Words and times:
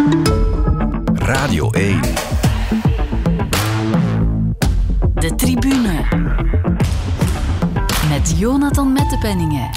Radio 0.00 0.29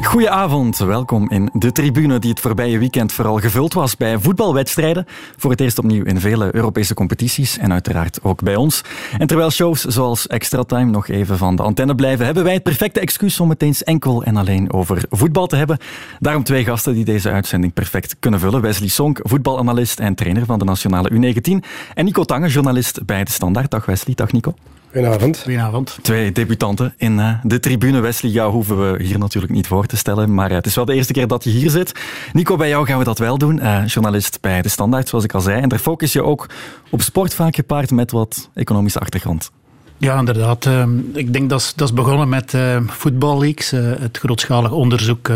Goedenavond, 0.03 0.77
welkom 0.77 1.29
in 1.29 1.49
de 1.53 1.71
tribune 1.71 2.19
die 2.19 2.29
het 2.29 2.39
voorbije 2.39 2.77
weekend 2.77 3.11
vooral 3.11 3.37
gevuld 3.37 3.73
was 3.73 3.97
bij 3.97 4.19
voetbalwedstrijden. 4.19 5.05
Voor 5.37 5.51
het 5.51 5.61
eerst 5.61 5.77
opnieuw 5.77 6.04
in 6.04 6.19
vele 6.19 6.55
Europese 6.55 6.93
competities 6.93 7.57
en 7.57 7.71
uiteraard 7.71 8.19
ook 8.23 8.43
bij 8.43 8.55
ons. 8.55 8.81
En 9.18 9.27
terwijl 9.27 9.51
shows 9.51 9.81
zoals 9.81 10.27
Extra 10.27 10.63
Time 10.63 10.91
nog 10.91 11.07
even 11.07 11.37
van 11.37 11.55
de 11.55 11.63
antenne 11.63 11.95
blijven, 11.95 12.25
hebben 12.25 12.43
wij 12.43 12.54
het 12.54 12.63
perfecte 12.63 13.00
excuus 13.00 13.39
om 13.39 13.50
het 13.50 13.61
eens 13.61 13.83
enkel 13.83 14.23
en 14.23 14.37
alleen 14.37 14.73
over 14.73 15.05
voetbal 15.09 15.47
te 15.47 15.55
hebben. 15.55 15.77
Daarom 16.20 16.43
twee 16.43 16.63
gasten 16.63 16.93
die 16.93 17.05
deze 17.05 17.31
uitzending 17.31 17.73
perfect 17.73 18.15
kunnen 18.20 18.39
vullen. 18.39 18.61
Wesley 18.61 18.89
Sonk, 18.89 19.20
voetbalanalist 19.21 19.99
en 19.99 20.15
trainer 20.15 20.45
van 20.45 20.59
de 20.59 20.65
nationale 20.65 21.11
U19. 21.11 21.67
En 21.93 22.06
Nico 22.06 22.23
Tange, 22.23 22.47
journalist 22.47 23.06
bij 23.06 23.23
De 23.23 23.31
Standaard. 23.31 23.71
Dag 23.71 23.86
Wesley, 23.86 24.15
dag 24.15 24.31
Nico. 24.31 24.54
Goedenavond. 24.93 25.38
Goedenavond. 25.38 25.97
Twee 26.02 26.32
debutanten 26.32 26.93
in 26.97 27.18
uh, 27.18 27.36
de 27.43 27.60
tribune. 27.60 28.00
Wesley, 28.00 28.32
jou 28.32 28.51
hoeven 28.51 28.92
we 28.92 29.04
hier 29.04 29.20
natuurlijk 29.20 29.54
niet 29.54 29.68
voor 29.68 29.86
te 29.86 29.97
stellen, 29.97 30.34
maar 30.34 30.50
uh, 30.50 30.56
het 30.56 30.65
is 30.65 30.75
wel 30.75 30.86
de 30.86 30.93
eerste 30.93 31.14
keer 31.14 31.28
dat 31.28 31.43
je 31.43 31.50
hier 31.50 31.70
zit. 31.70 31.92
Nico, 32.34 32.56
bij 32.56 32.70
jou 32.70 32.86
gaan 32.86 32.98
we 32.98 33.03
dat 33.03 33.17
wel 33.17 33.38
doen. 33.38 33.58
Uh, 33.58 33.86
journalist 33.86 34.42
bij 34.42 34.61
De 34.61 34.70
Standaard, 34.70 35.09
zoals 35.09 35.23
ik 35.23 35.34
al 35.34 35.42
zei. 35.42 35.61
En 35.61 35.70
daar 35.70 35.80
focus 35.80 36.14
je 36.14 36.23
ook 36.23 36.50
op 36.89 37.02
sport, 37.02 37.34
vaak 37.34 37.56
gepaard 37.56 37.92
met 37.92 38.11
wat 38.11 38.50
economische 38.53 39.00
achtergrond. 39.00 39.52
Ja, 39.97 40.17
inderdaad. 40.17 40.66
Ehm, 40.66 41.00
ik 41.14 41.33
denk 41.33 41.50
dat 41.50 41.73
is 41.78 41.94
begonnen 41.94 42.30
met 42.30 42.53
uh, 42.53 42.78
voetballeaks, 42.86 43.72
het 43.72 44.17
grootschalig 44.17 44.72
onderzoek 44.72 45.30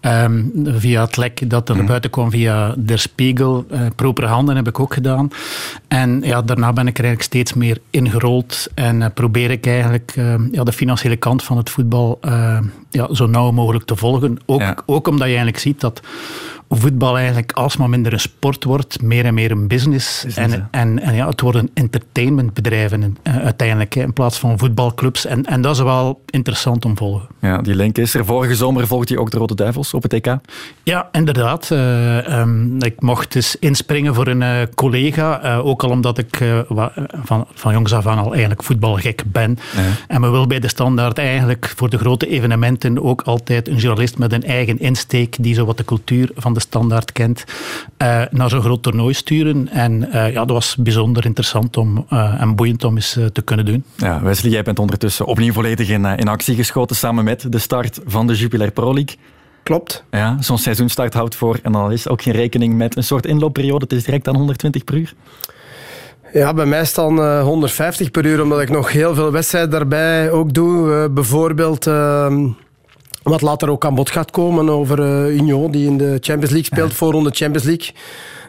um, 0.00 0.52
via 0.64 1.00
het 1.04 1.16
lek 1.16 1.50
dat 1.50 1.68
er 1.68 1.76
naar 1.76 1.84
buiten 1.84 2.10
kwam 2.10 2.30
via 2.30 2.74
Der 2.78 2.98
Spiegel. 2.98 3.66
Uh, 3.72 3.80
Proper 3.96 4.26
Handen 4.26 4.56
heb 4.56 4.68
ik 4.68 4.80
ook 4.80 4.94
gedaan. 4.94 5.28
En 5.88 6.20
ja, 6.24 6.42
daarna 6.42 6.72
ben 6.72 6.86
ik 6.86 6.98
er 6.98 7.04
eigenlijk 7.04 7.22
steeds 7.22 7.54
meer 7.54 7.78
ingerold 7.90 8.68
en 8.74 9.12
probeer 9.12 9.50
ik 9.50 9.66
eigenlijk 9.66 10.12
ja, 10.52 10.64
de 10.64 10.72
financiële 10.72 11.16
kant 11.16 11.42
van 11.42 11.56
het 11.56 11.70
voetbal 11.70 12.18
ja, 12.90 13.14
zo 13.14 13.26
nauw 13.26 13.50
mogelijk 13.50 13.84
te 13.84 13.96
volgen. 13.96 14.38
Ook, 14.46 14.60
ja. 14.60 14.76
ook 14.86 15.08
omdat 15.08 15.26
je 15.26 15.34
eigenlijk 15.34 15.58
ziet 15.58 15.80
dat 15.80 16.00
voetbal 16.72 17.16
eigenlijk 17.16 17.52
alsmaar 17.52 17.88
minder 17.88 18.12
een 18.12 18.20
sport 18.20 18.64
wordt, 18.64 19.02
meer 19.02 19.24
en 19.24 19.34
meer 19.34 19.50
een 19.50 19.68
business. 19.68 20.24
en, 20.24 20.68
en, 20.70 21.02
en, 21.02 21.14
ja, 21.14 21.28
het 21.28 21.40
worden 21.40 21.70
entertainmentbedrijven 21.74 23.16
uh, 23.22 23.36
uiteindelijk, 23.36 23.94
hè, 23.94 24.02
in 24.02 24.12
plaats 24.12 24.38
van 24.38 24.58
voetbalclubs. 24.58 25.26
En, 25.26 25.44
en 25.44 25.60
dat 25.60 25.74
is 25.74 25.82
wel 25.82 26.20
interessant 26.26 26.84
om 26.84 26.94
te 26.94 27.02
volgen. 27.02 27.28
Ja, 27.40 27.58
die 27.58 27.74
link 27.74 27.98
is 27.98 28.14
er. 28.14 28.24
Vorige 28.24 28.54
zomer 28.54 28.86
volgde 28.86 29.14
je 29.14 29.20
ook 29.20 29.30
de 29.30 29.38
Rode 29.38 29.54
Duivels 29.54 29.94
op 29.94 30.02
het 30.02 30.12
EK. 30.12 30.36
Ja, 30.82 31.08
inderdaad. 31.12 31.70
Uh, 31.72 32.38
um, 32.38 32.82
ik 32.82 33.00
mocht 33.00 33.34
eens 33.34 33.56
inspringen 33.56 34.14
voor 34.14 34.26
een 34.26 34.40
uh, 34.40 34.56
collega, 34.74 35.56
ook 35.56 35.82
al 35.82 35.90
omdat 35.90 36.18
ik 36.18 36.38
van, 37.24 37.46
van 37.54 37.72
jongs 37.72 37.92
af 37.92 38.06
aan 38.06 38.18
al 38.18 38.30
eigenlijk 38.30 38.62
voetbalgek 38.62 39.22
ben. 39.26 39.58
En 40.08 40.20
me 40.20 40.30
wil 40.30 40.46
bij 40.46 40.60
de 40.60 40.68
standaard 40.68 41.18
eigenlijk 41.18 41.72
voor 41.76 41.90
de 41.90 41.98
grote 41.98 42.26
evenementen 42.26 43.02
ook 43.02 43.22
altijd 43.22 43.68
een 43.68 43.76
journalist 43.76 44.18
met 44.18 44.32
een 44.32 44.42
eigen 44.42 44.78
insteek 44.78 45.36
die 45.40 45.54
zo 45.54 45.64
wat 45.64 45.76
de 45.76 45.84
cultuur 45.84 46.30
van 46.34 46.54
de 46.54 46.59
standaard 46.60 47.12
kent, 47.12 47.44
uh, 47.98 48.22
naar 48.30 48.48
zo'n 48.48 48.60
groot 48.60 48.82
toernooi 48.82 49.14
sturen. 49.14 49.68
En 49.68 49.92
uh, 50.02 50.32
ja, 50.32 50.44
dat 50.44 50.50
was 50.50 50.76
bijzonder 50.76 51.24
interessant 51.24 51.76
om, 51.76 52.06
uh, 52.12 52.40
en 52.40 52.56
boeiend 52.56 52.84
om 52.84 52.94
eens 52.94 53.18
te 53.32 53.42
kunnen 53.42 53.66
doen. 53.66 53.84
Ja, 53.96 54.22
Wesley, 54.22 54.52
jij 54.52 54.62
bent 54.62 54.78
ondertussen 54.78 55.26
opnieuw 55.26 55.52
volledig 55.52 55.88
in, 55.88 56.04
in 56.04 56.28
actie 56.28 56.54
geschoten 56.54 56.96
samen 56.96 57.24
met 57.24 57.52
de 57.52 57.58
start 57.58 58.00
van 58.06 58.26
de 58.26 58.34
Jupiler 58.34 58.70
Pro 58.70 58.94
League. 58.94 59.16
Klopt. 59.62 60.04
Ja, 60.10 60.36
zo'n 60.40 60.58
seizoenstart 60.58 61.14
houdt 61.14 61.34
voor 61.34 61.58
en 61.62 61.72
dan 61.72 61.92
is 61.92 62.08
ook 62.08 62.22
geen 62.22 62.32
rekening 62.32 62.76
met 62.76 62.96
een 62.96 63.04
soort 63.04 63.26
inloopperiode. 63.26 63.84
Het 63.84 63.92
is 63.92 64.04
direct 64.04 64.28
aan 64.28 64.36
120 64.36 64.84
per 64.84 64.94
uur. 64.94 65.14
Ja, 66.32 66.54
bij 66.54 66.66
mij 66.66 66.80
is 66.80 66.94
dan 66.94 67.18
uh, 67.18 67.42
150 67.42 68.10
per 68.10 68.26
uur, 68.26 68.42
omdat 68.42 68.60
ik 68.60 68.70
nog 68.70 68.92
heel 68.92 69.14
veel 69.14 69.32
wedstrijden 69.32 69.70
daarbij 69.70 70.30
ook 70.30 70.54
doe. 70.54 70.88
Uh, 70.88 71.14
bijvoorbeeld... 71.14 71.86
Uh, 71.86 72.34
wat 73.22 73.40
later 73.40 73.70
ook 73.70 73.84
aan 73.84 73.94
bod 73.94 74.10
gaat 74.10 74.30
komen 74.30 74.70
over 74.70 74.98
uh, 74.98 75.36
Union, 75.36 75.70
die 75.70 75.86
in 75.86 75.98
de 75.98 76.18
Champions 76.20 76.50
League 76.50 76.64
speelt, 76.64 76.90
ja. 76.90 76.96
voorronde 76.96 77.30
Champions 77.30 77.66
League. 77.66 77.92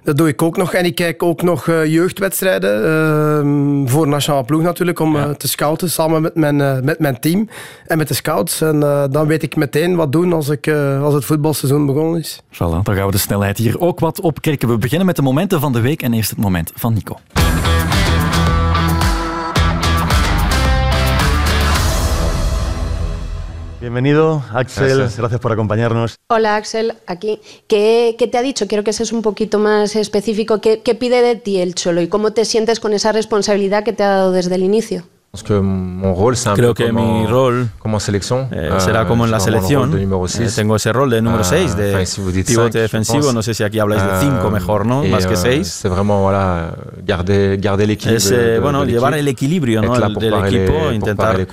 Dat 0.04 0.18
doe 0.18 0.28
ik 0.28 0.42
ook 0.42 0.58
nog. 0.58 0.74
En 0.74 0.86
ik 0.86 0.96
kijk 0.96 1.24
ook 1.24 1.42
nog 1.42 1.68
uh, 1.68 1.86
jeugdwedstrijden. 1.86 2.86
Uh, 2.86 3.92
voor 3.92 4.08
Nationale 4.08 4.44
Ploeg 4.44 4.62
natuurlijk, 4.62 5.00
om 5.00 5.16
ja. 5.16 5.28
uh, 5.28 5.34
te 5.34 5.48
scouten 5.48 5.90
samen 5.90 6.22
met 6.22 6.36
mijn, 6.36 6.86
met 6.86 7.00
mijn 7.00 7.20
team 7.20 7.50
en 7.86 7.98
met 7.98 8.08
de 8.08 8.14
scouts. 8.14 8.62
En 8.62 8.80
dan 9.12 9.28
weet 9.28 9.44
ik 9.44 9.56
meteen 9.56 9.96
wat 9.96 10.12
doen 10.12 10.34
als, 10.34 10.50
ik, 10.50 10.68
als 11.02 11.14
het 11.14 11.26
voetbalseizoen 11.26 11.86
begonnen 11.86 12.20
is. 12.20 12.42
Voilà, 12.54 12.84
dan 12.84 12.96
gaan 12.96 13.06
we 13.06 13.12
de 13.12 13.18
snelheid 13.18 13.58
hier 13.58 13.80
ook 13.80 14.00
wat 14.00 14.22
opkrikken. 14.22 14.70
We 14.70 14.78
beginnen 14.78 15.06
met 15.06 15.16
de 15.16 15.22
momenten 15.22 15.60
van 15.60 15.74
de 15.74 15.82
week 15.82 16.02
en 16.02 16.14
eerst 16.14 16.30
het 16.30 16.40
moment 16.40 16.72
van 16.76 16.94
Nico. 16.94 17.18
Bienvenido, 23.82 24.44
Axel. 24.54 24.98
Gracias. 24.98 25.18
Gracias. 25.18 25.42
por 25.42 25.52
acompañarnos. 25.52 26.16
Hola, 26.30 26.56
Axel. 26.56 26.94
Aquí. 27.08 27.42
¿Qué, 27.68 28.16
¿Qué, 28.20 28.28
te 28.28 28.38
ha 28.38 28.44
dicho? 28.44 28.68
Quiero 28.68 28.84
que 28.84 28.94
seas 28.94 29.12
un 29.12 29.24
poquito 29.24 29.58
más 29.58 29.96
específico. 29.96 30.62
¿Qué, 30.62 30.82
¿Qué 30.84 30.94
pide 30.94 31.24
de 31.24 31.36
ti 31.36 31.58
el 31.58 31.74
Cholo 31.74 32.00
y 32.02 32.08
cómo 32.08 32.32
te 32.32 32.46
sientes 32.46 32.80
con 32.80 32.94
esa 32.94 33.12
responsabilidad 33.12 33.84
que 33.84 33.92
te 33.92 34.04
ha 34.04 34.10
dado 34.10 34.32
desde 34.32 34.54
el 34.54 34.62
inicio? 34.62 35.04
Que 35.46 35.54
mon 35.62 36.14
rol, 36.14 36.36
Creo 36.56 36.74
que 36.74 36.92
mi 36.92 37.26
rol 37.26 37.70
como 37.80 38.02
selección, 38.02 38.50
eh, 38.52 38.70
será 38.80 39.08
como 39.08 39.24
en 39.24 39.32
la 39.32 39.40
selección. 39.40 39.98
Eh, 39.98 40.50
tengo 40.54 40.76
ese 40.76 40.92
rol 40.92 41.10
de 41.10 41.22
número 41.22 41.46
6, 41.46 41.78
de 41.78 41.94
enfin, 41.94 42.06
si 42.06 42.22
dites 42.34 42.54
pivote 42.54 42.80
defensivo. 42.80 43.32
No 43.32 43.42
sé 43.42 43.54
si 43.54 43.64
aquí 43.64 43.80
habláis 43.80 44.04
de 44.04 44.20
5 44.20 44.52
mejor, 44.52 44.86
¿no? 44.86 45.06
Más 45.06 45.26
que 45.26 45.38
6. 45.38 45.66
C'est 45.66 45.90
vraiment 45.90 46.22
voilà, 46.22 46.74
garder, 47.06 47.58
garder. 47.58 47.90
Es 47.92 48.30
eh, 48.32 48.60
bueno, 48.60 48.86
de 48.86 48.92
llevar 48.92 49.14
el 49.14 49.28
equilibrio 49.30 49.80
del 49.82 50.34
equipo, 50.34 50.90
les, 50.90 50.96
intentar 50.96 51.48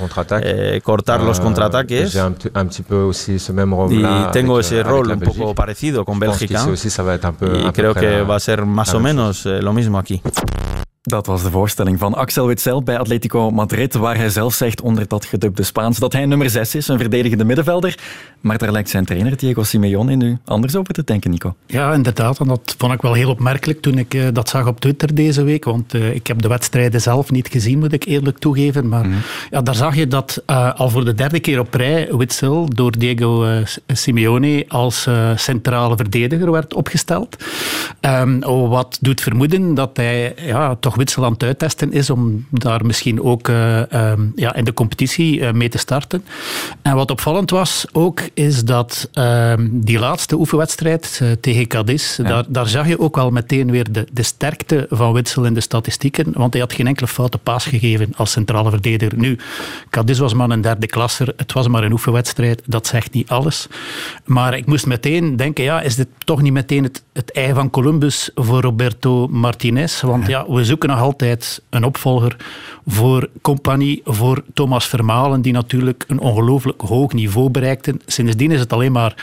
cortar 0.82 1.22
los 1.22 1.38
contraataques. 1.38 2.12
J'ai 2.12 2.20
un, 2.20 2.34
un, 2.54 2.66
petit 2.66 2.82
peu 2.82 3.02
aussi 3.02 3.38
ce 3.38 3.52
même 3.52 3.72
rôle 3.72 3.92
y 3.94 4.02
là 4.02 4.30
tengo 4.32 4.54
avec, 4.54 4.66
ese 4.66 4.82
rol 4.82 5.08
un 5.12 5.20
poco 5.20 5.54
parecido 5.54 6.04
con 6.04 6.18
Bélgica. 6.18 6.64
Aussi, 6.64 6.90
ça 6.90 7.04
va 7.04 7.14
être 7.14 7.26
un 7.26 7.32
peu, 7.32 7.60
y 7.64 7.72
creo 7.72 7.94
que 7.94 8.22
va 8.22 8.34
a 8.34 8.40
ser 8.40 8.66
más 8.66 8.92
o 8.94 8.98
menos 8.98 9.46
lo 9.46 9.72
mismo 9.72 9.98
aquí. 9.98 10.20
Dat 11.02 11.26
was 11.26 11.42
de 11.42 11.50
voorstelling 11.50 11.98
van 11.98 12.14
Axel 12.14 12.46
Witsel 12.46 12.82
bij 12.82 12.98
Atletico 12.98 13.50
Madrid, 13.50 13.94
waar 13.94 14.16
hij 14.16 14.28
zelf 14.28 14.54
zegt 14.54 14.80
onder 14.80 15.08
dat 15.08 15.24
gedubde 15.24 15.62
Spaans 15.62 15.98
dat 15.98 16.12
hij 16.12 16.26
nummer 16.26 16.50
6 16.50 16.74
is, 16.74 16.88
een 16.88 16.98
verdedigende 16.98 17.44
middenvelder. 17.44 17.98
Maar 18.40 18.58
daar 18.58 18.72
lijkt 18.72 18.90
zijn 18.90 19.04
trainer 19.04 19.36
Diego 19.36 19.62
Simeone 19.62 20.14
nu 20.14 20.38
anders 20.44 20.76
over 20.76 20.94
te 20.94 21.04
denken, 21.04 21.30
Nico. 21.30 21.54
Ja, 21.66 21.92
inderdaad. 21.92 22.40
En 22.40 22.46
dat 22.46 22.74
vond 22.78 22.92
ik 22.92 23.02
wel 23.02 23.12
heel 23.12 23.30
opmerkelijk 23.30 23.80
toen 23.80 23.98
ik 23.98 24.14
uh, 24.14 24.28
dat 24.32 24.48
zag 24.48 24.66
op 24.66 24.80
Twitter 24.80 25.14
deze 25.14 25.42
week. 25.42 25.64
Want 25.64 25.94
uh, 25.94 26.14
ik 26.14 26.26
heb 26.26 26.42
de 26.42 26.48
wedstrijden 26.48 27.00
zelf 27.00 27.30
niet 27.30 27.48
gezien, 27.48 27.78
moet 27.78 27.92
ik 27.92 28.04
eerlijk 28.04 28.38
toegeven. 28.38 28.88
Maar 28.88 29.06
mm. 29.06 29.14
ja, 29.50 29.62
daar 29.62 29.74
zag 29.74 29.96
je 29.96 30.06
dat 30.06 30.42
uh, 30.46 30.74
al 30.74 30.90
voor 30.90 31.04
de 31.04 31.14
derde 31.14 31.40
keer 31.40 31.58
op 31.58 31.74
rij 31.74 32.08
Witsel 32.10 32.68
door 32.74 32.98
Diego 32.98 33.62
Simeone 33.86 34.64
als 34.68 35.08
centrale 35.36 35.96
verdediger 35.96 36.50
werd 36.50 36.74
opgesteld. 36.74 37.36
Um, 38.00 38.40
wat 38.68 38.98
doet 39.00 39.20
vermoeden 39.20 39.74
dat 39.74 39.96
hij 39.96 40.34
ja, 40.36 40.76
toch 40.88 40.96
Witsel 40.96 41.24
aan 41.24 41.32
het 41.32 41.42
uittesten 41.42 41.92
is 41.92 42.10
om 42.10 42.46
daar 42.50 42.86
misschien 42.86 43.22
ook 43.22 43.48
uh, 43.48 43.80
um, 43.92 44.32
ja, 44.34 44.54
in 44.54 44.64
de 44.64 44.72
competitie 44.72 45.38
uh, 45.38 45.50
mee 45.52 45.68
te 45.68 45.78
starten. 45.78 46.24
En 46.82 46.94
wat 46.94 47.10
opvallend 47.10 47.50
was 47.50 47.86
ook, 47.92 48.20
is 48.34 48.64
dat 48.64 49.08
uh, 49.12 49.52
die 49.70 49.98
laatste 49.98 50.36
oefenwedstrijd 50.36 51.20
uh, 51.22 51.30
tegen 51.40 51.66
Cadiz, 51.66 52.16
ja. 52.16 52.22
daar, 52.22 52.44
daar 52.48 52.66
zag 52.66 52.88
je 52.88 53.00
ook 53.00 53.18
al 53.18 53.30
meteen 53.30 53.70
weer 53.70 53.92
de, 53.92 54.06
de 54.12 54.22
sterkte 54.22 54.86
van 54.90 55.12
Witsel 55.12 55.44
in 55.44 55.54
de 55.54 55.60
statistieken, 55.60 56.32
want 56.32 56.52
hij 56.52 56.62
had 56.62 56.72
geen 56.72 56.86
enkele 56.86 57.08
foute 57.08 57.38
paas 57.38 57.64
gegeven 57.64 58.12
als 58.16 58.30
centrale 58.30 58.70
verdediger. 58.70 59.18
Nu, 59.18 59.38
Cadiz 59.90 60.18
was 60.18 60.34
maar 60.34 60.50
een 60.50 60.60
derde 60.60 60.86
klasser, 60.86 61.32
het 61.36 61.52
was 61.52 61.68
maar 61.68 61.84
een 61.84 61.92
oefenwedstrijd, 61.92 62.62
dat 62.66 62.86
zegt 62.86 63.12
niet 63.12 63.28
alles. 63.28 63.66
Maar 64.24 64.56
ik 64.56 64.66
moest 64.66 64.86
meteen 64.86 65.36
denken, 65.36 65.64
ja, 65.64 65.80
is 65.80 65.96
dit 65.96 66.08
toch 66.24 66.42
niet 66.42 66.52
meteen 66.52 66.82
het, 66.82 67.02
het 67.12 67.32
ei 67.32 67.52
van 67.52 67.70
Columbus 67.70 68.30
voor 68.34 68.60
Roberto 68.60 69.28
Martinez? 69.28 70.00
Want 70.00 70.26
ja, 70.26 70.44
we 70.48 70.64
zoeken 70.64 70.77
nog 70.86 71.00
altijd 71.00 71.62
een 71.70 71.84
opvolger 71.84 72.36
voor 72.86 73.28
Compagnie, 73.40 74.00
voor 74.04 74.42
Thomas 74.54 74.86
Vermalen, 74.86 75.42
die 75.42 75.52
natuurlijk 75.52 76.04
een 76.08 76.20
ongelooflijk 76.20 76.80
hoog 76.80 77.12
niveau 77.12 77.50
bereikten. 77.50 78.00
Sindsdien 78.06 78.50
is 78.50 78.60
het 78.60 78.72
alleen 78.72 78.92
maar 78.92 79.14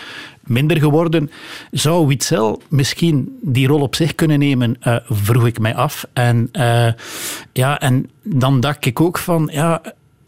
minder 0.44 0.78
geworden. 0.78 1.31
Zou 1.72 2.07
Witzel 2.07 2.62
misschien 2.68 3.38
die 3.42 3.68
rol 3.68 3.81
op 3.81 3.96
zich 3.96 4.16
kunnen 4.16 4.40
nemen, 4.40 4.78
uh, 4.84 4.96
vroeg 5.10 5.46
ik 5.46 5.60
mij 5.60 5.75
af. 5.75 6.07
En, 6.13 6.50
uh, 6.54 6.88
ja, 7.54 7.80
en 7.80 8.10
dan 8.24 8.60
dacht 8.60 8.86
ik 8.86 9.02
ook 9.02 9.18
van, 9.18 9.50
ja, 9.52 9.81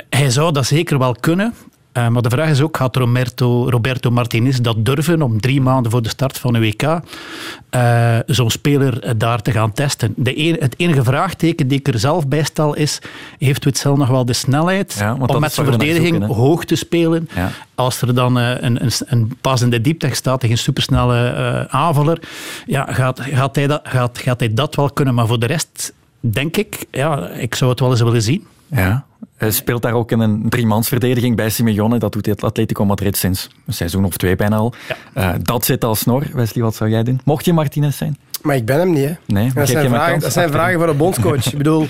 hij 0.10 0.30
zou 0.30 0.54
dat 0.54 0.66
zeker 0.66 1.00
wel 1.00 1.16
kunnen. 1.20 1.54
Uh, 1.98 2.08
maar 2.08 2.22
de 2.22 2.30
vraag 2.30 2.50
is 2.50 2.62
ook, 2.62 2.78
gaat 2.78 2.96
Roberto, 2.96 3.70
Roberto 3.70 4.12
Martinez 4.12 4.58
dat 4.58 4.86
durven 4.86 5.22
om 5.22 5.42
drie 5.42 5.62
maanden 5.62 5.92
voor 5.92 6.02
de 6.02 6.10
start 6.10 6.38
van 6.38 6.56
een 6.56 6.62
WK 6.62 6.82
uh, 6.84 8.18
zo'n 8.26 8.50
speler 8.50 9.18
daar 9.18 9.42
te 9.42 9.52
gaan 9.52 9.72
testen? 9.72 10.14
De 10.16 10.58
het 10.60 10.74
enige 10.78 11.04
vraagteken 11.04 11.68
die 11.68 11.80
ik 11.80 11.88
er 11.88 12.00
zelf 12.00 12.28
bij 12.28 12.44
stel 12.44 12.74
is, 12.74 13.00
heeft 13.40 13.64
Witzel 13.64 13.96
nog 13.96 14.08
wel 14.08 14.26
de 14.26 14.34
snelheid 14.34 14.96
ja, 15.00 15.16
om 15.20 15.40
met 15.40 15.54
zijn 15.54 15.68
verdediging 15.68 16.26
hoog 16.26 16.66
te 16.66 16.76
spelen? 16.76 17.30
Ja. 17.36 17.52
Als 17.76 18.02
er 18.02 18.16
dan 18.16 18.38
uh, 18.38 18.50
een, 18.60 18.84
een, 18.84 18.92
een, 19.06 19.38
pas 19.42 19.62
in 19.62 19.70
de 19.70 19.82
diepte 19.82 20.10
staat 20.12 20.40
tegen 20.40 20.56
een 20.56 20.62
supersnelle 20.62 21.68
aanvaller, 21.70 22.20
ja, 22.66 22.88
gaat, 22.90 23.20
gaat, 23.22 23.56
hij 23.56 23.68
dat, 23.68 23.82
gaat, 23.84 24.18
gaat 24.18 24.40
hij 24.40 24.54
dat 24.54 24.76
wel 24.76 24.92
kunnen. 24.92 25.14
Maar 25.14 25.28
voor 25.28 25.40
de 25.40 25.46
rest 25.46 25.94
denk 26.20 26.58
ik, 26.58 26.86
ja, 26.92 27.30
ik 27.30 27.56
zou 27.56 27.70
het 27.70 27.80
wel 27.80 27.90
eens 27.92 28.02
willen 28.02 28.22
zien. 28.22 28.48
Ja, 28.68 29.06
hij 29.38 29.52
speelt 29.52 29.82
daar 29.82 29.94
ook 29.94 30.12
in 30.12 30.20
een 30.20 30.50
driemansverdediging 30.50 31.36
bij 31.36 31.50
Simeone. 31.50 31.98
Dat 31.98 32.12
doet 32.12 32.26
het 32.26 32.44
Atletico 32.44 32.86
Madrid 32.86 33.18
sinds 33.18 33.50
een 33.66 33.74
seizoen 33.74 34.06
of 34.06 34.18
twee 34.18 34.36
bijna 34.36 34.56
al. 34.56 34.74
Ja. 35.14 35.34
Uh, 35.34 35.40
dat 35.42 35.66
zit 35.66 35.84
al 35.84 35.96
snor. 35.96 36.24
Wesley, 36.34 36.64
wat 36.64 36.76
zou 36.76 36.90
jij 36.90 37.04
doen? 37.04 37.20
Mocht 37.24 37.46
je 37.46 37.54
Martinez 37.54 37.98
zijn? 37.98 38.18
Maar 38.42 38.56
ik 38.56 38.66
ben 38.66 38.80
hem 38.80 38.94
niet. 38.94 39.06
Hè. 39.06 39.14
Nee, 39.26 39.52
dat 39.54 39.68
zijn, 39.68 39.90
vragen, 39.90 40.20
dat 40.20 40.34
zijn 40.34 40.52
vragen 40.52 40.80
voor 40.80 40.90
een 40.90 40.98
bondscoach. 40.98 41.46
ik 41.52 41.58
bedoel, 41.58 41.88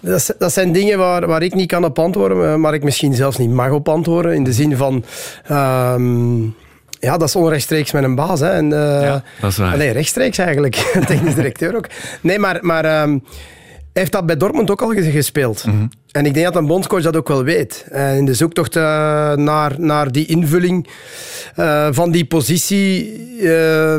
dat, 0.00 0.34
dat, 0.38 0.52
zijn 0.52 0.72
dingen 0.72 0.98
waar, 0.98 1.26
waar 1.26 1.42
ik 1.42 1.54
niet 1.54 1.68
kan 1.68 1.84
op 1.84 1.98
antwoorden, 1.98 2.60
maar 2.60 2.74
ik 2.74 2.82
misschien 2.82 3.14
zelfs 3.14 3.38
niet 3.38 3.50
mag 3.50 3.70
op 3.70 3.88
antwoorden. 3.88 4.34
In 4.34 4.44
de 4.44 4.52
zin 4.52 4.76
van... 4.76 5.04
Um, 5.50 6.54
ja, 7.00 7.16
dat 7.16 7.28
is 7.28 7.36
onrechtstreeks 7.36 7.92
met 7.92 8.04
een 8.04 8.14
baas. 8.14 8.40
Hè. 8.40 8.50
En, 8.50 8.64
uh, 8.64 9.02
ja, 9.02 9.22
dat 9.40 9.50
is 9.50 9.56
waar. 9.56 9.76
Nee, 9.76 9.90
rechtstreeeks 9.90 10.38
eigenlijk. 10.38 10.74
Technisch 11.06 11.34
directeur 11.34 11.76
ook. 11.76 11.86
Nee, 12.20 12.38
maar... 12.38 12.58
maar 12.60 13.02
um, 13.02 13.10
hij 13.10 13.22
heeft 13.92 14.12
dat 14.12 14.26
bij 14.26 14.36
Dortmund 14.36 14.70
ook 14.70 14.82
al 14.82 14.92
gespeeld. 14.94 15.64
Mm 15.66 15.72
-hmm. 15.72 15.90
En 16.10 16.26
ik 16.26 16.34
denk 16.34 16.46
dat 16.46 16.56
een 16.56 16.66
bondscoach 16.66 17.02
dat 17.02 17.16
ook 17.16 17.28
wel 17.28 17.44
weet. 17.44 17.86
En 17.90 18.16
in 18.16 18.24
de 18.24 18.34
zoektocht 18.34 18.76
uh, 18.76 18.82
naar, 19.32 19.80
naar 19.80 20.12
die 20.12 20.26
invulling 20.26 20.88
uh, 21.56 21.88
van 21.90 22.10
die 22.10 22.24
positie, 22.24 23.18
uh, 23.40 23.94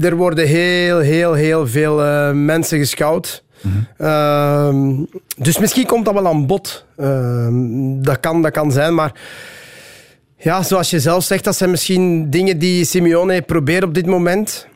er 0.00 0.16
worden 0.16 0.46
heel, 0.46 0.98
heel, 0.98 1.32
heel 1.32 1.66
veel 1.66 1.96
mensen 2.34 2.78
gescout. 2.78 3.44
Mm 3.60 3.86
-hmm. 3.96 5.08
dus 5.36 5.58
misschien 5.58 5.86
komt 5.86 6.04
dat 6.04 6.14
wel 6.14 6.26
aan 6.26 6.46
bod. 6.46 6.84
Ehm, 6.96 8.02
dat, 8.02 8.20
kan, 8.20 8.42
dat 8.42 8.52
kan 8.52 8.72
zijn, 8.72 8.94
maar 8.94 9.12
ja, 10.36 10.62
zoals 10.62 10.90
je 10.90 11.00
zelf 11.00 11.24
zegt, 11.24 11.44
dat 11.44 11.56
zijn 11.56 11.70
misschien 11.70 12.30
dingen 12.30 12.58
die 12.58 12.84
Simeone 12.84 13.42
probeert 13.42 13.84
op 13.84 13.94
dit 13.94 14.06
moment. 14.06 14.66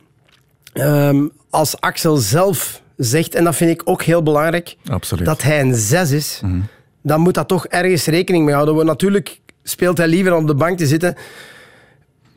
Ehm, 0.73 1.27
als 1.49 1.81
Axel 1.81 2.17
zelf 2.17 2.81
zegt, 2.99 3.35
en 3.35 3.43
dat 3.43 3.55
vind 3.55 3.71
ik 3.71 3.81
ook 3.85 4.03
heel 4.03 4.23
belangrijk, 4.23 4.75
Absoluut. 4.91 5.25
dat 5.25 5.41
hij 5.41 5.59
een 5.59 5.75
zes 5.75 6.11
is, 6.11 6.39
mm 6.43 6.67
dan 7.01 7.21
moet 7.21 7.33
dat 7.33 7.47
toch 7.47 7.67
ergens 7.67 8.05
rekening 8.05 8.45
mee 8.45 8.53
houden. 8.53 8.75
Want 8.75 8.87
natuurlijk 8.87 9.39
speelt 9.63 9.97
hij 9.97 10.07
liever 10.07 10.33
om 10.33 10.41
op 10.41 10.47
de 10.47 10.55
bank 10.55 10.77
te 10.77 10.87
zitten. 10.87 11.15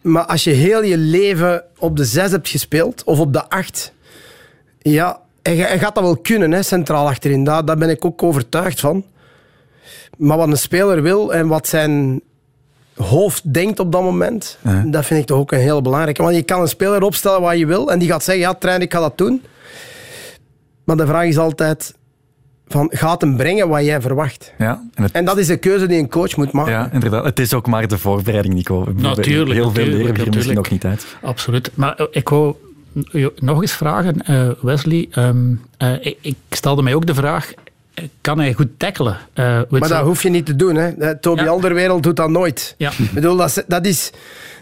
Maar 0.00 0.24
als 0.24 0.44
je 0.44 0.50
heel 0.50 0.82
je 0.82 0.96
leven 0.96 1.62
op 1.78 1.96
de 1.96 2.04
zes 2.04 2.30
hebt 2.30 2.48
gespeeld, 2.48 3.04
of 3.04 3.18
op 3.18 3.32
de 3.32 3.48
acht, 3.48 3.92
ja, 4.78 5.20
hij, 5.42 5.78
gaat 5.78 5.94
dat 5.94 6.04
wel 6.04 6.16
kunnen, 6.16 6.52
hè, 6.52 6.62
centraal 6.62 7.06
achterin. 7.06 7.44
Daar, 7.44 7.64
daar 7.64 7.76
ben 7.76 7.90
ik 7.90 8.04
ook 8.04 8.22
overtuigd 8.22 8.80
van. 8.80 9.04
Maar 10.16 10.36
wat 10.36 10.48
een 10.48 10.56
speler 10.56 11.02
wil 11.02 11.34
en 11.34 11.48
wat 11.48 11.68
zijn 11.68 12.20
hoofd 12.96 13.52
denkt 13.52 13.80
op 13.80 13.92
dat 13.92 14.02
moment, 14.02 14.58
dat 14.84 15.06
vind 15.06 15.20
ik 15.20 15.26
toch 15.26 15.38
ook 15.38 15.52
een 15.52 15.58
heel 15.58 15.82
belangrijke. 15.82 16.22
Want 16.22 16.34
je 16.34 16.42
kan 16.42 16.60
een 16.60 16.68
speler 16.68 17.02
opstellen 17.02 17.40
wat 17.40 17.58
je 17.58 17.66
wil 17.66 17.90
en 17.90 17.98
die 17.98 18.08
gaat 18.08 18.24
zeggen, 18.24 18.44
ja, 18.44 18.54
trein, 18.54 18.80
ik 18.80 18.92
ga 18.92 19.00
dat 19.00 19.18
doen. 19.18 19.42
Maar 20.84 20.96
de 20.96 21.06
vraag 21.06 21.24
is 21.24 21.38
altijd, 21.38 21.94
van, 22.68 22.90
gaat 22.94 23.20
hem 23.20 23.36
brengen 23.36 23.68
wat 23.68 23.84
jij 23.84 24.00
verwacht? 24.00 24.52
Ja, 24.58 24.82
en, 24.94 25.12
en, 25.12 25.24
dat 25.24 25.38
is 25.38 25.46
de 25.46 25.56
keuze 25.56 25.86
die 25.86 25.98
een 25.98 26.08
coach 26.08 26.36
moet 26.36 26.52
maken. 26.52 26.72
Ja, 26.72 26.88
inderdaad. 26.92 27.24
Het 27.24 27.38
is 27.38 27.54
ook 27.54 27.66
maar 27.66 27.88
de 27.88 27.98
voorbereiding, 27.98 28.54
Nico. 28.54 28.92
Natuurlijk. 28.96 29.52
Heel 29.52 29.70
veel 29.70 29.86
leren 29.86 30.14
we 30.14 30.30
misschien 30.30 30.54
nog 30.54 30.70
niet 30.70 30.84
uit. 30.84 31.16
Absoluut. 31.22 31.70
Maar 31.74 31.94
eh, 31.94 32.06
ik 32.10 32.28
wou 32.28 32.54
nog 33.36 33.60
eens 33.60 33.72
vragen, 33.72 34.16
uh, 34.30 34.50
Wesley. 34.60 35.08
Um, 35.18 35.60
uh, 35.78 35.92
ik, 36.00 36.18
ik, 36.20 36.36
stelde 36.50 36.82
mij 36.82 36.94
ook 36.94 37.06
de 37.06 37.14
vraag, 37.14 37.52
kan 38.20 38.38
hij 38.38 38.52
goed 38.52 38.68
tackelen? 38.76 39.16
Uh, 39.34 39.60
maar 39.68 39.88
dat 39.88 40.04
hoef 40.04 40.22
je 40.22 40.28
niet 40.28 40.46
te 40.46 40.56
doen. 40.56 40.74
Hè. 40.74 41.18
Toby 41.18 41.42
ja. 41.42 41.48
Alderwereld 41.48 42.02
doet 42.02 42.16
dat 42.16 42.30
nooit. 42.30 42.74
Ja. 42.78 42.90
Ik 42.90 43.12
bedoel, 43.12 43.36
dat, 43.36 43.64
dat 43.66 43.86
is 43.86 44.12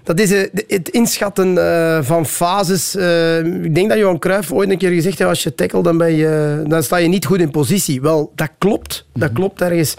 dat 0.05 0.21
is 0.21 0.32
eh, 0.32 0.62
het 0.67 0.88
inschatten 0.88 1.55
uh, 1.55 1.99
van 2.03 2.27
fases. 2.27 2.97
Uh, 2.97 3.38
ik 3.44 3.75
denk 3.75 3.88
dat 3.88 3.99
Johan 3.99 4.19
Cruijff 4.19 4.53
ooit 4.53 4.71
een 4.71 4.79
keer 4.79 4.91
gezegd 4.91 5.19
heeft, 5.19 5.31
als 5.31 5.43
je 5.43 5.55
tackle, 5.55 5.82
dan, 5.82 5.99
ben 5.99 6.12
je, 6.12 6.62
dan 6.67 6.82
sta 6.82 6.97
je 6.97 7.09
niet 7.09 7.27
goed 7.27 7.41
in 7.41 7.50
positie. 7.50 8.00
Wel, 8.00 8.32
dat 8.35 8.50
klopt. 8.59 9.06
Dat 9.12 9.31
mhm. 9.31 9.38
klopt 9.38 9.61
ergens. 9.61 9.97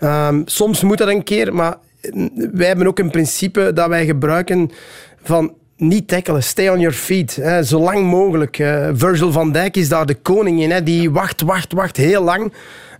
Um, 0.00 0.42
soms 0.46 0.82
moet 0.82 0.98
dat 0.98 1.08
een 1.08 1.24
keer, 1.24 1.54
maar 1.54 1.76
wij 2.52 2.66
hebben 2.66 2.86
ook 2.86 2.98
een 2.98 3.10
principe 3.10 3.72
dat 3.74 3.88
wij 3.88 4.06
gebruiken 4.06 4.70
van 5.22 5.54
niet 5.80 6.08
tackelen, 6.08 6.42
stay 6.42 6.68
on 6.68 6.80
your 6.80 6.94
feet. 6.94 7.36
Hè, 7.36 7.62
zo 7.62 7.80
lang 7.80 8.06
mogelijk. 8.06 8.58
Uh, 8.58 8.88
Virgil 8.92 9.32
van 9.32 9.52
Dijk 9.52 9.76
is 9.76 9.88
daar 9.88 10.06
de 10.06 10.14
koning 10.14 10.62
in. 10.62 10.70
Hè, 10.70 10.82
die 10.82 11.10
wacht, 11.10 11.40
wacht, 11.40 11.72
wacht 11.72 11.96
heel 11.96 12.22
lang. 12.22 12.52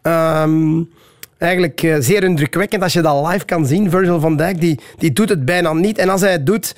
Um, 0.03 0.91
eigenlijk 1.38 1.82
uh, 1.82 1.97
zeer 1.99 2.25
indrukwekkend 2.25 2.82
als 2.82 2.93
je 2.93 3.00
dat 3.00 3.27
live 3.27 3.44
kan 3.44 3.67
zien. 3.67 3.91
Virgil 3.91 4.21
van 4.21 4.37
Dijk 4.37 4.61
die, 4.61 4.81
die 4.99 5.12
doet 5.12 5.29
het 5.29 5.44
bijna 5.44 5.73
niet. 5.73 5.99
En 5.99 6.09
als 6.09 6.21
hij 6.21 6.32
het 6.32 6.47
doet... 6.47 6.77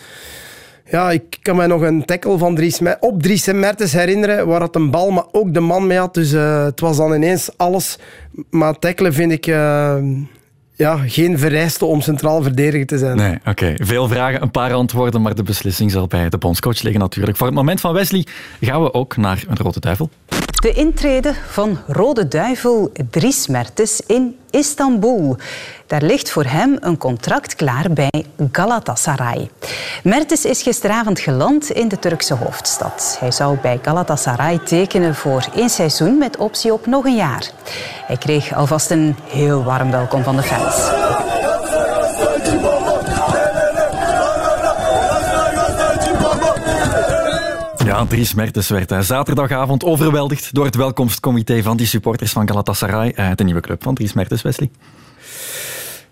Ja, 0.91 1.11
ik 1.11 1.39
kan 1.43 1.57
me 1.57 1.67
nog 1.67 1.83
een 1.83 2.05
tackle 2.05 2.39
van 2.39 2.55
Dries, 2.55 2.81
op 3.01 3.23
Dries 3.23 3.47
Mertens 3.47 3.93
herinneren, 3.93 4.47
waar 4.47 4.61
het 4.61 4.75
een 4.75 4.91
bal, 4.91 5.11
maar 5.11 5.25
ook 5.33 5.55
de 5.55 5.61
man 5.61 5.87
mee 5.87 5.99
had. 5.99 6.15
Dus 6.15 6.33
uh, 6.33 6.65
het 6.65 6.81
was 6.81 6.97
dan 6.97 7.15
ineens 7.15 7.51
alles. 7.57 7.99
Maar 8.51 8.79
tackelen 8.79 9.13
vind 9.13 9.33
ik... 9.33 9.47
Ja, 10.75 10.97
geen 11.07 11.39
vereiste 11.39 11.85
om 11.85 12.01
centraal 12.01 12.43
verdediger 12.43 12.87
te 12.87 12.99
zijn. 12.99 13.17
Nee, 13.17 13.39
oké. 13.45 13.75
Veel 13.77 14.09
vragen, 14.09 14.43
een 14.43 14.51
paar 14.51 14.73
antwoorden, 14.73 15.23
maar 15.23 15.35
de 15.35 15.43
beslissing 15.43 15.91
zal 15.91 16.07
bij 16.07 16.29
de 16.29 16.39
bondscoach 16.39 16.83
liggen 16.83 17.01
natuurlijk. 17.01 17.37
Voor 17.37 17.47
het 17.47 17.57
moment 17.57 17.81
van 17.81 17.93
Wesley 17.93 18.27
gaan 18.61 18.83
we 18.83 18.95
ook 18.95 19.17
naar 19.17 19.45
een 19.49 19.57
rode 19.57 19.81
duivel. 19.81 20.11
De 20.63 20.73
intrede 20.73 21.35
van 21.49 21.79
Rode 21.87 22.29
Duivel 22.29 22.93
Dries 23.11 23.47
Mertens 23.47 24.01
in 24.07 24.39
Istanbul. 24.51 25.37
Daar 25.87 26.03
ligt 26.03 26.31
voor 26.31 26.45
hem 26.45 26.77
een 26.81 26.99
contract 26.99 27.55
klaar 27.55 27.91
bij 27.91 28.25
Galatasaray. 28.53 29.51
Mertens 30.03 30.45
is 30.45 30.63
gisteravond 30.63 31.21
geland 31.21 31.71
in 31.71 31.89
de 31.89 31.99
Turkse 31.99 32.35
hoofdstad. 32.35 33.17
Hij 33.21 33.31
zou 33.31 33.59
bij 33.63 33.79
Galatasaray 33.83 34.59
tekenen 34.59 35.15
voor 35.15 35.47
één 35.55 35.71
seizoen 35.71 36.19
met 36.19 36.37
optie 36.37 36.73
op 36.73 36.87
nog 36.87 37.05
een 37.05 37.17
jaar. 37.17 37.51
Hij 38.07 38.17
kreeg 38.17 38.55
alvast 38.55 38.91
een 38.91 39.17
heel 39.29 39.65
warm 39.65 39.91
welkom 39.91 40.23
van 40.23 40.37
de 40.37 40.43
fans. 40.43 40.91
Ja, 47.93 48.07
Dries 48.07 48.35
Mertens 48.35 48.69
werd 48.69 48.95
zaterdagavond 49.05 49.85
overweldigd 49.85 50.55
door 50.55 50.65
het 50.65 50.77
welkomstcomité 50.77 51.63
van 51.63 51.77
die 51.77 51.87
supporters 51.87 52.33
van 52.33 52.49
Galatasaray, 52.49 53.15
uh, 53.19 53.31
de 53.35 53.45
nieuwe 53.45 53.61
club 53.61 53.83
van 53.83 53.95
Dries 53.95 54.13
Mertens, 54.13 54.43
Wesley. 54.43 54.71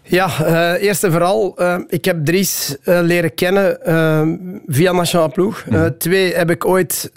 Ja, 0.02 0.28
uh, 0.40 0.82
eerst 0.82 1.04
en 1.04 1.10
vooral, 1.12 1.54
uh, 1.58 1.76
ik 1.88 2.04
heb 2.04 2.24
Dries 2.24 2.76
uh, 2.84 2.98
leren 3.02 3.34
kennen 3.34 3.78
via 4.66 4.92
Nationale 4.92 5.28
Ploeg. 5.28 5.64
Mm. 5.68 5.94
twee 5.98 6.34
heb 6.34 6.50
ik 6.50 6.64
ooit... 6.64 7.10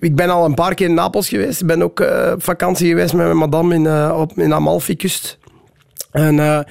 ik 0.00 0.16
ben 0.16 0.30
al 0.30 0.44
een 0.44 0.54
paar 0.54 0.74
keer 0.74 0.88
in 0.88 0.94
Napels 0.94 1.28
geweest. 1.28 1.60
Ik 1.60 1.66
ben 1.66 1.82
ook 1.82 2.00
op 2.32 2.42
vakantie 2.42 2.88
geweest 2.88 3.14
met 3.14 3.26
mijn 3.26 3.36
madame 3.36 3.74
in, 3.74 4.12
op, 4.12 4.38
in 4.38 4.54
Amalfi-kust. 4.54 5.38
En 6.10 6.66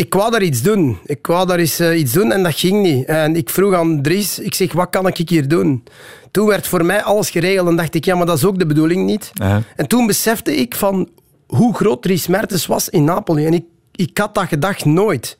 ik 0.00 0.14
wou 0.14 0.30
daar 0.30 0.42
iets 0.42 0.62
doen. 0.62 0.98
Ik 1.04 1.26
wou 1.26 1.46
daar 1.46 1.58
eens 1.58 1.80
uh, 1.80 1.98
iets 1.98 2.12
doen 2.12 2.32
en 2.32 2.42
dat 2.42 2.54
ging 2.54 2.82
niet. 2.82 3.06
En 3.06 3.36
ik 3.36 3.50
vroeg 3.50 3.74
aan 3.74 4.02
Dries, 4.02 4.38
ik 4.38 4.54
zeg, 4.54 4.72
wat 4.72 4.90
kan 4.90 5.06
ik 5.06 5.28
hier 5.28 5.48
doen? 5.48 5.84
Toen 6.30 6.46
werd 6.46 6.66
voor 6.66 6.84
mij 6.84 7.02
alles 7.02 7.30
geregeld 7.30 7.68
en 7.68 7.76
dacht 7.76 7.94
ik, 7.94 8.04
ja, 8.04 8.14
maar 8.14 8.26
dat 8.26 8.36
is 8.36 8.44
ook 8.44 8.58
de 8.58 8.66
bedoeling 8.66 9.06
niet. 9.06 9.30
En 9.76 9.86
toen 9.86 10.06
besefte 10.06 10.56
ik 10.56 10.74
van 10.74 11.08
hoe 11.46 11.74
groot 11.74 12.02
Dries 12.02 12.26
Mertens 12.26 12.66
was 12.66 12.88
in 12.88 13.04
Napoli. 13.04 13.46
En 13.46 13.54
ik, 13.54 13.64
ik 13.94 14.18
had 14.18 14.34
dat 14.34 14.48
gedacht 14.48 14.84
nooit. 14.84 15.38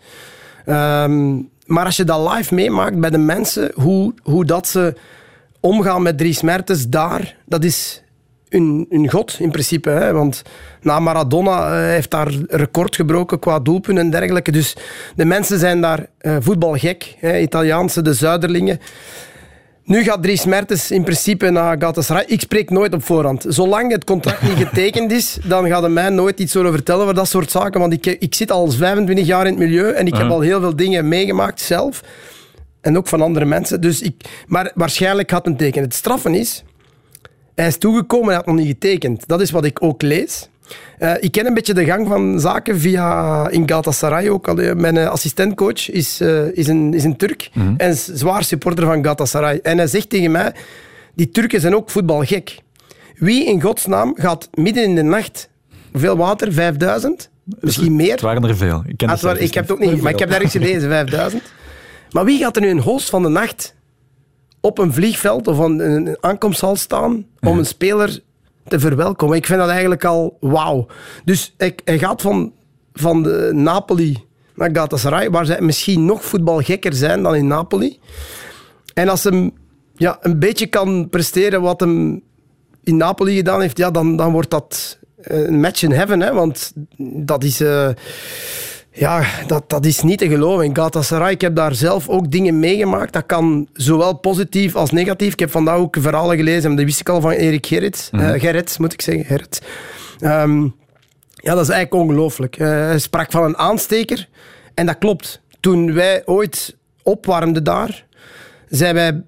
Um, 0.66 1.48
maar 1.66 1.84
als 1.84 1.96
je 1.96 2.04
dat 2.04 2.32
live 2.32 2.54
meemaakt 2.54 2.98
bij 2.98 3.10
de 3.10 3.18
mensen, 3.18 3.70
hoe, 3.74 4.14
hoe 4.22 4.44
dat 4.44 4.68
ze 4.68 4.94
omgaan 5.60 6.02
met 6.02 6.18
Dries 6.18 6.42
Mertens 6.42 6.88
daar, 6.88 7.36
dat 7.46 7.64
is 7.64 8.02
hun, 8.50 9.10
god 9.10 9.36
in 9.38 9.50
principe. 9.50 9.90
Hè? 9.90 10.12
Want 10.12 10.42
na 10.82 11.00
Maradona 11.00 11.66
uh, 11.66 11.92
heeft 11.92 12.10
daar 12.10 12.32
record 12.48 12.96
gebroken 12.96 13.38
qua 13.38 13.58
doelpunten 13.58 14.04
en 14.04 14.10
dergelijke. 14.10 14.52
Dus 14.52 14.76
de 15.16 15.24
mensen 15.24 15.58
zijn 15.58 15.80
daar 15.80 16.06
uh, 16.22 16.36
voetbalgek. 16.40 17.14
Hè? 17.18 17.38
Italiaanse, 17.38 18.02
de 18.02 18.14
Zuiderlingen. 18.14 18.80
Nu 19.84 20.02
gaat 20.02 20.22
Dries 20.22 20.44
Mertens 20.44 20.90
in 20.90 21.02
principe 21.02 21.50
naar 21.50 21.78
Galatasaray. 21.78 22.24
Ik 22.26 22.40
spreek 22.40 22.70
nooit 22.70 22.94
op 22.94 23.04
voorhand. 23.04 23.44
Zolang 23.48 23.92
het 23.92 24.04
contract 24.04 24.42
niet 24.42 24.66
getekend 24.66 25.12
is, 25.12 25.38
dan 25.44 25.68
gaat 25.68 25.80
hij 25.80 25.90
mij 25.90 26.08
nooit 26.08 26.40
iets 26.40 26.52
zullen 26.52 26.72
vertellen 26.72 27.02
over 27.02 27.14
dat 27.14 27.28
soort 27.28 27.50
zaken. 27.50 27.80
Want 27.80 27.92
ik, 27.92 28.06
ik 28.06 28.34
zit 28.34 28.50
al 28.50 28.70
25 28.70 29.26
jaar 29.26 29.46
in 29.46 29.52
het 29.52 29.58
milieu 29.58 29.92
en 29.92 30.06
ik 30.06 30.16
heb 30.16 30.30
al 30.30 30.40
heel 30.40 30.60
veel 30.60 30.76
dingen 30.76 31.08
meegemaakt 31.08 31.60
zelf. 31.60 32.02
En 32.80 32.96
ook 32.96 33.08
van 33.08 33.20
andere 33.20 33.44
mensen. 33.44 33.80
Dus 33.80 34.00
ik, 34.00 34.44
maar 34.46 34.72
waarschijnlijk 34.74 35.30
gaat 35.30 35.46
een 35.46 35.56
teken. 35.56 35.82
Het 35.82 35.94
straffen 35.94 36.34
is 36.34 36.64
hij 37.54 37.66
is 37.66 37.78
toegekomen 37.78 38.28
en 38.28 38.36
had 38.36 38.46
nog 38.46 38.56
niet 38.56 38.66
getekend. 38.66 39.28
Dat 39.28 39.40
is 39.40 39.50
wat 39.50 39.64
ik 39.64 39.82
ook 39.82 40.02
lees. 40.02 40.48
Uh, 40.98 41.12
ik 41.20 41.32
ken 41.32 41.46
een 41.46 41.54
beetje 41.54 41.74
de 41.74 41.84
gang 41.84 42.08
van 42.08 42.40
zaken 42.40 42.80
via 42.80 43.48
in 43.48 43.68
Galatasaray 43.68 44.28
ook. 44.28 44.48
Allee, 44.48 44.74
mijn 44.74 44.98
assistentcoach 44.98 45.90
is, 45.90 46.20
uh, 46.20 46.56
is, 46.56 46.66
een, 46.66 46.94
is 46.94 47.04
een 47.04 47.16
Turk 47.16 47.50
mm 47.52 47.62
-hmm. 47.62 47.74
en 47.76 47.90
is 47.90 48.04
zwaar 48.04 48.44
supporter 48.44 48.84
van 48.84 49.02
Galatasaray. 49.02 49.60
En 49.62 49.78
hij 49.78 49.86
zegt 49.86 50.10
tegen 50.10 50.30
mij, 50.30 50.52
die 51.14 51.30
Turken 51.30 51.60
zijn 51.60 51.74
ook 51.74 51.90
voetbalgek. 51.90 52.58
Wie 53.16 53.44
in 53.44 53.60
godsnaam 53.60 54.14
gaat 54.16 54.48
midden 54.54 54.84
in 54.84 54.94
de 54.94 55.02
nacht, 55.02 55.48
hoeveel 55.92 56.16
water, 56.16 56.52
5000? 56.52 57.30
Misschien 57.60 57.96
meer? 57.96 58.10
Het 58.10 58.20
waren 58.20 58.44
er 58.44 58.56
veel. 58.56 58.82
Ik, 58.86 58.96
ken 58.96 59.08
ah, 59.08 59.20
waar, 59.20 59.38
ik 59.38 59.54
heb 59.54 59.68
het 59.68 59.72
ook 59.72 59.90
niet, 59.90 60.02
maar 60.02 60.12
ik 60.12 60.18
heb 60.18 60.30
ergens 60.36 60.52
gelezen, 60.52 60.88
5000. 60.88 61.42
Maar 62.10 62.24
wie 62.24 62.38
gaat 62.38 62.56
er 62.56 62.62
nu 62.62 62.68
een 62.68 62.80
host 62.80 63.10
van 63.10 63.22
de 63.22 63.28
nacht 63.28 63.74
op 64.60 64.78
een 64.78 64.92
vliegveld 64.92 65.46
of 65.46 65.58
een, 65.58 65.78
een 65.78 66.16
aankomsthal 66.20 66.76
staan 66.76 67.26
om 67.40 67.58
een 67.58 67.66
speler 67.66 68.20
te 68.68 68.80
verwelkomen? 68.80 69.36
Ik 69.36 69.46
vind 69.46 69.58
dat 69.58 69.68
eigenlijk 69.68 70.04
al 70.04 70.36
wauw. 70.40 70.86
Dus 71.24 71.54
hij 71.56 71.98
gaat 71.98 72.22
van, 72.22 72.52
van 72.92 73.22
de 73.22 73.50
Napoli 73.52 74.24
naar 74.54 74.70
Galatasaray, 74.72 75.30
waar 75.30 75.46
zij 75.46 75.60
misschien 75.60 76.04
nog 76.04 76.24
voetbalgekker 76.24 76.92
zijn 76.92 77.22
dan 77.22 77.34
in 77.34 77.46
Napoli. 77.46 77.98
En 78.94 79.08
als 79.08 79.24
hem 79.24 79.52
ja, 79.96 80.18
een 80.20 80.38
beetje 80.38 80.66
kan 80.66 81.08
presteren 81.08 81.60
wat 81.60 81.80
hem 81.80 82.22
in 82.82 82.96
Napoli 82.96 83.36
gedaan 83.36 83.60
heeft, 83.60 83.76
ja, 83.76 83.90
dan, 83.90 84.16
dan 84.16 84.32
wordt 84.32 84.50
dat 84.50 84.98
een 85.16 85.60
match 85.60 85.82
in 85.82 85.92
heaven. 85.92 86.20
Hè, 86.20 86.32
want 86.32 86.72
dat 86.98 87.44
is... 87.44 87.60
Uh, 87.60 87.88
ja, 88.92 89.24
dat, 89.46 89.70
dat 89.70 89.84
is 89.84 90.02
niet 90.02 90.18
te 90.18 90.28
geloven. 90.28 90.64
In 90.64 90.76
Galatasaray, 90.76 91.32
ik 91.32 91.40
heb 91.40 91.56
daar 91.56 91.74
zelf 91.74 92.08
ook 92.08 92.30
dingen 92.30 92.58
meegemaakt. 92.58 93.12
Dat 93.12 93.26
kan 93.26 93.68
zowel 93.72 94.14
positief 94.14 94.74
als 94.74 94.90
negatief. 94.90 95.32
Ik 95.32 95.38
heb 95.38 95.50
vandaag 95.50 95.76
ook 95.76 95.96
verhalen 96.00 96.36
gelezen, 96.36 96.76
dat 96.76 96.84
wist 96.84 97.00
ik 97.00 97.08
al 97.08 97.20
van 97.20 97.30
Erik 97.30 97.66
Gerrits. 97.66 98.10
Mm 98.10 98.20
-hmm. 98.20 98.34
uh, 98.34 98.40
Gerrits, 98.40 98.78
moet 98.78 98.92
ik 98.92 99.00
zeggen. 99.00 99.24
Gerrits. 99.24 99.60
Um, 100.20 100.74
ja, 101.34 101.54
dat 101.54 101.62
is 101.62 101.68
eigenlijk 101.68 102.02
ongelooflijk. 102.02 102.58
Uh, 102.58 102.68
hij 102.68 102.98
sprak 102.98 103.30
van 103.30 103.44
een 103.44 103.56
aansteker. 103.56 104.28
En 104.74 104.86
dat 104.86 104.98
klopt. 104.98 105.40
Toen 105.60 105.94
wij 105.94 106.22
ooit 106.24 106.76
opwarmden 107.02 107.64
daar, 107.64 108.04
zijn 108.68 108.94
wij 108.94 109.22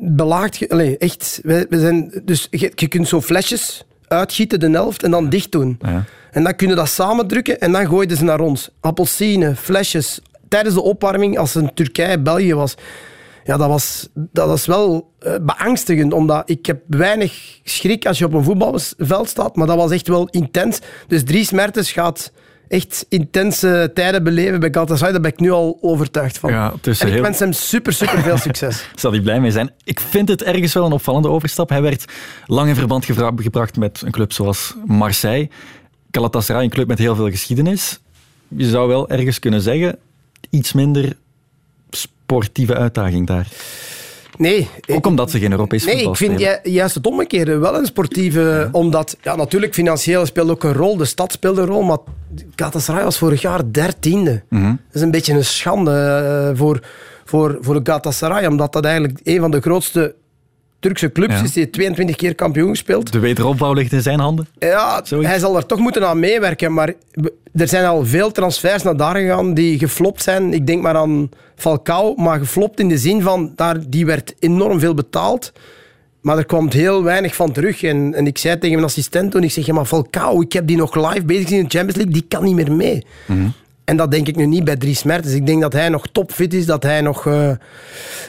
belaagd... 0.00 0.68
Allee, 0.68 0.98
echt, 0.98 1.40
we 1.42 1.66
zijn, 1.70 2.22
dus 2.24 2.46
je, 2.50 2.72
je 2.74 2.88
kunt 2.88 3.08
zo 3.08 3.20
flesjes 3.20 3.84
uitgieten, 4.08 4.60
de 4.60 4.70
helft, 4.70 5.02
en 5.02 5.10
dan 5.10 5.28
dicht 5.28 5.52
doen. 5.52 5.78
Ja. 5.80 6.04
En 6.30 6.42
dan 6.42 6.56
kunnen 6.56 6.76
dat 6.76 6.88
samendrukken 6.88 7.60
en 7.60 7.72
dan 7.72 7.86
gooiden 7.86 8.16
ze 8.16 8.24
naar 8.24 8.40
ons. 8.40 8.70
Appelsine, 8.80 9.56
flesjes. 9.56 10.20
Tijdens 10.48 10.74
de 10.74 10.82
opwarming, 10.82 11.38
als 11.38 11.54
het 11.54 11.76
Turkije-België 11.76 12.54
was. 12.54 12.74
Ja, 13.44 13.56
dat 13.56 13.68
was, 13.68 14.08
dat 14.14 14.46
was 14.46 14.66
wel 14.66 15.12
uh, 15.20 15.34
beangstigend, 15.40 16.12
omdat 16.12 16.50
ik 16.50 16.66
heb 16.66 16.82
weinig 16.86 17.60
schrik 17.64 18.06
als 18.06 18.18
je 18.18 18.24
op 18.24 18.32
een 18.32 18.44
voetbalveld 18.44 19.28
staat, 19.28 19.56
maar 19.56 19.66
dat 19.66 19.76
was 19.76 19.90
echt 19.90 20.08
wel 20.08 20.28
intens. 20.30 20.78
Dus 21.06 21.24
Dries 21.24 21.50
Mertens 21.50 21.92
gaat 21.92 22.32
echt 22.68 23.06
intense 23.08 23.90
tijden 23.94 24.24
beleven 24.24 24.60
bij 24.60 24.68
Galatasaray. 24.72 25.12
Daar 25.12 25.20
ben 25.20 25.30
ik 25.30 25.40
nu 25.40 25.50
al 25.50 25.78
overtuigd 25.80 26.38
van. 26.38 26.50
Ja, 26.50 26.72
en 26.82 26.90
ik 26.90 26.98
heel... 27.00 27.22
wens 27.22 27.38
hem 27.38 27.52
super, 27.52 27.92
super 27.92 28.22
veel 28.22 28.36
succes. 28.36 28.88
Zal 28.94 29.10
hij 29.10 29.20
blij 29.20 29.40
mee 29.40 29.50
zijn. 29.50 29.70
Ik 29.84 30.00
vind 30.00 30.28
het 30.28 30.42
ergens 30.42 30.72
wel 30.72 30.86
een 30.86 30.92
opvallende 30.92 31.28
overstap. 31.28 31.68
Hij 31.68 31.82
werd 31.82 32.04
lang 32.46 32.68
in 32.68 32.74
verband 32.74 33.04
gebracht 33.04 33.76
met 33.76 34.02
een 34.04 34.12
club 34.12 34.32
zoals 34.32 34.74
Marseille. 34.86 35.48
Galatasaray, 36.10 36.62
een 36.62 36.70
club 36.70 36.88
met 36.88 36.98
heel 36.98 37.14
veel 37.14 37.30
geschiedenis. 37.30 38.00
Je 38.48 38.68
zou 38.68 38.88
wel 38.88 39.08
ergens 39.08 39.38
kunnen 39.38 39.60
zeggen, 39.60 39.98
iets 40.50 40.72
minder 40.72 41.16
sportieve 41.90 42.76
uitdaging 42.76 43.26
daar. 43.26 43.46
Nee. 44.38 44.68
Ook 44.86 45.06
omdat 45.06 45.30
ze 45.30 45.38
geen 45.38 45.50
Europees 45.50 45.84
nee, 45.84 45.94
voetbal 45.94 46.28
Nee, 46.28 46.40
ik 46.40 46.40
vind 46.40 46.74
juist 46.74 46.94
het 46.94 47.06
omgekeerde 47.06 47.58
wel 47.58 47.74
een 47.74 47.86
sportieve... 47.86 48.68
Omdat, 48.72 49.16
ja, 49.22 49.36
natuurlijk, 49.36 49.74
financieel 49.74 50.26
speelt 50.26 50.50
ook 50.50 50.64
een 50.64 50.72
rol. 50.72 50.96
De 50.96 51.04
stad 51.04 51.32
speelt 51.32 51.58
een 51.58 51.66
rol, 51.66 51.82
maar 51.82 51.98
Galatasaray 52.56 53.04
was 53.04 53.18
vorig 53.18 53.42
jaar 53.42 53.72
dertiende. 53.72 54.42
Mm 54.48 54.80
Dat 54.86 54.94
is 54.94 55.00
een 55.00 55.10
beetje 55.10 55.32
een 55.32 55.44
schande 55.44 56.50
uh, 56.52 56.58
voor, 56.58 56.80
voor, 57.24 57.58
voor 57.60 57.80
Galatasaray, 57.82 58.46
omdat 58.46 58.72
dat 58.72 58.84
eigenlijk 58.84 59.20
een 59.24 59.40
van 59.40 59.50
de 59.50 59.60
grootste 59.60 60.14
Turkse 60.80 61.12
clubs 61.12 61.42
is 61.42 61.54
hij 61.54 61.66
22 61.66 62.16
keer 62.16 62.34
kampioen 62.34 62.68
gespeeld. 62.68 63.12
De 63.12 63.18
wederopbouw 63.18 63.72
ligt 63.72 63.92
in 63.92 64.02
zijn 64.02 64.20
handen? 64.20 64.48
Ja, 64.58 65.02
hij 65.08 65.38
zal 65.38 65.56
er 65.56 65.66
toch 65.66 65.78
moeten 65.78 66.08
aan 66.08 66.18
meewerken. 66.18 66.72
Maar 66.72 66.92
er 67.54 67.68
zijn 67.68 67.84
al 67.84 68.06
veel 68.06 68.32
transfers 68.32 68.82
naar 68.82 68.96
daar 68.96 69.16
gegaan 69.16 69.54
die 69.54 69.78
geflopt 69.78 70.22
zijn. 70.22 70.52
Ik 70.52 70.66
denk 70.66 70.82
maar 70.82 70.94
aan 70.94 71.28
Falcao, 71.56 72.14
maar 72.14 72.38
geflopt 72.38 72.80
in 72.80 72.88
de 72.88 72.98
zin 72.98 73.22
van, 73.22 73.52
daar, 73.56 73.76
die 73.88 74.06
werd 74.06 74.34
enorm 74.38 74.80
veel 74.80 74.94
betaald. 74.94 75.52
Maar 76.20 76.38
er 76.38 76.46
kwam 76.46 76.70
heel 76.70 77.02
weinig 77.02 77.34
van 77.34 77.52
terug. 77.52 77.82
En, 77.82 78.14
en 78.14 78.26
ik 78.26 78.38
zei 78.38 78.58
tegen 78.58 78.74
mijn 78.74 78.88
assistent 78.88 79.30
toen, 79.30 79.42
ik 79.42 79.50
zeg, 79.50 79.66
ja, 79.66 79.74
maar 79.74 79.84
Falcao, 79.84 80.40
ik 80.40 80.52
heb 80.52 80.66
die 80.66 80.76
nog 80.76 80.94
live 80.94 81.24
bezig 81.24 81.50
in 81.50 81.62
de 81.62 81.70
Champions 81.76 81.96
League, 81.96 82.12
die 82.12 82.24
kan 82.28 82.44
niet 82.44 82.54
meer 82.54 82.72
mee. 82.72 83.06
Mm 83.26 83.52
en 83.88 83.96
dat 83.96 84.10
denk 84.10 84.28
ik 84.28 84.36
nu 84.36 84.46
niet 84.46 84.64
bij 84.64 84.76
Dries 84.76 85.02
Mertens. 85.02 85.34
Ik 85.34 85.46
denk 85.46 85.60
dat 85.60 85.72
hij 85.72 85.88
nog 85.88 86.06
topfit 86.12 86.54
is, 86.54 86.66
dat 86.66 86.82
hij 86.82 87.00
nog 87.00 87.24
uh, 87.24 87.50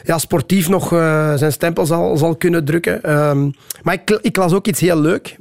ja, 0.04 0.18
sportief 0.18 0.68
nog 0.68 0.92
uh, 0.92 1.34
zijn 1.34 1.52
stempel 1.52 1.86
zal, 1.86 2.16
zal 2.16 2.36
kunnen 2.36 2.64
drukken. 2.64 3.18
Um, 3.18 3.54
maar 3.82 3.94
ik, 3.94 4.18
ik, 4.22 4.36
las 4.36 4.52
ook 4.52 4.66
iets 4.66 4.80
heel 4.80 5.00
leuk. 5.00 5.36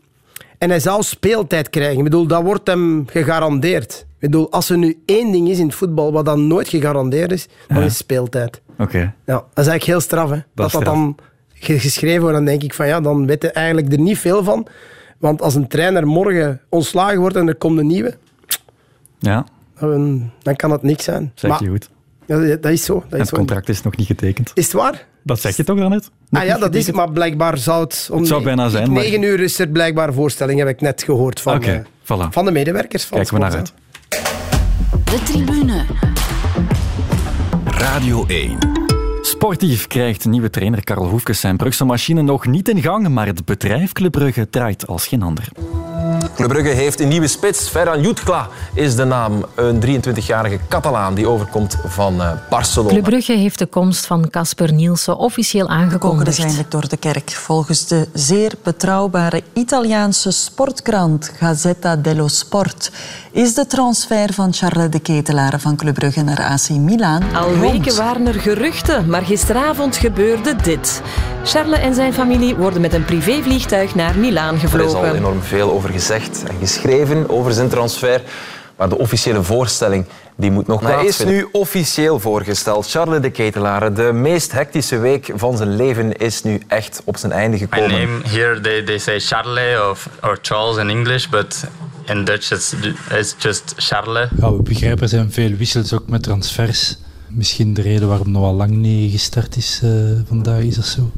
En 0.58 0.70
hij 0.70 0.80
zou 0.80 1.04
speeltijd 1.04 1.70
krijgen. 1.70 1.98
Ik 1.98 2.04
bedoel, 2.04 2.28
dat 2.28 2.44
wordt 2.44 2.68
hem 2.68 3.06
gegarandeerd. 3.12 3.94
Ik 3.94 4.30
bedoel, 4.30 4.52
als 4.52 4.70
er 4.70 4.78
nu 4.78 5.02
één 5.06 5.32
ding 5.32 5.50
is 5.50 5.60
in 5.60 5.66
het 5.66 5.76
voetbal 5.76 6.12
wat 6.12 6.26
dan 6.26 6.48
nooit 6.48 6.68
gegarandeerd 6.68 7.32
is, 7.32 7.48
dan 7.68 7.84
is 7.84 7.98
speeltijd. 7.98 8.62
Oké. 8.78 9.00
Ja, 9.00 9.34
dat 9.34 9.44
is 9.54 9.68
eigenlijk 9.68 9.84
heel 9.84 10.00
straf. 10.00 10.30
Hè? 10.30 10.36
Dat, 10.36 10.46
dat, 10.54 10.72
dat 10.72 10.86
dan 10.86 11.16
geschreven 11.54 12.22
wordt, 12.22 12.36
dan 12.36 12.46
denk 12.46 12.64
ik 12.64 12.74
van 12.74 12.88
ja, 12.88 13.02
dan 13.02 13.26
weet 13.26 13.42
je 13.42 13.52
eigenlijk 13.52 13.92
er 13.92 14.00
niet 14.00 14.18
veel 14.18 14.44
van. 14.44 14.68
Want 15.18 15.42
als 15.42 15.56
een 15.56 15.68
trainer 15.68 16.08
morgen 16.08 16.62
ontslagen 16.70 17.20
wordt 17.20 17.36
en 17.36 17.48
er 17.48 17.56
komt 17.56 17.80
een 17.80 17.88
nieuwe... 17.88 18.18
Ja 19.20 19.46
dan 20.42 20.56
kan 20.56 20.72
het 20.72 20.84
niks 20.84 21.04
zijn. 21.04 21.32
Zeg 21.36 21.60
je 21.60 21.68
goed. 21.68 21.90
Ja, 22.26 22.56
dat 22.56 22.72
is 22.72 22.86
zo. 22.86 22.94
Dat 22.94 23.12
en 23.12 23.20
het 23.20 23.32
contract 23.32 23.70
is 23.70 23.82
nog 23.82 23.96
niet 23.96 24.08
getekend. 24.08 24.52
Is 24.54 24.64
het 24.64 24.74
waar? 24.74 25.06
Dat 25.24 25.40
zeg 25.40 25.56
je 25.56 25.64
toch 25.64 25.78
daarnet? 25.78 26.12
Nog 26.30 26.42
ah 26.42 26.48
ja, 26.48 26.58
dat 26.58 26.76
is 26.76 26.86
het, 26.88 26.96
maar 26.96 27.12
blijkbaar 27.12 27.58
zou 27.58 27.84
het... 27.84 28.10
Om 28.12 28.18
het 28.18 28.28
zou 28.28 28.44
bijna 28.44 28.70
zijn. 28.70 28.92
9 28.92 29.22
uur 29.22 29.40
is 29.40 29.60
er 29.60 29.68
blijkbaar 29.68 30.14
voorstelling, 30.14 30.60
heb 30.60 30.68
ik 30.68 30.82
net 30.82 31.04
gehoord 31.04 31.42
van, 31.42 31.56
okay, 31.56 31.86
uh, 32.12 32.28
van 32.32 32.46
de 32.46 32.52
medewerkers. 32.52 33.04
Van 33.04 33.18
Kijken 33.18 33.36
we 33.36 33.42
naar 33.42 33.56
uit. 33.56 33.74
De 35.04 35.22
tribune. 35.24 35.86
Radio 37.66 38.26
1. 38.28 38.58
Sportief 39.22 39.88
krijgt 39.88 40.26
nieuwe 40.26 40.50
trainer 40.50 40.84
Karel 40.84 41.08
Hoefkes 41.08 41.40
zijn 41.40 41.58
Brugse 41.58 41.86
machine 41.86 42.22
nog 42.22 42.46
niet 42.46 42.70
in 42.70 42.82
gang, 42.82 43.08
maar 43.08 43.26
het 43.26 43.46
bedrijf 43.46 43.92
Club 43.92 44.12
Brugge 44.12 44.50
draait 44.50 44.88
als 44.88 45.08
geen 45.08 45.22
ander. 45.22 45.48
Club 46.39 46.51
Brugge 46.51 46.69
heeft 46.69 47.00
een 47.00 47.08
nieuwe 47.08 47.27
spits. 47.27 47.69
Ferran 47.69 48.01
Jutkla 48.01 48.50
is 48.74 48.96
de 48.96 49.03
naam. 49.03 49.46
Een 49.55 49.81
23-jarige 49.86 50.60
Catalaan 50.67 51.13
die 51.13 51.27
overkomt 51.27 51.77
van 51.86 52.15
uh, 52.15 52.31
Barcelona. 52.50 52.93
Club 52.93 53.03
Brugge 53.03 53.34
heeft 53.34 53.60
de 53.60 53.65
komst 53.65 54.05
van 54.05 54.29
Casper 54.29 54.74
Nielsen 54.74 55.17
officieel 55.17 55.67
aangekondigd. 55.67 56.39
eindelijk 56.39 56.72
door 56.72 56.88
de 56.89 56.98
kerk. 56.98 57.31
Volgens 57.31 57.88
de 57.88 58.08
zeer 58.13 58.53
betrouwbare 58.63 59.43
Italiaanse 59.53 60.31
sportkrant 60.31 61.31
Gazzetta 61.38 61.96
dello 61.96 62.27
Sport 62.27 62.91
is 63.32 63.54
de 63.54 63.68
transfer 63.68 64.34
van 64.34 64.54
Charles 64.54 64.90
de 64.90 65.00
Ketelaar 65.00 65.60
van 65.60 65.76
Club 65.76 65.94
Brugge 65.94 66.22
naar 66.22 66.44
AC 66.44 66.70
Milan. 66.70 67.36
Al 67.36 67.58
weken 67.58 67.96
waren 67.96 68.28
er 68.28 68.34
geruchten, 68.40 69.10
maar 69.10 69.22
gisteravond 69.22 69.98
gebeurde 69.98 70.56
dit. 70.56 71.02
Charles 71.44 71.80
en 71.80 71.96
zijn 71.96 72.14
familie 72.14 72.56
worden 72.56 72.82
met 72.82 72.94
een 72.94 73.06
privévliegtuig 73.06 73.96
naar 73.96 74.18
Milaan 74.18 74.60
gevlogen. 74.60 75.00
Er 75.00 75.06
is 75.06 75.10
al 75.12 75.16
enorm 75.16 75.42
veel 75.42 75.72
over 75.72 75.90
gezegd 75.90 76.44
en 76.48 76.56
geschreven 76.60 77.30
over 77.30 77.54
zijn 77.54 77.70
transfer. 77.70 78.22
Maar 78.76 78.90
de 78.90 78.98
officiële 78.98 79.44
voorstelling 79.44 80.06
die 80.39 80.51
moet 80.51 80.67
nog 80.67 80.81
Hij 80.81 81.05
is 81.05 81.24
nu 81.24 81.48
officieel 81.51 82.19
voorgesteld. 82.19 82.89
Charles 82.89 83.22
de 83.22 83.29
Ketelaar, 83.29 83.93
de 83.93 84.12
meest 84.13 84.51
hectische 84.51 84.98
week 84.98 85.31
van 85.36 85.58
zijn 85.58 85.75
leven 85.75 86.17
is 86.17 86.43
nu 86.43 86.62
echt 86.67 87.01
op 87.05 87.17
zijn 87.17 87.31
einde 87.31 87.58
gekomen. 87.58 87.89
My 87.89 87.98
name 87.98 88.27
here 88.27 88.60
they, 88.60 88.84
they 88.84 88.98
say 88.98 89.19
Charles 89.19 89.81
of 89.89 90.10
or 90.22 90.39
Charles 90.41 90.77
in 90.77 90.89
English, 90.89 91.27
but 91.27 91.63
in 92.05 92.25
Dutch 92.25 92.51
it's, 92.51 92.74
it's 93.12 93.36
just 93.38 93.74
Charles. 93.77 94.29
Ja, 94.39 94.53
we 94.53 94.62
begrijpen 94.62 95.03
er 95.03 95.10
zijn 95.10 95.31
veel 95.31 95.55
wissels 95.55 95.93
ook 95.93 96.08
met 96.08 96.24
transfers 96.24 96.98
misschien 97.29 97.74
de 97.74 97.81
reden 97.81 98.08
waarom 98.08 98.31
Noah 98.31 98.55
Lang 98.55 98.72
niet 98.72 99.12
gestart 99.12 99.55
is 99.55 99.81
uh, 99.84 99.91
vandaag, 100.27 100.62
is 100.62 100.75
dat 100.75 100.86
zo? 100.86 101.12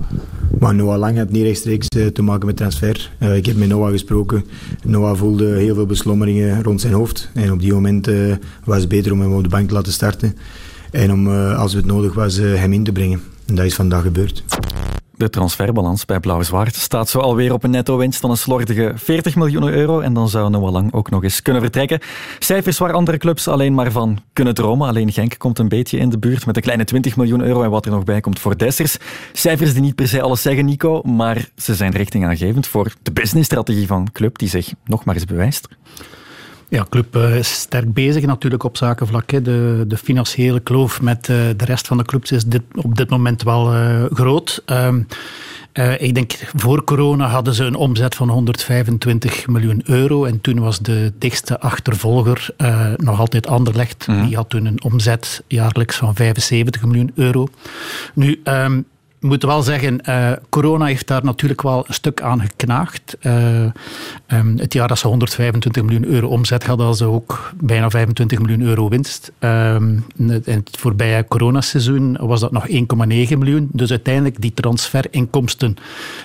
Maar 0.61 0.75
Noah 0.75 0.99
Lang 0.99 1.15
heeft 1.17 1.29
niet 1.29 1.43
rechtstreeks 1.43 1.87
uh, 1.97 2.07
te 2.07 2.21
maken 2.21 2.45
met 2.45 2.57
transfer. 2.57 3.11
Uh, 3.19 3.35
ik 3.35 3.45
heb 3.45 3.55
met 3.55 3.67
Noah 3.67 3.91
gesproken. 3.91 4.45
Noah 4.83 5.17
voelde 5.17 5.45
heel 5.45 5.75
veel 5.75 5.85
beslommeringen 5.85 6.63
rond 6.63 6.81
zijn 6.81 6.93
hoofd. 6.93 7.29
En 7.33 7.51
op 7.51 7.59
die 7.59 7.73
moment 7.73 8.09
was 8.63 8.79
het 8.79 8.89
beter 8.89 9.11
om 9.11 9.21
hem 9.21 9.33
op 9.33 9.43
de 9.43 9.49
bank 9.49 9.67
te 9.67 9.73
laten 9.73 9.93
starten. 9.93 10.37
En 10.91 11.11
om, 11.11 11.27
als 11.33 11.73
het 11.73 11.85
nodig 11.85 12.13
was, 12.13 12.35
hem 12.35 12.73
in 12.73 12.83
te 12.83 12.91
brengen. 12.91 13.21
En 13.45 13.55
dat 13.55 13.65
is 13.65 13.75
vandaag 13.75 14.01
gebeurd. 14.01 14.43
De 15.21 15.29
transferbalans 15.29 16.05
bij 16.05 16.19
Blauw-Zwart 16.19 16.75
staat 16.75 17.09
zo 17.09 17.19
alweer 17.19 17.53
op 17.53 17.63
een 17.63 17.69
netto-winst 17.69 18.19
van 18.19 18.29
een 18.29 18.37
slordige 18.37 18.91
40 18.95 19.35
miljoen 19.35 19.69
euro. 19.69 19.99
En 19.99 20.13
dan 20.13 20.29
zou 20.29 20.49
Noah 20.49 20.71
Lang 20.71 20.93
ook 20.93 21.09
nog 21.09 21.23
eens 21.23 21.41
kunnen 21.41 21.61
vertrekken. 21.61 21.99
Cijfers 22.39 22.77
waar 22.77 22.93
andere 22.93 23.17
clubs 23.17 23.47
alleen 23.47 23.73
maar 23.73 23.91
van 23.91 24.19
kunnen 24.33 24.53
dromen. 24.53 24.87
Alleen 24.87 25.11
Genk 25.11 25.37
komt 25.37 25.59
een 25.59 25.67
beetje 25.67 25.97
in 25.97 26.09
de 26.09 26.19
buurt 26.19 26.45
met 26.45 26.55
een 26.55 26.61
kleine 26.61 26.83
20 26.83 27.15
miljoen 27.15 27.41
euro. 27.41 27.63
En 27.63 27.69
wat 27.69 27.85
er 27.85 27.91
nog 27.91 28.03
bij 28.03 28.21
komt 28.21 28.39
voor 28.39 28.57
Dessers. 28.57 28.97
Cijfers 29.33 29.73
die 29.73 29.81
niet 29.81 29.95
per 29.95 30.07
se 30.07 30.21
alles 30.21 30.41
zeggen, 30.41 30.65
Nico. 30.65 31.01
Maar 31.01 31.49
ze 31.55 31.75
zijn 31.75 31.91
richtingaangevend 31.91 32.67
voor 32.67 32.93
de 33.01 33.11
businessstrategie 33.11 33.87
van 33.87 34.07
club 34.11 34.37
die 34.37 34.49
zich 34.49 34.73
nog 34.85 35.05
maar 35.05 35.15
eens 35.15 35.25
bewijst. 35.25 35.67
Ja, 36.71 36.85
club 36.89 37.15
uh, 37.15 37.37
is 37.37 37.53
sterk 37.53 37.93
bezig 37.93 38.25
natuurlijk 38.25 38.63
op 38.63 38.77
zakenvlak. 38.77 39.31
Hè. 39.31 39.41
De, 39.41 39.83
de 39.87 39.97
financiële 39.97 40.59
kloof 40.59 41.01
met 41.01 41.27
uh, 41.27 41.37
de 41.57 41.65
rest 41.65 41.87
van 41.87 41.97
de 41.97 42.03
clubs 42.03 42.31
is 42.31 42.43
dit, 42.43 42.61
op 42.75 42.97
dit 42.97 43.09
moment 43.09 43.43
wel 43.43 43.73
uh, 43.73 44.03
groot. 44.13 44.63
Ehm, 44.65 45.01
ik 45.97 46.13
denk, 46.13 46.31
voor 46.55 46.83
corona 46.83 47.27
hadden 47.27 47.53
ze 47.53 47.63
een 47.63 47.75
omzet 47.75 48.15
van 48.15 48.29
125 48.29 49.47
miljoen 49.47 49.81
euro. 49.85 50.25
En 50.25 50.41
toen 50.41 50.59
was 50.59 50.79
de 50.79 51.13
dichtste 51.17 51.59
achtervolger 51.59 52.49
nog 52.95 53.19
altijd 53.19 53.47
Anderlecht. 53.47 54.07
Mm 54.07 54.15
-hmm. 54.15 54.25
Die 54.25 54.35
had 54.35 54.49
toen 54.49 54.65
een 54.65 54.83
omzet 54.83 55.43
jaarlijks 55.47 55.95
van 55.95 56.15
75 56.15 56.85
miljoen 56.85 57.11
euro. 57.15 57.47
Nu, 58.13 58.41
um, 58.43 58.85
we 59.21 59.27
moeten 59.27 59.47
wel 59.47 59.61
zeggen, 59.61 59.99
uh, 60.09 60.31
corona 60.49 60.85
heeft 60.85 61.07
daar 61.07 61.23
natuurlijk 61.23 61.61
wel 61.61 61.83
een 61.87 61.93
stuk 61.93 62.21
aan 62.21 62.41
geknaagd. 62.41 63.17
Uh, 63.21 63.63
um, 64.27 64.57
het 64.57 64.73
jaar 64.73 64.87
dat 64.87 64.99
ze 64.99 65.07
125 65.07 65.83
miljoen 65.83 66.05
euro 66.05 66.27
omzet 66.27 66.65
hadden, 66.65 66.85
hadden 66.85 67.07
ze 67.07 67.13
ook 67.13 67.53
bijna 67.55 67.89
25 67.89 68.39
miljoen 68.39 68.61
euro 68.61 68.89
winst. 68.89 69.31
Um, 69.39 70.05
in 70.17 70.43
het 70.43 70.77
voorbije 70.79 71.25
coronaseizoen 71.27 72.17
was 72.19 72.39
dat 72.39 72.51
nog 72.51 72.67
1,9 72.67 72.77
miljoen. 73.07 73.69
Dus 73.71 73.89
uiteindelijk 73.89 74.41
die 74.41 74.53
transferinkomsten 74.53 75.75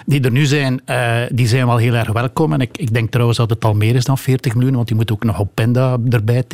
die 0.07 0.21
er 0.21 0.31
nu 0.31 0.47
zijn, 0.47 0.81
uh, 0.91 1.17
die 1.31 1.49
zijn 1.49 1.67
wel 1.67 1.77
heel 1.77 1.95
erg 1.95 2.13
welkom. 2.13 2.53
En 2.53 2.61
ik, 2.61 2.79
ik 2.79 2.95
denk 2.95 3.11
trouwens 3.11 3.39
dat 3.39 3.51
het 3.51 3.65
al 3.65 3.75
meer 3.75 3.95
is 3.95 4.05
dan 4.05 4.19
40 4.19 4.55
miljoen, 4.55 4.75
want 4.75 4.87
die 4.89 4.97
moet 4.97 5.13
ook 5.13 5.25
nog 5.25 5.39
op 5.39 5.51
Penda 5.55 5.97
erbij, 6.11 6.45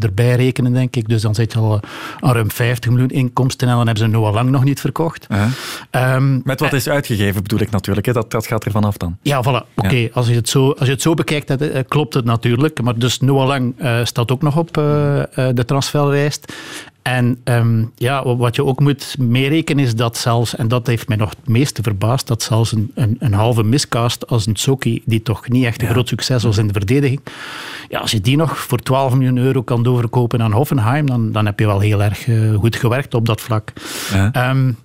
erbij 0.00 0.34
rekenen, 0.34 0.72
denk 0.72 0.96
ik. 0.96 1.08
Dus 1.08 1.22
dan 1.22 1.34
zit 1.34 1.52
je 1.52 1.58
al 1.58 1.80
aan 2.20 2.32
ruim 2.32 2.50
50 2.50 2.90
miljoen 2.90 3.10
inkomsten 3.10 3.68
en 3.68 3.74
dan 3.76 3.86
hebben 3.86 4.04
ze 4.04 4.10
Noah 4.10 4.34
Lang 4.34 4.50
nog 4.50 4.64
niet 4.64 4.80
verkocht. 4.80 5.26
-huh. 5.28 5.42
Um, 5.90 6.40
Met 6.44 6.60
wat 6.60 6.72
is 6.72 6.88
uitgegeven 6.88 7.42
bedoel 7.42 7.60
ik 7.60 7.70
natuurlijk, 7.70 8.06
hè? 8.06 8.12
Dat, 8.12 8.30
dat 8.30 8.46
gaat 8.46 8.64
er 8.64 8.70
vanaf 8.70 8.96
dan. 8.96 9.16
Ja, 9.22 9.42
voilà. 9.42 9.46
Oké, 9.46 9.64
okay. 9.74 10.02
ja. 10.02 10.08
als, 10.12 10.28
je 10.28 10.34
het 10.34 10.48
zo, 10.48 10.70
als 10.70 10.86
je 10.86 10.92
het 10.92 11.02
zo 11.02 11.14
bekijkt, 11.14 11.48
dat, 11.48 11.62
uh, 11.62 11.78
klopt 11.88 12.14
het 12.14 12.24
natuurlijk. 12.24 12.82
Maar 12.82 12.98
dus 12.98 13.20
Noah 13.20 13.46
Lang 13.46 13.74
uh, 13.78 14.04
staat 14.04 14.30
ook 14.30 14.42
nog 14.42 14.56
op 14.56 14.76
uh, 14.76 14.84
de 15.34 15.64
transferlijst. 15.66 16.52
En 17.02 17.40
um, 17.44 17.92
ja, 17.96 18.36
wat 18.36 18.56
je 18.56 18.64
ook 18.64 18.80
moet 18.80 19.16
meerekenen 19.18 19.84
is 19.84 19.94
dat 19.94 20.16
zelfs, 20.16 20.56
en 20.56 20.68
dat 20.68 20.86
heeft 20.86 21.08
mij 21.08 21.16
nog 21.16 21.30
het 21.30 21.48
meeste 21.48 21.82
verbaasd, 21.82 22.26
dat 22.26 22.42
zelfs 22.42 22.72
een, 22.72 22.90
een, 22.94 23.16
een 23.18 23.32
halve 23.32 23.62
miscast 23.62 24.26
als 24.26 24.46
een 24.46 24.54
Tsoki, 24.54 25.02
die 25.04 25.22
toch 25.22 25.48
niet 25.48 25.64
echt 25.64 25.80
een 25.80 25.86
ja. 25.86 25.92
groot 25.92 26.08
succes 26.08 26.42
was 26.42 26.58
in 26.58 26.66
de 26.66 26.72
verdediging, 26.72 27.20
ja, 27.88 27.98
als 28.00 28.10
je 28.10 28.20
die 28.20 28.36
nog 28.36 28.58
voor 28.58 28.78
12 28.78 29.14
miljoen 29.14 29.38
euro 29.38 29.62
kan 29.62 29.82
doorverkopen 29.82 30.42
aan 30.42 30.52
Hoffenheim, 30.52 31.06
dan, 31.06 31.32
dan 31.32 31.46
heb 31.46 31.58
je 31.58 31.66
wel 31.66 31.80
heel 31.80 32.02
erg 32.02 32.28
goed 32.54 32.76
gewerkt 32.76 33.14
op 33.14 33.26
dat 33.26 33.40
vlak. 33.40 33.72
Ja. 34.12 34.50
Um, 34.50 34.76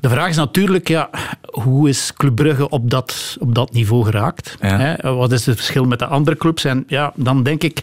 de 0.00 0.08
vraag 0.08 0.28
is 0.28 0.36
natuurlijk, 0.36 0.88
ja, 0.88 1.10
hoe 1.50 1.88
is 1.88 2.12
Club 2.16 2.34
Brugge 2.34 2.68
op 2.68 2.90
dat, 2.90 3.36
op 3.40 3.54
dat 3.54 3.72
niveau 3.72 4.04
geraakt? 4.04 4.56
Ja. 4.60 4.78
Hè? 4.78 5.14
Wat 5.14 5.32
is 5.32 5.46
het 5.46 5.56
verschil 5.56 5.84
met 5.84 5.98
de 5.98 6.06
andere 6.06 6.36
clubs? 6.36 6.64
En 6.64 6.84
ja, 6.86 7.12
dan 7.16 7.42
denk 7.42 7.62
ik 7.62 7.82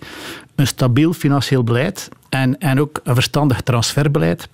een 0.56 0.68
stabiel 0.68 1.14
financieel 1.14 1.64
beleid 1.64 2.10
en, 2.30 2.58
en 2.58 2.80
ook 2.80 3.00
een 3.04 3.14
verstandig 3.14 3.62
transferbeleid, 3.62 4.50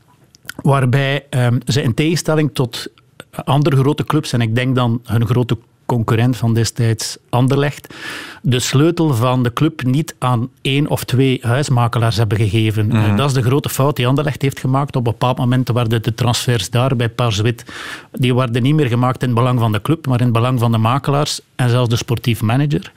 waarbij 0.55 1.25
um, 1.29 1.60
ze 1.65 1.82
in 1.82 1.93
tegenstelling 1.93 2.50
tot 2.53 2.88
andere 3.32 3.75
grote 3.75 4.03
clubs, 4.03 4.34
en 4.34 4.41
ik 4.41 4.55
denk 4.55 4.75
dan 4.75 5.01
hun 5.03 5.25
grote 5.25 5.58
concurrent 5.93 6.38
van 6.38 6.53
destijds 6.53 7.17
Anderlecht, 7.29 7.93
de 8.41 8.59
sleutel 8.59 9.13
van 9.13 9.43
de 9.43 9.53
club 9.53 9.83
niet 9.83 10.15
aan 10.19 10.50
één 10.62 10.88
of 10.88 11.03
twee 11.03 11.39
huismakelaars 11.41 12.17
hebben 12.17 12.38
gegeven. 12.38 12.85
Mm. 12.85 13.15
Dat 13.15 13.27
is 13.27 13.33
de 13.33 13.41
grote 13.41 13.69
fout 13.69 13.95
die 13.95 14.07
Anderlecht 14.07 14.41
heeft 14.41 14.59
gemaakt. 14.59 14.95
Op 14.95 15.05
een 15.05 15.12
bepaald 15.12 15.38
moment 15.38 15.69
werden 15.69 16.01
de 16.01 16.13
transfers 16.13 16.69
daar 16.69 16.95
bij 16.95 17.09
Parswit, 17.09 17.65
die 18.12 18.35
werden 18.35 18.63
niet 18.63 18.75
meer 18.75 18.88
gemaakt 18.88 19.21
in 19.21 19.27
het 19.27 19.38
belang 19.38 19.59
van 19.59 19.71
de 19.71 19.81
club, 19.81 20.07
maar 20.07 20.19
in 20.19 20.25
het 20.25 20.33
belang 20.33 20.59
van 20.59 20.71
de 20.71 20.77
makelaars 20.77 21.41
en 21.55 21.69
zelfs 21.69 21.89
de 21.89 21.95
sportief 21.95 22.41
manager. 22.41 22.91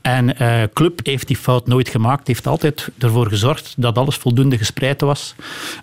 En 0.00 0.42
uh, 0.42 0.62
club 0.72 1.00
heeft 1.02 1.26
die 1.26 1.36
fout 1.36 1.66
nooit 1.66 1.88
gemaakt, 1.88 2.26
heeft 2.26 2.46
altijd 2.46 2.88
ervoor 2.98 3.28
gezorgd 3.28 3.74
dat 3.76 3.98
alles 3.98 4.16
voldoende 4.16 4.58
gespreid 4.58 5.00
was. 5.00 5.34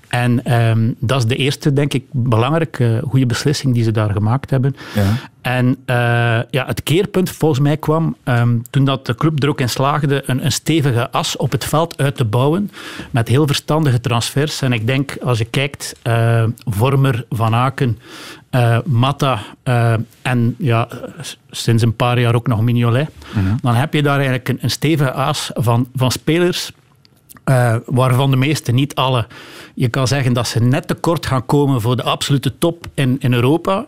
En 0.07 0.53
um, 0.53 0.95
dat 0.99 1.17
is 1.17 1.25
de 1.25 1.35
eerste, 1.35 1.73
denk 1.73 1.93
ik, 1.93 2.03
belangrijke 2.11 3.01
goede 3.07 3.25
beslissing 3.25 3.73
die 3.73 3.83
ze 3.83 3.91
daar 3.91 4.11
gemaakt 4.11 4.49
hebben. 4.49 4.75
Ja. 4.95 5.13
En 5.41 5.67
uh, 5.67 5.95
ja, 6.49 6.65
het 6.65 6.83
keerpunt 6.83 7.29
volgens 7.29 7.59
mij 7.59 7.77
kwam 7.77 8.15
um, 8.23 8.63
toen 8.69 8.85
dat 8.85 9.05
de 9.05 9.15
club 9.15 9.43
er 9.43 9.49
ook 9.49 9.61
in 9.61 9.69
slaagde 9.69 10.23
een, 10.25 10.45
een, 10.45 10.51
stevige 10.51 11.11
as 11.11 11.37
op 11.37 11.51
het 11.51 11.65
veld 11.65 11.97
uit 11.97 12.17
te 12.17 12.25
bouwen 12.25 12.71
met 13.11 13.27
heel 13.27 13.47
verstandige 13.47 13.99
transfers. 13.99 14.61
En 14.61 14.73
ik 14.73 14.87
denk, 14.87 15.17
als 15.23 15.37
je 15.37 15.45
kijkt, 15.45 15.95
uh, 16.03 16.43
Vormer, 16.65 17.25
Van 17.29 17.55
Aken, 17.55 17.99
uh, 18.55 18.77
Matta 18.85 19.39
en 20.21 20.55
ja, 20.57 20.87
sinds 21.51 21.83
een 21.83 21.95
paar 21.95 22.19
jaar 22.19 22.35
ook 22.35 22.47
nog 22.47 22.61
Mignolet, 22.61 23.09
-hmm. 23.33 23.57
dan 23.61 23.75
heb 23.75 23.93
je 23.93 24.01
daar 24.01 24.15
eigenlijk 24.15 24.49
een, 24.49 24.57
een 24.61 24.69
stevige 24.69 25.11
as 25.11 25.51
van, 25.53 25.87
van 25.95 26.11
spelers 26.11 26.71
Uh, 27.49 27.75
waarvan 27.85 28.31
de 28.31 28.37
meeste, 28.37 28.71
niet 28.71 28.95
alle, 28.95 29.27
je 29.73 29.87
kan 29.87 30.07
zeggen 30.07 30.33
dat 30.33 30.47
ze 30.47 30.59
net 30.59 30.87
tekort 30.87 31.25
gaan 31.25 31.45
komen 31.45 31.81
voor 31.81 31.95
de 31.95 32.03
absolute 32.03 32.57
top 32.57 32.87
in, 32.93 33.15
in 33.19 33.33
Europa. 33.33 33.85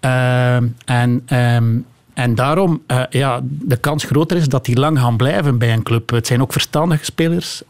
Uh, 0.00 0.56
en, 0.84 1.26
um, 1.32 1.86
en 2.14 2.34
daarom 2.34 2.82
uh, 2.86 3.02
ja, 3.10 3.40
de 3.42 3.76
kans 3.76 4.04
groter 4.04 4.36
is 4.36 4.48
dat 4.48 4.64
die 4.64 4.78
lang 4.78 4.98
gaan 4.98 5.16
blijven 5.16 5.58
bij 5.58 5.72
een 5.72 5.82
club. 5.82 6.10
Het 6.10 6.26
zijn 6.26 6.42
ook 6.42 6.52
verstandige 6.52 7.04
spelers 7.04 7.62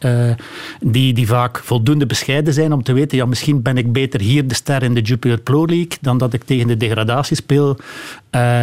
die, 0.80 1.12
die 1.12 1.26
vaak 1.26 1.59
voldoende 1.59 2.07
bescheiden 2.07 2.52
zijn 2.54 2.72
om 2.72 2.83
te 2.83 2.92
weten, 2.92 3.18
ja, 3.18 3.26
misschien 3.26 3.62
ben 3.62 3.76
ik 3.76 3.92
beter 3.92 4.20
hier 4.20 4.48
de 4.48 4.54
ster 4.54 4.83
in 4.83 4.94
de 4.94 5.00
Jupiler 5.00 5.40
Pro 5.40 5.66
League 5.66 5.98
dan 6.00 6.18
dat 6.18 6.33
ik 6.33 6.44
tegen 6.44 6.66
de 6.66 6.76
degradatie 6.76 7.37
speel 7.37 7.76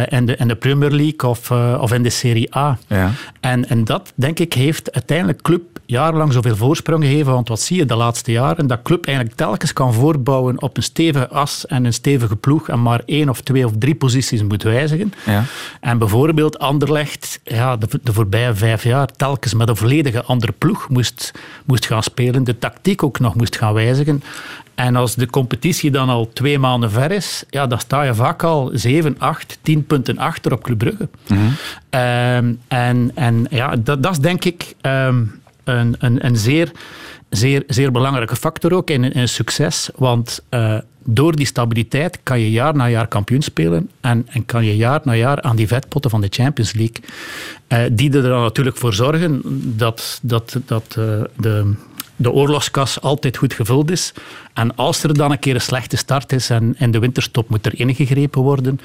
in, 0.08 0.26
de, 0.26 0.36
in 0.36 0.48
de 0.48 0.56
Premier 0.56 0.90
League 0.90 1.30
of, 1.30 1.50
of 1.80 1.92
in 1.92 2.02
de 2.02 2.10
Serie 2.10 2.56
A. 2.56 2.78
Ja. 2.86 3.10
En, 3.40 3.68
en 3.68 3.84
dat, 3.84 4.12
denk 4.14 4.38
ik, 4.38 4.52
heeft 4.52 4.92
uiteindelijk 4.92 5.42
club 5.42 5.72
jarenlang 5.86 6.32
zoveel 6.32 6.56
voorsprong 6.56 7.04
gegeven. 7.04 7.32
Want 7.32 7.48
wat 7.48 7.60
zie 7.60 7.76
je 7.76 7.84
de 7.84 7.94
laatste 7.94 8.32
jaren? 8.32 8.66
Dat 8.66 8.82
club 8.82 9.06
eigenlijk 9.06 9.36
telkens 9.36 9.72
kan 9.72 9.94
voortbouwen 9.94 10.62
op 10.62 10.76
een 10.76 10.82
stevige 10.82 11.28
as 11.28 11.66
en 11.66 11.84
een 11.84 11.92
stevige 11.92 12.36
ploeg 12.36 12.68
en 12.68 12.82
maar 12.82 13.02
één 13.06 13.28
of 13.28 13.40
twee 13.40 13.66
of 13.66 13.72
drie 13.78 13.94
posities 13.94 14.42
moet 14.42 14.62
wijzigen. 14.62 15.12
Ja. 15.26 15.44
En 15.80 15.98
bijvoorbeeld 15.98 16.58
Anderlecht, 16.58 17.40
ja, 17.44 17.76
de, 17.76 18.00
de 18.02 18.12
voorbije 18.12 18.54
vijf 18.54 18.84
jaar, 18.84 19.06
telkens 19.06 19.54
met 19.54 19.68
een 19.68 19.76
volledige 19.76 20.22
andere 20.22 20.52
ploeg 20.52 20.88
moest, 20.88 21.32
moest 21.64 21.86
gaan 21.86 22.02
spelen. 22.02 22.44
De 22.44 22.58
tactiek 22.58 23.02
ook 23.02 23.18
nog 23.18 23.34
moest 23.34 23.56
gaan 23.56 23.74
wijzigen. 23.74 24.22
En 24.74 24.96
als 24.96 25.14
de 25.14 25.26
competitie 25.26 25.90
dan 25.90 26.08
al 26.08 26.30
twee 26.32 26.58
maanden 26.58 26.90
ver 26.90 27.10
is, 27.10 27.44
ja, 27.50 27.66
dan 27.66 27.78
sta 27.80 28.02
je 28.02 28.14
vaak 28.14 28.42
al 28.42 28.70
7, 28.72 29.14
8, 29.18 29.58
10 29.62 29.86
punten 29.86 30.18
achter 30.18 30.52
op 30.52 30.62
Club 30.62 30.78
Brugge. 30.78 31.08
Mm 31.28 31.38
-hmm. 31.38 31.56
um, 32.00 32.60
en, 32.68 33.10
en 33.14 33.46
ja, 33.50 33.76
dat, 33.76 34.02
dat 34.02 34.12
is 34.12 34.18
denk 34.18 34.44
ik 34.44 34.74
um, 34.82 35.40
een, 35.64 35.96
een, 35.98 36.26
een 36.26 36.36
zeer, 36.36 36.70
zeer, 37.30 37.62
zeer 37.66 37.92
belangrijke 37.92 38.36
factor 38.36 38.72
ook 38.72 38.90
in, 38.90 39.04
in 39.04 39.20
een 39.20 39.28
succes. 39.28 39.90
Want 39.96 40.42
uh, 40.50 40.78
door 41.04 41.36
die 41.36 41.46
stabiliteit 41.46 42.18
kan 42.22 42.40
je 42.40 42.50
jaar 42.50 42.74
na 42.74 42.88
jaar 42.88 43.06
kampioen 43.06 43.42
spelen 43.42 43.90
en, 44.00 44.26
en 44.28 44.44
kan 44.46 44.64
je 44.64 44.76
jaar 44.76 45.00
na 45.04 45.14
jaar 45.14 45.42
aan 45.42 45.56
die 45.56 45.68
vetpotten 45.68 46.10
van 46.10 46.20
de 46.20 46.26
Champions 46.30 46.72
League, 46.72 46.96
uh, 47.68 47.78
die 47.92 48.12
er 48.16 48.22
dan 48.22 48.42
natuurlijk 48.42 48.76
voor 48.76 48.94
zorgen 48.94 49.40
dat, 49.76 50.18
dat, 50.22 50.60
dat 50.66 50.96
uh, 50.98 51.22
de, 51.36 51.74
de 52.16 52.30
oorlogskas 52.30 53.00
altijd 53.00 53.36
goed 53.36 53.52
gevuld 53.52 53.90
is. 53.90 54.12
En 54.52 54.76
als 54.76 55.02
er 55.02 55.14
dan 55.14 55.30
een 55.30 55.38
keer 55.38 55.54
een 55.54 55.60
slechte 55.60 55.96
start 55.96 56.32
is 56.32 56.50
en 56.50 56.74
in 56.78 56.90
de 56.90 56.98
winterstop 56.98 57.48
moet 57.48 57.66
er 57.66 57.80
ingegrepen 57.80 58.42
worden, 58.42 58.80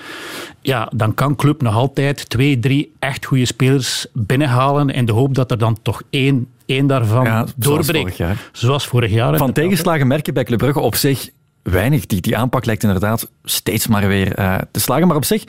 ja, 0.61 0.91
dan 0.95 1.13
kan 1.13 1.35
club 1.35 1.61
nog 1.61 1.75
altijd 1.75 2.29
twee, 2.29 2.59
drie 2.59 2.93
echt 2.99 3.25
goede 3.25 3.45
spelers 3.45 4.05
binnenhalen 4.13 4.89
in 4.89 5.05
de 5.05 5.11
hoop 5.11 5.35
dat 5.35 5.51
er 5.51 5.57
dan 5.57 5.77
toch 5.81 6.01
één, 6.09 6.47
één 6.65 6.87
daarvan 6.87 7.23
ja, 7.23 7.45
doorbreekt. 7.55 7.99
Vorig 7.99 8.17
jaar. 8.17 8.49
Zoals 8.51 8.87
vorig 8.87 9.11
jaar. 9.11 9.37
Van 9.37 9.53
tegenslagen 9.53 10.07
merk 10.07 10.25
je 10.25 10.33
bij 10.33 10.43
Club 10.43 10.57
Brugge 10.59 10.79
op 10.79 10.95
zich 10.95 11.29
weinig. 11.71 12.05
Die, 12.05 12.21
die 12.21 12.37
aanpak 12.37 12.65
lijkt 12.65 12.83
inderdaad 12.83 13.29
steeds 13.43 13.87
maar 13.87 14.07
weer 14.07 14.39
uh, 14.39 14.57
te 14.71 14.79
slagen. 14.79 15.07
Maar 15.07 15.15
op 15.15 15.25
zich, 15.25 15.43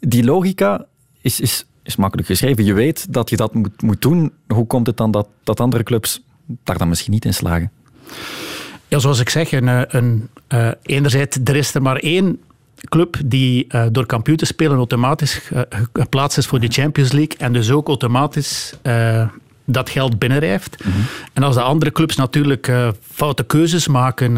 die 0.00 0.24
logica 0.24 0.86
is, 1.20 1.40
is, 1.40 1.66
is 1.82 1.96
makkelijk 1.96 2.28
geschreven. 2.28 2.64
Je 2.64 2.72
weet 2.72 3.12
dat 3.12 3.30
je 3.30 3.36
dat 3.36 3.54
moet, 3.54 3.82
moet 3.82 4.02
doen. 4.02 4.32
Hoe 4.48 4.66
komt 4.66 4.86
het 4.86 4.96
dan 4.96 5.10
dat, 5.10 5.28
dat 5.44 5.60
andere 5.60 5.82
clubs 5.82 6.22
daar 6.46 6.78
dan 6.78 6.88
misschien 6.88 7.12
niet 7.12 7.24
in 7.24 7.34
slagen? 7.34 7.70
Ja, 8.88 8.98
zoals 8.98 9.20
ik 9.20 9.28
zeg, 9.28 9.52
een, 9.52 9.96
een, 9.96 10.28
uh, 10.48 10.70
enerzijds, 10.82 11.38
er 11.44 11.56
is 11.56 11.74
er 11.74 11.82
maar 11.82 11.96
één 11.96 12.40
club 12.88 13.16
die 13.24 13.66
door 13.92 14.06
kampioen 14.06 14.36
te 14.36 14.46
spelen 14.46 14.76
automatisch 14.76 15.50
geplaatst 15.92 16.38
is 16.38 16.46
voor 16.46 16.60
de 16.60 16.68
Champions 16.68 17.12
League 17.12 17.36
en 17.38 17.52
dus 17.52 17.70
ook 17.70 17.88
automatisch 17.88 18.74
dat 19.64 19.90
geld 19.90 20.18
binnenrijft. 20.18 20.84
En 21.32 21.42
als 21.42 21.54
de 21.54 21.60
andere 21.62 21.92
clubs 21.92 22.16
natuurlijk 22.16 22.68
uh, 22.68 22.88
foute 23.12 23.44
keuzes 23.44 23.88
maken 23.88 24.36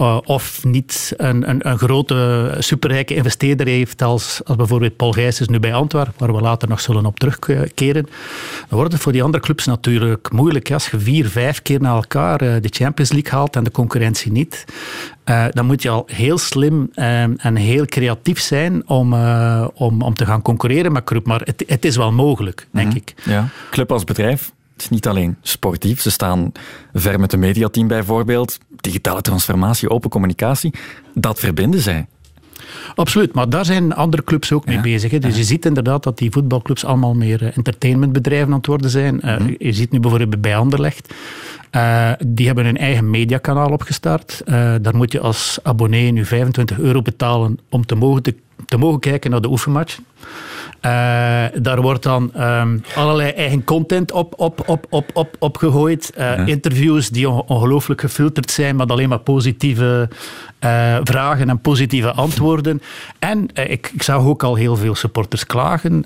uh, 0.00 0.18
of 0.24 0.64
niet 0.64 1.12
een, 1.16 1.48
een, 1.48 1.68
een, 1.68 1.78
grote 1.78 2.50
superrijke 2.58 3.14
investeerder 3.14 3.66
heeft 3.66 4.02
als, 4.02 4.40
als 4.44 4.56
bijvoorbeeld 4.56 4.96
Paul 4.96 5.12
Gijsens 5.12 5.48
nu 5.48 5.58
bij 5.60 5.74
Antwerpen, 5.74 6.14
waar 6.16 6.34
we 6.34 6.40
later 6.40 6.68
nog 6.68 6.80
zullen 6.80 7.06
op 7.06 7.18
terugkeren, 7.18 8.06
dan 8.68 8.78
wordt 8.78 8.92
het 8.92 9.02
voor 9.02 9.12
die 9.12 9.22
andere 9.22 9.42
clubs 9.44 9.64
natuurlijk 9.66 10.32
moeilijk. 10.32 10.72
Als 10.72 10.90
je 10.90 10.98
vier, 10.98 11.28
vijf 11.28 11.62
keer 11.62 11.80
na 11.80 11.94
elkaar 11.94 12.38
de 12.38 12.68
Champions 12.70 13.12
League 13.12 13.32
haalt 13.32 13.56
en 13.56 13.64
de 13.64 13.70
concurrentie 13.70 14.32
niet, 14.32 14.64
dan 15.50 15.66
moet 15.66 15.82
je 15.82 15.88
al 15.88 16.08
heel 16.12 16.38
slim 16.38 16.88
en 16.94 17.56
heel 17.56 17.84
creatief 17.84 18.40
zijn 18.40 18.88
om, 18.88 19.14
om, 19.74 20.02
om 20.02 20.14
te 20.14 20.26
gaan 20.26 20.42
concurreren 20.42 20.92
met 20.92 21.04
club. 21.04 21.26
Maar 21.26 21.40
het, 21.44 21.64
het 21.66 21.84
is 21.84 21.96
wel 21.96 22.12
mogelijk, 22.12 22.66
denk 22.70 22.88
Mhm. 22.88 22.96
ik. 22.96 23.14
Ja. 23.24 23.48
Club 23.70 23.92
als 23.92 24.04
bedrijf 24.04 24.43
het 24.74 24.82
is 24.82 24.88
niet 24.88 25.06
alleen 25.06 25.36
sportief. 25.42 26.00
Ze 26.00 26.10
staan 26.10 26.52
ver 26.92 27.20
met 27.20 27.32
een 27.32 27.38
mediateam 27.38 27.88
bijvoorbeeld. 27.88 28.58
Digitale 28.76 29.20
transformatie, 29.20 29.90
open 29.90 30.10
communicatie. 30.10 30.74
Dat 31.14 31.38
verbinden 31.38 31.80
zij. 31.80 32.06
Absoluut, 32.94 33.34
maar 33.34 33.48
daar 33.48 33.64
zijn 33.64 33.94
andere 33.94 34.24
clubs 34.24 34.52
ook 34.52 34.66
mee 34.66 34.80
bezig. 34.80 35.10
Hè. 35.10 35.18
Dus 35.18 35.36
je 35.36 35.44
ziet 35.44 35.66
inderdaad 35.66 36.02
dat 36.02 36.18
die 36.18 36.30
voetbalclubs 36.30 36.84
allemaal 36.84 37.14
meer 37.14 37.42
uh, 37.42 37.56
entertainmentbedrijven 37.56 38.48
aan 38.48 38.56
het 38.56 38.66
worden 38.66 38.90
zijn. 38.90 39.20
Uh, 39.24 39.38
mm. 39.38 39.54
Je 39.58 39.72
ziet 39.72 39.90
nu 39.90 40.00
bijvoorbeeld 40.00 40.40
bij 40.40 40.56
Anderlecht. 40.56 41.14
Uh, 41.72 42.12
die 42.26 42.46
hebben 42.46 42.66
een 42.66 42.76
eigen 42.76 43.10
mediakanaal 43.10 43.70
opgestart. 43.70 44.42
daar 44.46 44.96
moet 44.96 45.12
je 45.12 45.20
als 45.20 45.58
abonnee 45.62 46.12
nu 46.12 46.24
25 46.24 46.78
euro 46.78 47.02
betalen 47.02 47.58
om 47.68 47.86
te 47.86 47.94
mogen, 47.94 48.22
te, 48.22 48.34
te 48.66 48.76
mogen 48.76 49.00
kijken 49.00 49.30
naar 49.30 49.40
de 49.40 49.50
oefenmatch. 49.50 49.98
Uh, 50.82 50.90
daar 51.54 51.80
wordt 51.80 52.02
dan 52.02 52.32
um, 52.36 52.82
allerlei 52.94 53.30
eigen 53.30 53.64
content 53.64 54.12
op, 54.12 54.34
op, 54.36 54.68
op, 54.68 54.86
op, 54.90 55.10
op, 55.12 55.36
opgegooid. 55.38 56.12
Uh, 56.18 56.24
ja. 56.24 56.46
Interviews 56.46 57.08
die 57.08 57.28
on 57.28 57.42
ongelooflijk 57.46 58.00
gefilterd 58.00 58.50
zijn 58.50 58.76
met 58.76 58.90
alleen 58.90 59.08
maar 59.08 59.18
positieve 59.18 60.08
uh, 60.64 60.96
vragen 61.02 61.48
en 61.48 61.60
positieve 61.60 62.12
antwoorden. 62.12 62.82
En 63.18 63.48
ik, 63.54 63.90
ik, 63.94 64.02
zag 64.02 64.24
ook 64.24 64.42
al 64.42 64.54
heel 64.54 64.76
veel 64.76 64.94
supporters 64.94 65.46
klagen 65.46 66.04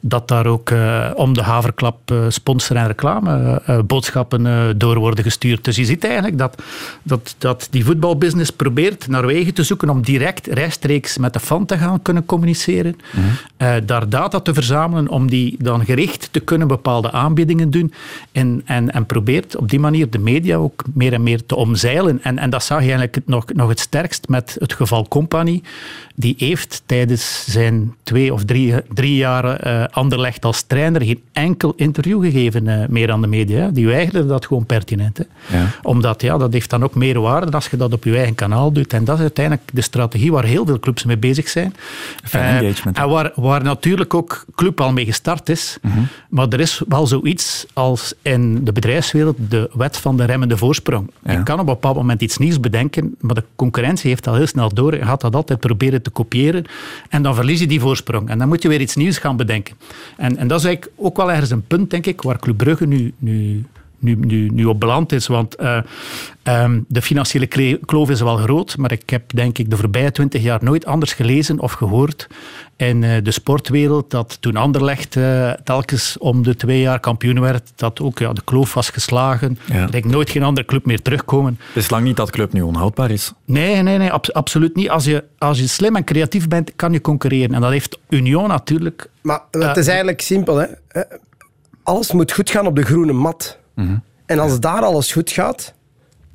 dat 0.00 0.28
daar 0.28 0.46
ook 0.46 0.70
uh, 0.70 1.10
om 1.14 1.34
de 1.34 1.42
haverklap 1.42 2.10
uh, 2.10 2.24
sponsor- 2.28 2.76
en 2.76 2.86
reclame 2.86 3.62
uh, 3.68 3.78
boodschappen 3.86 4.74
door 4.78 4.98
worden 4.98 5.24
gestuurd. 5.24 5.64
Dus 5.64 5.76
je 5.76 5.84
ziet 5.84 6.04
eigenlijk 6.04 6.38
dat, 6.38 6.62
dat, 7.02 7.34
dat 7.38 7.68
die 7.70 7.84
voetbalbusiness 7.84 8.50
probeert 8.50 9.08
naar 9.08 9.26
wegen 9.26 9.54
te 9.54 9.62
zoeken 9.62 9.90
om 9.90 10.02
direct 10.02 10.46
rechtstreeks 10.46 11.18
met 11.18 11.32
de 11.32 11.40
fan 11.40 11.66
te 11.66 11.78
gaan 11.78 12.02
kunnen 12.02 12.26
communiceren. 12.26 12.96
Mm 13.12 13.22
-hmm. 13.22 13.86
daar 13.86 14.08
data 14.08 14.40
te 14.40 14.54
verzamelen 14.54 15.08
om 15.08 15.30
die 15.30 15.56
dan 15.58 15.84
gericht 15.84 16.28
te 16.30 16.40
kunnen 16.40 16.68
bepaalde 16.68 17.12
aanbiedingen 17.12 17.70
doen. 17.70 17.92
En, 18.32 18.62
en, 18.64 18.90
en 18.92 19.06
probeert 19.06 19.56
op 19.56 19.70
die 19.70 19.80
manier 19.80 20.10
de 20.10 20.18
media 20.18 20.56
ook 20.56 20.82
meer 20.94 21.12
en 21.12 21.22
meer 21.22 21.46
te 21.46 21.56
omzeilen. 21.56 22.22
En, 22.22 22.38
en 22.38 22.50
dat 22.50 22.64
zag 22.64 22.78
je 22.78 22.92
eigenlijk 22.92 23.26
nog, 23.26 23.44
nog 23.52 23.68
het 23.68 23.80
sterkst 23.80 24.28
met 24.28 24.56
het 24.58 24.72
geval 24.72 25.08
Company. 25.08 25.62
Die 26.14 26.34
heeft 26.38 26.82
tijdens 26.86 27.44
zijn 27.48 27.94
twee 28.02 28.32
of 28.32 28.44
drie, 28.44 28.74
drie 28.88 29.16
jaren 29.16 29.89
Anderlecht 29.90 30.44
als 30.44 30.62
trainer 30.62 31.02
geen 31.02 31.22
enkel 31.32 31.72
interview 31.76 32.22
gegeven 32.22 32.66
uh, 32.66 32.86
meer 32.88 33.12
aan 33.12 33.20
de 33.20 33.26
media. 33.26 33.68
Die 33.68 33.86
weigerden 33.86 34.28
dat 34.28 34.46
gewoon 34.46 34.66
pertinent. 34.66 35.18
Hè. 35.18 35.24
Ja. 35.58 35.66
Omdat 35.82 36.22
ja, 36.22 36.38
dat 36.38 36.52
heeft 36.52 36.70
dan 36.70 36.84
ook 36.84 36.94
meer 36.94 37.20
waarde 37.20 37.52
als 37.52 37.68
je 37.68 37.76
dat 37.76 37.92
op 37.92 38.04
je 38.04 38.16
eigen 38.16 38.34
kanaal 38.34 38.72
doet. 38.72 38.92
En 38.92 39.04
dat 39.04 39.14
is 39.14 39.20
uiteindelijk 39.20 39.68
de 39.72 39.80
strategie 39.80 40.32
waar 40.32 40.44
heel 40.44 40.66
veel 40.66 40.78
clubs 40.78 41.04
mee 41.04 41.18
bezig 41.18 41.48
zijn. 41.48 41.74
Uh, 42.34 42.56
engagement. 42.56 42.96
En 42.96 43.08
waar, 43.08 43.32
waar 43.34 43.62
natuurlijk 43.62 44.14
ook 44.14 44.44
club 44.54 44.80
al 44.80 44.92
mee 44.92 45.04
gestart 45.04 45.48
is. 45.48 45.78
Mm 45.82 45.90
-hmm. 45.90 46.06
Maar 46.28 46.48
er 46.48 46.60
is 46.60 46.82
wel 46.88 47.06
zoiets 47.06 47.66
als 47.72 48.14
in 48.22 48.64
de 48.64 48.72
bedrijfswereld 48.72 49.36
de 49.48 49.70
wet 49.72 49.96
van 49.96 50.16
de 50.16 50.24
remmende 50.24 50.56
voorsprong. 50.56 51.10
Ja. 51.24 51.32
Je 51.32 51.42
kan 51.42 51.54
op 51.54 51.60
een 51.60 51.74
bepaald 51.74 51.96
moment 51.96 52.22
iets 52.22 52.38
nieuws 52.38 52.60
bedenken, 52.60 53.14
maar 53.20 53.34
de 53.34 53.44
concurrentie 53.56 54.10
heeft 54.10 54.26
al 54.26 54.34
heel 54.34 54.46
snel 54.46 54.74
door. 54.74 54.94
Je 54.94 55.04
gaat 55.04 55.20
dat 55.20 55.34
altijd 55.34 55.60
proberen 55.60 56.02
te 56.02 56.10
kopiëren. 56.10 56.64
En 57.08 57.22
dan 57.22 57.34
verlies 57.34 57.60
je 57.60 57.66
die 57.66 57.80
voorsprong. 57.80 58.28
En 58.28 58.38
dan 58.38 58.48
moet 58.48 58.62
je 58.62 58.68
weer 58.68 58.80
iets 58.80 58.96
nieuws 58.96 59.18
gaan 59.18 59.36
bedenken. 59.36 59.74
En, 60.16 60.36
en 60.36 60.48
dat 60.48 60.58
is 60.58 60.64
eigenlijk 60.64 60.96
ook 60.96 61.16
wel 61.16 61.30
ergens 61.30 61.50
een 61.50 61.66
punt, 61.66 61.90
denk 61.90 62.06
ik, 62.06 62.22
waar 62.22 62.38
Club 62.38 62.56
Brugge 62.56 62.86
nu, 62.86 63.14
nu, 63.18 63.64
nu, 64.00 64.14
nu, 64.14 64.48
nu 64.48 64.64
op 64.64 64.80
beland 64.80 65.12
is. 65.12 65.26
Want 65.26 65.60
uh, 65.60 65.80
um, 66.44 66.84
de 66.88 67.02
financiële 67.02 67.78
kloof 67.86 68.10
is 68.10 68.20
wel 68.20 68.36
groot, 68.36 68.76
maar 68.76 68.92
ik 68.92 69.10
heb 69.10 69.32
denk 69.34 69.58
ik 69.58 69.70
de 69.70 69.76
voorbije 69.76 70.12
twintig 70.12 70.42
jaar 70.42 70.64
nooit 70.64 70.86
anders 70.86 71.12
gelezen 71.12 71.60
of 71.60 71.72
gehoord 71.72 72.28
in 72.76 73.02
uh, 73.02 73.16
de 73.22 73.30
sportwereld 73.30 74.10
dat 74.10 74.36
toen 74.40 74.56
Anderlecht 74.56 75.16
uh, 75.16 75.50
telkens 75.50 76.18
om 76.18 76.42
de 76.42 76.56
twee 76.56 76.80
jaar 76.80 77.00
kampioen 77.00 77.40
werd, 77.40 77.72
dat 77.74 78.00
ook 78.00 78.18
ja, 78.18 78.32
de 78.32 78.42
kloof 78.44 78.74
was 78.74 78.90
geslagen. 78.90 79.58
Ja. 79.64 79.74
Er 79.74 79.90
denk 79.90 80.04
nooit 80.04 80.30
geen 80.30 80.42
andere 80.42 80.66
club 80.66 80.86
meer 80.86 81.02
terugkomen. 81.02 81.58
Het 81.66 81.82
is 81.82 81.90
lang 81.90 82.04
niet 82.04 82.16
dat 82.16 82.30
club 82.30 82.52
nu 82.52 82.62
onhoudbaar 82.62 83.10
is. 83.10 83.32
Nee, 83.44 83.82
nee, 83.82 83.98
nee, 83.98 84.10
ab 84.10 84.30
absoluut 84.32 84.76
niet. 84.76 84.90
Als 84.90 85.04
je, 85.04 85.24
als 85.38 85.58
je 85.58 85.66
slim 85.66 85.96
en 85.96 86.04
creatief 86.04 86.48
bent, 86.48 86.72
kan 86.76 86.92
je 86.92 87.00
concurreren. 87.00 87.54
En 87.54 87.60
dat 87.60 87.70
heeft 87.70 87.98
Union 88.08 88.48
natuurlijk. 88.48 89.10
Maar 89.22 89.40
het 89.50 89.76
is 89.76 89.86
eigenlijk 89.86 90.20
simpel. 90.20 90.56
Hè? 90.56 90.66
Alles 91.82 92.12
moet 92.12 92.32
goed 92.32 92.50
gaan 92.50 92.66
op 92.66 92.76
de 92.76 92.82
groene 92.82 93.12
mat. 93.12 93.58
Mm 93.80 93.86
-hmm. 93.86 94.02
En 94.26 94.38
als 94.38 94.60
daar 94.60 94.82
alles 94.82 95.12
goed 95.12 95.30
gaat, 95.30 95.74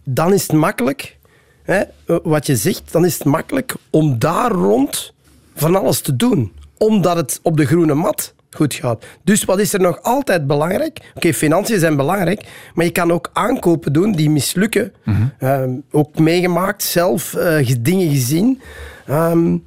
dan 0.03 0.33
is 0.33 0.41
het 0.41 0.51
makkelijk. 0.51 1.17
Hè, 1.63 1.83
wat 2.23 2.45
je 2.45 2.55
zegt, 2.55 2.91
dan 2.91 3.05
is 3.05 3.13
het 3.13 3.23
makkelijk 3.23 3.75
om 3.89 4.19
daar 4.19 4.51
rond 4.51 5.13
van 5.55 5.75
alles 5.75 6.01
te 6.01 6.15
doen. 6.15 6.53
Omdat 6.77 7.15
het 7.15 7.39
op 7.43 7.57
de 7.57 7.65
groene 7.65 7.93
mat 7.93 8.33
goed 8.55 8.73
gaat. 8.73 9.05
Dus 9.23 9.45
wat 9.45 9.59
is 9.59 9.73
er 9.73 9.79
nog 9.79 10.01
altijd 10.01 10.47
belangrijk? 10.47 10.97
Oké, 10.97 11.11
okay, 11.15 11.33
financiën 11.33 11.79
zijn 11.79 11.95
belangrijk, 11.95 12.45
maar 12.73 12.85
je 12.85 12.91
kan 12.91 13.11
ook 13.11 13.29
aankopen 13.33 13.93
doen 13.93 14.11
die 14.11 14.29
mislukken. 14.29 14.93
Mm 15.03 15.15
-hmm. 15.15 15.49
um, 15.49 15.83
ook 15.91 16.19
meegemaakt, 16.19 16.83
zelf 16.83 17.33
uh, 17.33 17.71
dingen 17.79 18.09
gezien. 18.09 18.61
Um, 19.09 19.65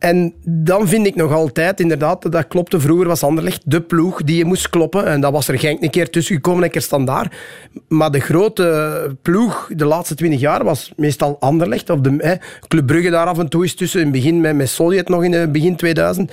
en 0.00 0.34
dan 0.44 0.88
vind 0.88 1.06
ik 1.06 1.14
nog 1.14 1.32
altijd, 1.32 1.80
inderdaad, 1.80 2.32
dat 2.32 2.48
klopte. 2.48 2.80
Vroeger 2.80 3.06
was 3.06 3.22
Anderlecht 3.22 3.62
de 3.64 3.80
ploeg 3.80 4.22
die 4.22 4.36
je 4.36 4.44
moest 4.44 4.70
kloppen. 4.70 5.06
En 5.06 5.20
dat 5.20 5.32
was 5.32 5.48
er 5.48 5.58
Genk 5.58 5.82
een 5.82 5.90
keer 5.90 6.10
tussen 6.10 6.34
gekomen, 6.34 6.62
een 6.64 6.70
keer 6.70 6.82
standaard. 6.82 7.34
Maar 7.88 8.10
de 8.10 8.20
grote 8.20 9.16
ploeg 9.22 9.70
de 9.74 9.84
laatste 9.84 10.14
twintig 10.14 10.40
jaar 10.40 10.64
was 10.64 10.92
meestal 10.96 11.36
Anderlecht. 11.40 11.90
Of 11.90 12.00
de, 12.00 12.14
hè, 12.18 12.34
Club 12.68 12.86
Brugge 12.86 13.10
daar 13.10 13.26
af 13.26 13.38
en 13.38 13.48
toe 13.48 13.64
is 13.64 13.74
tussen. 13.74 14.00
In 14.00 14.06
het 14.06 14.14
begin 14.14 14.40
met, 14.40 14.56
met 14.56 14.68
Soljet 14.68 15.08
nog 15.08 15.24
in 15.24 15.32
het 15.32 15.52
begin 15.52 15.76
2000. 15.76 16.32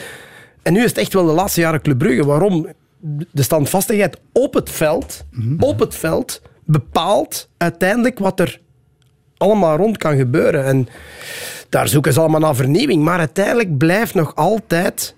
En 0.61 0.73
nu 0.73 0.79
is 0.79 0.89
het 0.89 0.97
echt 0.97 1.13
wel 1.13 1.25
de 1.25 1.31
laatste 1.31 1.61
jaren 1.61 1.81
Club 1.81 1.97
Brugge. 1.97 2.25
Waarom? 2.25 2.67
De 3.31 3.43
standvastigheid 3.43 4.17
op 4.31 4.53
het 4.53 4.69
veld, 4.69 5.25
op 5.59 5.79
het 5.79 5.95
veld, 5.95 6.41
bepaalt 6.65 7.49
uiteindelijk 7.57 8.19
wat 8.19 8.39
er 8.39 8.59
allemaal 9.37 9.77
rond 9.77 9.97
kan 9.97 10.17
gebeuren. 10.17 10.65
En 10.65 10.87
daar 11.69 11.87
zoeken 11.87 12.13
ze 12.13 12.19
allemaal 12.19 12.39
naar 12.39 12.55
vernieuwing. 12.55 13.03
Maar 13.03 13.19
uiteindelijk 13.19 13.77
blijft 13.77 14.13
nog 14.13 14.35
altijd 14.35 15.15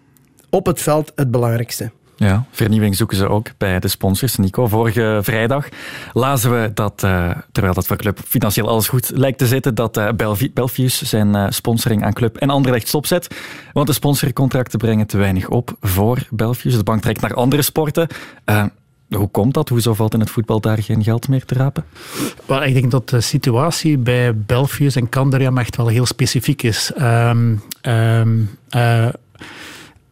op 0.49 0.65
het 0.65 0.81
veld 0.81 1.11
het 1.15 1.31
belangrijkste. 1.31 1.91
Ja, 2.19 2.45
vernieuwing 2.51 2.95
zoeken 2.95 3.17
ze 3.17 3.29
ook 3.29 3.47
bij 3.57 3.79
de 3.79 3.87
sponsors. 3.87 4.35
Nico, 4.35 4.67
vorige 4.67 5.19
vrijdag 5.21 5.67
lazen 6.13 6.61
we 6.61 6.71
dat, 6.73 7.03
uh, 7.05 7.31
terwijl 7.51 7.73
dat 7.73 7.87
voor 7.87 7.97
Club 7.97 8.19
financieel 8.27 8.67
alles 8.67 8.87
goed 8.87 9.11
lijkt 9.13 9.37
te 9.37 9.47
zitten, 9.47 9.75
dat 9.75 9.97
uh, 9.97 10.09
Belfius 10.53 11.01
zijn 11.01 11.35
uh, 11.35 11.45
sponsoring 11.49 12.03
aan 12.03 12.13
Club 12.13 12.37
en 12.37 12.49
Anderlecht 12.49 12.87
stopzet. 12.87 13.35
Want 13.73 13.87
de 13.87 13.93
sponsorcontracten 13.93 14.79
brengen 14.79 15.07
te 15.07 15.17
weinig 15.17 15.47
op 15.47 15.75
voor 15.81 16.27
Belfius. 16.29 16.77
De 16.77 16.83
bank 16.83 17.01
trekt 17.01 17.21
naar 17.21 17.33
andere 17.33 17.61
sporten. 17.61 18.07
Hoe 19.09 19.29
komt 19.29 19.53
dat? 19.53 19.69
Hoezo 19.69 19.93
valt 19.93 20.13
in 20.13 20.19
het 20.19 20.29
voetbal 20.29 20.59
daar 20.59 20.83
geen 20.83 21.03
geld 21.03 21.27
meer 21.27 21.45
te 21.45 21.53
rapen? 21.53 21.85
Ik 22.63 22.73
denk 22.73 22.91
dat 22.91 23.09
de 23.09 23.21
situatie 23.21 23.97
bij 23.97 24.37
Belfius 24.37 24.95
en 24.95 25.09
Candariam 25.09 25.57
echt 25.57 25.75
wel 25.75 25.87
heel 25.87 26.05
specifiek 26.05 26.63
is. 26.63 26.91
Um, 27.01 27.61
um, 27.81 28.49
uh, 28.75 29.07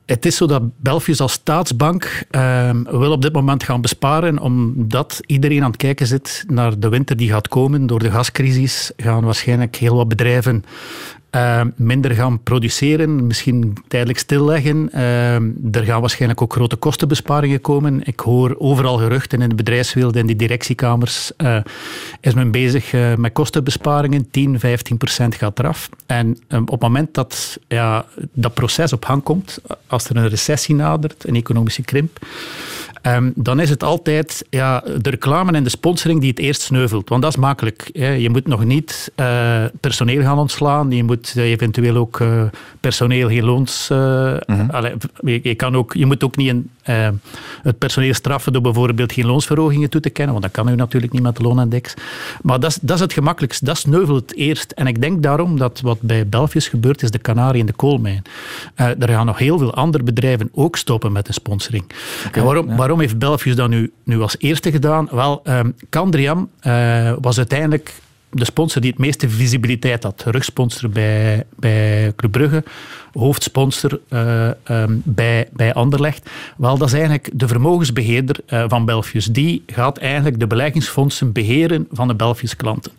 het 0.05 0.25
is 0.25 0.35
zo 0.35 0.47
dat 0.47 0.61
Belfius 0.77 1.21
als 1.21 1.31
staatsbank 1.31 2.25
um, 2.31 2.83
wil 2.83 3.11
op 3.11 3.21
dit 3.21 3.33
moment 3.33 3.63
gaan 3.63 3.81
besparen, 3.81 4.39
omdat 4.39 5.19
iedereen 5.25 5.63
aan 5.63 5.71
het 5.71 5.77
kijken 5.77 6.07
zit 6.07 6.43
naar 6.47 6.79
de 6.79 6.89
winter 6.89 7.17
die 7.17 7.29
gaat 7.29 7.47
komen. 7.47 7.87
Door 7.87 7.99
de 7.99 8.11
gascrisis 8.11 8.91
gaan 8.97 9.23
waarschijnlijk 9.23 9.75
heel 9.75 9.95
wat 9.95 10.07
bedrijven 10.07 10.63
uh, 11.31 11.61
minder 11.75 12.11
gaan 12.11 12.43
produceren, 12.43 13.27
misschien 13.27 13.77
tijdelijk 13.87 14.19
stilleggen. 14.19 14.89
Uh, 14.93 15.35
er 15.75 15.83
gaan 15.83 15.99
waarschijnlijk 15.99 16.41
ook 16.41 16.53
grote 16.53 16.75
kostenbesparingen 16.75 17.61
komen. 17.61 18.01
Ik 18.03 18.19
hoor 18.19 18.55
overal 18.57 18.97
geruchten 18.97 19.41
in 19.41 19.49
de 19.49 19.55
bedrijfswereld 19.55 20.15
en 20.15 20.25
die 20.25 20.35
directiekamers 20.35 21.31
uh, 21.37 21.57
is 22.21 22.33
men 22.33 22.51
bezig 22.51 22.93
uh, 22.93 23.15
met 23.15 23.33
kostenbesparingen. 23.33 24.29
10, 24.31 24.59
15 24.59 24.97
procent 24.97 25.35
gaat 25.35 25.59
eraf. 25.59 25.89
En 26.05 26.37
um, 26.47 26.61
op 26.61 26.71
het 26.71 26.81
moment 26.81 27.13
dat 27.13 27.59
ja, 27.67 28.05
dat 28.33 28.53
proces 28.53 28.93
op 28.93 29.05
gang 29.05 29.23
komt, 29.23 29.61
als 29.87 30.09
er 30.09 30.17
een 30.17 30.29
recessie 30.29 30.75
nadert, 30.75 31.27
een 31.27 31.35
economische 31.35 31.81
krimp, 31.81 32.19
ehm, 33.01 33.31
dan 33.35 33.59
is 33.59 33.69
het 33.69 33.83
altijd 33.83 34.45
ja, 34.49 34.83
de 35.01 35.09
reclame 35.09 35.51
en 35.51 35.63
de 35.63 35.69
sponsoring 35.69 36.19
die 36.19 36.29
het 36.29 36.39
eerst 36.39 36.61
sneuvelt. 36.61 37.09
Want 37.09 37.21
dat 37.21 37.31
is 37.31 37.37
makkelijk. 37.37 37.89
Hè. 37.93 38.09
Je 38.09 38.29
moet 38.29 38.47
nog 38.47 38.65
niet 38.65 39.11
uh, 39.15 39.63
personeel 39.79 40.21
gaan 40.21 40.37
ontslaan. 40.39 40.91
Je 40.91 41.03
moet 41.03 41.33
eventueel 41.35 41.95
ook 41.95 42.19
uh, 42.19 42.43
personeel 42.79 43.27
geen 43.27 43.43
loons... 43.43 43.91
Allee, 43.91 44.93
je, 45.21 45.39
je, 45.43 45.55
kan 45.55 45.75
ook, 45.75 45.93
je 45.93 46.05
moet 46.05 46.23
ook 46.23 46.35
niet 46.35 46.49
een, 46.49 46.69
het 47.61 47.77
personeel 47.77 48.13
straffen 48.13 48.53
door 48.53 48.61
bijvoorbeeld 48.61 49.11
geen 49.13 49.25
loonsverhogingen 49.25 49.89
toe 49.89 50.01
te 50.01 50.09
kennen. 50.09 50.33
Want 50.33 50.45
dat 50.45 50.63
kan 50.63 50.73
u 50.73 50.75
natuurlijk 50.75 51.13
niet 51.13 51.21
met 51.21 51.35
de 51.35 51.43
loonindex. 51.43 51.93
Maar 52.41 52.59
dat 52.59 52.69
is, 52.69 52.77
dat 52.81 52.95
is 52.95 53.01
het 53.01 53.13
gemakkelijkst. 53.13 53.65
Dat 53.65 53.77
sneuvelt 53.77 54.21
het 54.21 54.35
eerst. 54.35 54.71
En 54.71 54.87
ik 54.87 55.01
denk 55.01 55.23
daarom 55.23 55.57
dat 55.57 55.81
wat 55.81 56.01
bij 56.01 56.27
Belfius 56.27 56.67
gebeurt, 56.67 57.03
is 57.03 57.11
de 57.11 57.19
kanarie 57.19 57.59
in 57.59 57.65
de 57.65 57.73
koolmijn. 57.73 58.21
er 58.75 59.09
gaan 59.09 59.25
nog 59.25 59.37
heel 59.37 59.57
veel 59.57 59.73
andere 59.73 60.03
bedrijven 60.03 60.49
ook 60.53 60.75
stoppen 60.75 61.11
met 61.11 61.25
de 61.25 61.33
sponsoring. 61.33 61.85
Okay, 62.27 62.43
waarom, 62.43 62.69
ja. 62.69 62.75
Waarom 62.87 63.05
heeft 63.05 63.19
Belfius 63.19 63.55
dat 63.55 63.69
nu, 63.69 63.91
nu 64.03 64.21
als 64.21 64.35
eerste 64.39 64.71
gedaan? 64.71 65.07
Wel, 65.11 65.41
um, 65.43 65.75
Candriam 65.89 66.49
uh, 66.61 67.13
was 67.21 67.37
uiteindelijk 67.37 67.93
de 68.29 68.45
sponsor 68.45 68.81
die 68.81 68.91
het 68.91 68.99
meeste 68.99 69.29
visibiliteit 69.29 70.03
had. 70.03 70.23
Rugsponsor 70.25 70.89
bij, 70.89 71.43
bij 71.55 72.13
Club 72.15 72.31
Brugge, 72.31 72.63
hoofdsponsor 73.13 73.99
uh, 74.09 74.49
um, 74.69 75.01
bij, 75.05 75.47
bij 75.53 75.73
Anderlecht. 75.73 76.29
Wel, 76.57 76.77
dat 76.77 76.87
is 76.87 76.93
eigenlijk 76.93 77.29
de 77.33 77.47
vermogensbeheerder 77.47 78.35
uh, 78.49 78.63
van 78.67 78.85
Belfius. 78.85 79.25
Die 79.25 79.63
gaat 79.65 79.97
eigenlijk 79.97 80.39
de 80.39 80.47
beleggingsfondsen 80.47 81.31
beheren 81.31 81.87
van 81.91 82.07
de 82.07 82.15
Belfius 82.15 82.55
klanten. 82.55 82.91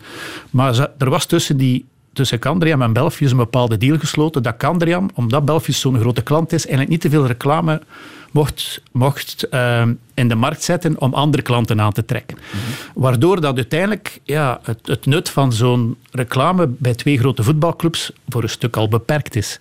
Maar 0.50 0.88
er 0.98 1.10
was 1.10 1.26
tussen 1.26 1.56
die 1.56 1.84
tussen 2.12 2.38
Candriam 2.38 2.82
en 2.82 2.92
Belfius 2.92 3.30
een 3.30 3.36
bepaalde 3.36 3.76
deal 3.76 3.98
gesloten 3.98 4.42
dat 4.42 4.56
Candriam, 4.56 5.10
omdat 5.14 5.44
Belfius 5.44 5.80
zo'n 5.80 5.98
grote 5.98 6.22
klant 6.22 6.52
is, 6.52 6.66
eigenlijk 6.66 6.90
niet 6.90 7.00
te 7.00 7.10
veel 7.10 7.26
reclame 7.26 7.80
mocht, 8.30 8.82
mocht 8.92 9.46
uh, 9.50 9.82
in 10.14 10.28
de 10.28 10.34
markt 10.34 10.62
zetten 10.62 11.00
om 11.00 11.14
andere 11.14 11.42
klanten 11.42 11.80
aan 11.80 11.92
te 11.92 12.04
trekken. 12.04 12.36
Mhm. 12.36 13.00
Waardoor 13.00 13.40
dat 13.40 13.56
uiteindelijk 13.56 14.20
ja, 14.24 14.60
het, 14.62 14.78
het 14.82 15.06
nut 15.06 15.30
van 15.30 15.52
zo'n 15.52 15.96
reclame 16.10 16.66
bij 16.68 16.94
twee 16.94 17.18
grote 17.18 17.42
voetbalclubs 17.42 18.12
voor 18.28 18.42
een 18.42 18.48
stuk 18.48 18.76
al 18.76 18.88
beperkt 18.88 19.36
is. 19.36 19.58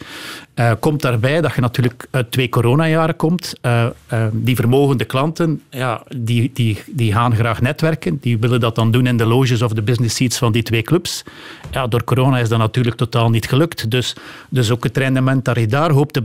Uh, 0.55 0.71
komt 0.79 1.01
daarbij 1.01 1.41
dat 1.41 1.55
je 1.55 1.61
natuurlijk 1.61 2.07
uit 2.11 2.31
twee 2.31 2.49
coronajaren 2.49 3.15
komt. 3.15 3.53
Uh, 3.61 3.85
uh, 4.13 4.25
die 4.31 4.55
vermogende 4.55 5.05
klanten, 5.05 5.61
ja, 5.69 6.03
die, 6.15 6.51
die, 6.53 6.83
die 6.87 7.13
gaan 7.13 7.35
graag 7.35 7.61
netwerken. 7.61 8.17
Die 8.21 8.37
willen 8.37 8.59
dat 8.59 8.75
dan 8.75 8.91
doen 8.91 9.07
in 9.07 9.17
de 9.17 9.25
loges 9.25 9.61
of 9.61 9.71
de 9.71 9.81
business 9.81 10.15
seats 10.15 10.37
van 10.37 10.51
die 10.51 10.63
twee 10.63 10.81
clubs. 10.81 11.23
Ja, 11.71 11.87
door 11.87 12.03
corona 12.03 12.39
is 12.39 12.49
dat 12.49 12.59
natuurlijk 12.59 12.97
totaal 12.97 13.29
niet 13.29 13.47
gelukt. 13.47 13.91
Dus, 13.91 14.15
dus 14.49 14.71
ook 14.71 14.83
het 14.83 14.97
rendement 14.97 15.45
dat 15.45 15.57
je 15.57 15.67
daar 15.67 15.91
hoopt 15.91 16.13
te, 16.13 16.21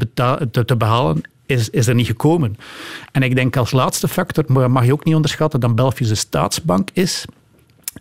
te, 0.51 0.65
te 0.65 0.77
behalen, 0.77 1.21
is, 1.53 1.71
is 1.71 1.87
er 1.87 1.95
niet 1.95 2.07
gekomen. 2.07 2.57
En 3.13 3.23
ik 3.23 3.35
denk 3.35 3.57
als 3.57 3.71
laatste 3.71 4.09
factor, 4.09 4.71
mag 4.71 4.85
je 4.85 4.93
ook 4.93 5.05
niet 5.05 5.15
onderschatten, 5.15 5.61
dat 5.61 5.75
België 5.75 6.09
een 6.09 6.17
staatsbank 6.17 6.89
is. 6.93 7.25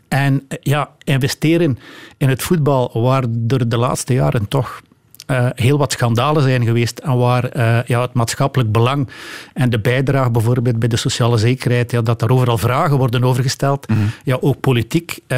En 0.08 0.48
ja, 0.62 0.90
investeren 1.04 1.80
in 2.18 2.30
het 2.30 2.44
voetbal, 2.44 3.02
waar 3.02 3.24
er 3.48 3.70
de 3.70 3.78
laatste 3.78 4.14
jaren 4.14 4.48
toch 4.48 4.82
uh, 5.28 5.46
heel 5.56 5.78
wat 5.78 5.92
schandalen 5.92 6.44
zijn 6.44 6.66
geweest 6.66 7.00
en 7.00 7.18
waar 7.18 7.58
uh, 7.58 7.84
ja, 7.86 8.02
het 8.02 8.14
maatschappelijk 8.14 8.72
belang 8.72 9.10
en 9.54 9.70
de 9.70 9.80
bijdrage 9.80 10.30
bijvoorbeeld 10.30 10.80
bij 10.80 10.88
de 10.88 10.98
sociale 10.98 11.38
zekerheid, 11.38 11.92
ja, 11.92 12.02
dat 12.02 12.20
daar 12.20 12.30
overal 12.30 12.58
vragen 12.58 12.98
worden 12.98 13.24
over 13.24 13.44
gesteld. 13.44 13.90
Mm 13.90 13.96
-hmm. 13.96 14.12
Ja, 14.24 14.38
ook 14.42 14.60
politiek 14.60 15.20
uh, 15.28 15.38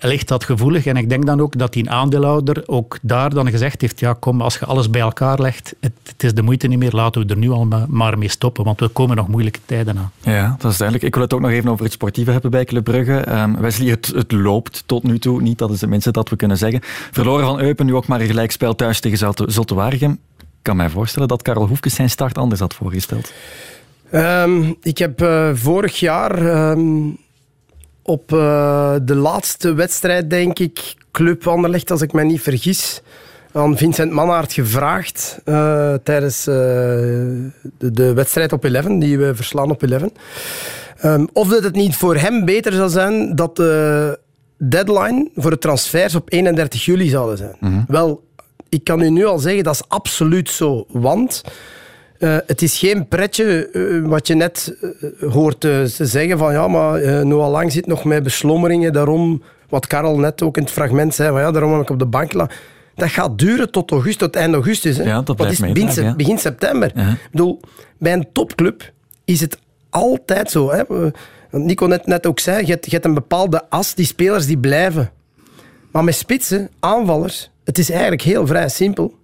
ligt 0.00 0.28
dat 0.28 0.44
gevoelig 0.44 0.86
en 0.86 0.96
ik 0.96 1.08
denk 1.08 1.26
dan 1.26 1.40
ook 1.40 1.58
dat 1.58 1.72
die 1.72 1.90
aandeelhouder 1.90 2.62
ook 2.66 2.98
daar 3.02 3.30
dan 3.30 3.50
gezegd 3.50 3.80
heeft, 3.80 4.00
ja 4.00 4.12
kom, 4.12 4.40
als 4.40 4.58
je 4.58 4.64
alles 4.64 4.90
bij 4.90 5.00
elkaar 5.00 5.40
legt, 5.40 5.74
het, 5.80 5.92
het 6.02 6.22
is 6.22 6.34
de 6.34 6.42
moeite 6.42 6.66
niet 6.66 6.78
meer, 6.78 6.92
laten 6.92 7.26
we 7.26 7.32
er 7.32 7.38
nu 7.38 7.50
al 7.50 7.68
maar 7.88 8.18
mee 8.18 8.28
stoppen, 8.28 8.64
want 8.64 8.80
we 8.80 8.88
komen 8.88 9.16
nog 9.16 9.28
moeilijke 9.28 9.58
tijden 9.64 9.98
aan. 9.98 10.12
Ja, 10.20 10.56
dat 10.58 10.70
is 10.70 10.76
duidelijk. 10.76 11.06
Ik 11.06 11.14
wil 11.14 11.22
het 11.22 11.34
ook 11.34 11.40
nog 11.40 11.50
even 11.50 11.70
over 11.70 11.84
het 11.84 11.92
sportieve 11.92 12.30
hebben 12.30 12.50
bij 12.50 12.64
Club 12.64 12.84
Brugge. 12.84 13.32
Um, 13.32 13.56
Wesley, 13.60 13.90
het, 13.90 14.12
het 14.14 14.32
loopt 14.32 14.82
tot 14.86 15.02
nu 15.02 15.18
toe 15.18 15.42
niet, 15.42 15.58
dat 15.58 15.70
is 15.70 15.80
het 15.80 15.90
minste 15.90 16.10
dat 16.10 16.28
we 16.28 16.36
kunnen 16.36 16.58
zeggen. 16.58 16.80
Verloren 17.12 17.46
van 17.46 17.60
Eupen, 17.60 17.86
nu 17.86 17.94
ook 17.94 18.06
maar 18.06 18.20
een 18.20 18.26
gelijkspel 18.26 18.74
thuis 18.74 19.00
tegen 19.00 19.18
Zulte 19.46 19.74
Waregem. 19.74 20.18
Ik 20.38 20.46
kan 20.62 20.76
mij 20.76 20.88
voorstellen 20.88 21.28
dat 21.28 21.42
Karel 21.42 21.66
Hoefkes 21.66 21.94
zijn 21.94 22.10
start 22.10 22.38
anders 22.38 22.60
had 22.60 22.74
voorgesteld. 22.74 23.32
Um, 24.12 24.76
ik 24.82 24.98
heb 24.98 25.22
uh, 25.22 25.50
vorig 25.54 26.00
jaar 26.00 26.70
um, 26.70 27.16
op 28.02 28.32
uh, 28.32 28.94
de 29.02 29.14
laatste 29.14 29.72
wedstrijd, 29.72 30.30
denk 30.30 30.58
ik, 30.58 30.94
Club 31.12 31.46
Anderlecht, 31.46 31.90
als 31.90 32.02
ik 32.02 32.12
me 32.12 32.24
niet 32.24 32.40
vergis, 32.40 33.02
aan 33.52 33.76
Vincent 33.76 34.12
Mannaert 34.12 34.52
gevraagd 34.52 35.40
uh, 35.44 35.94
tijdens 36.02 36.44
de, 36.44 37.50
de, 37.78 38.12
wedstrijd 38.12 38.52
op 38.52 38.64
11, 38.64 38.86
die 38.98 39.18
we 39.18 39.34
verslaan 39.34 39.70
op 39.70 39.82
11. 39.82 40.02
Um, 41.04 41.28
of 41.32 41.48
dat 41.48 41.62
het 41.62 41.74
niet 41.74 41.96
voor 41.96 42.16
hem 42.16 42.44
beter 42.44 42.72
zou 42.72 42.90
zijn 42.90 43.34
dat 43.36 43.56
de 43.56 44.18
deadline 44.58 45.30
voor 45.36 45.50
de 45.50 45.58
transfers 45.58 46.14
op 46.14 46.32
31 46.32 46.84
juli 46.84 47.08
zouden 47.08 47.36
zijn. 47.36 47.56
Mm 47.60 47.72
-hmm. 47.72 47.84
Wel, 47.88 48.22
ik 48.74 48.84
kan 48.84 49.00
u 49.00 49.10
nu 49.10 49.24
al 49.24 49.38
zeggen, 49.38 49.64
dat 49.64 49.74
is 49.74 49.82
absoluut 49.88 50.50
zo. 50.50 50.84
Want 50.88 51.42
uh, 52.18 52.36
het 52.46 52.62
is 52.62 52.78
geen 52.78 53.08
pretje 53.08 53.68
uh, 53.72 54.08
wat 54.08 54.26
je 54.26 54.34
net 54.34 54.76
uh, 54.80 55.32
hoort 55.32 55.60
te 55.60 55.84
zeggen 55.86 56.38
van 56.38 56.52
ja, 56.52 56.68
maar 56.68 57.26
Noah 57.26 57.50
Lang 57.50 57.72
zit 57.72 57.86
nog 57.86 58.04
met 58.04 58.22
beslommeringen. 58.22 58.92
Daarom, 58.92 59.42
wat 59.68 59.86
Karel 59.86 60.18
net 60.18 60.42
ook 60.42 60.56
in 60.56 60.62
het 60.62 60.72
fragment 60.72 61.14
zei, 61.14 61.30
van 61.30 61.40
ja, 61.40 61.50
daarom 61.50 61.72
heb 61.72 61.82
ik 61.82 61.90
op 61.90 61.98
de 61.98 62.06
bank 62.06 62.32
laten. 62.32 62.56
Dat 62.94 63.08
gaat 63.08 63.38
duren 63.38 63.70
tot 63.70 63.90
augustus, 63.90 64.28
tot 64.28 64.36
eind 64.36 64.54
augustus. 64.54 64.96
Hè. 64.96 65.02
Ja, 65.02 65.22
dat 65.22 65.38
Wat 65.38 65.50
is 65.50 65.58
begin, 65.58 66.04
ja. 66.04 66.14
begin 66.14 66.38
september. 66.38 66.90
-huh. 66.94 67.08
Ik 67.08 67.28
bedoel, 67.30 67.60
bij 67.98 68.12
een 68.12 68.26
topclub 68.32 68.92
is 69.24 69.40
het 69.40 69.58
altijd 69.90 70.50
zo. 70.50 70.70
Hè. 70.70 70.82
Nico 71.50 71.86
net, 71.86 72.06
net 72.06 72.26
ook 72.26 72.40
zei, 72.40 72.66
je 72.66 72.72
hebt, 72.72 72.84
je 72.84 72.90
hebt 72.90 73.04
een 73.04 73.14
bepaalde 73.14 73.62
as, 73.68 73.94
die 73.94 74.06
spelers 74.06 74.46
die 74.46 74.58
blijven. 74.58 75.10
Maar 75.94 76.04
met 76.04 76.14
spitsen, 76.14 76.70
aanvallers, 76.80 77.50
het 77.64 77.78
is 77.78 77.90
eigenlijk 77.90 78.22
heel 78.22 78.46
vrij 78.46 78.68
simpel. 78.68 79.14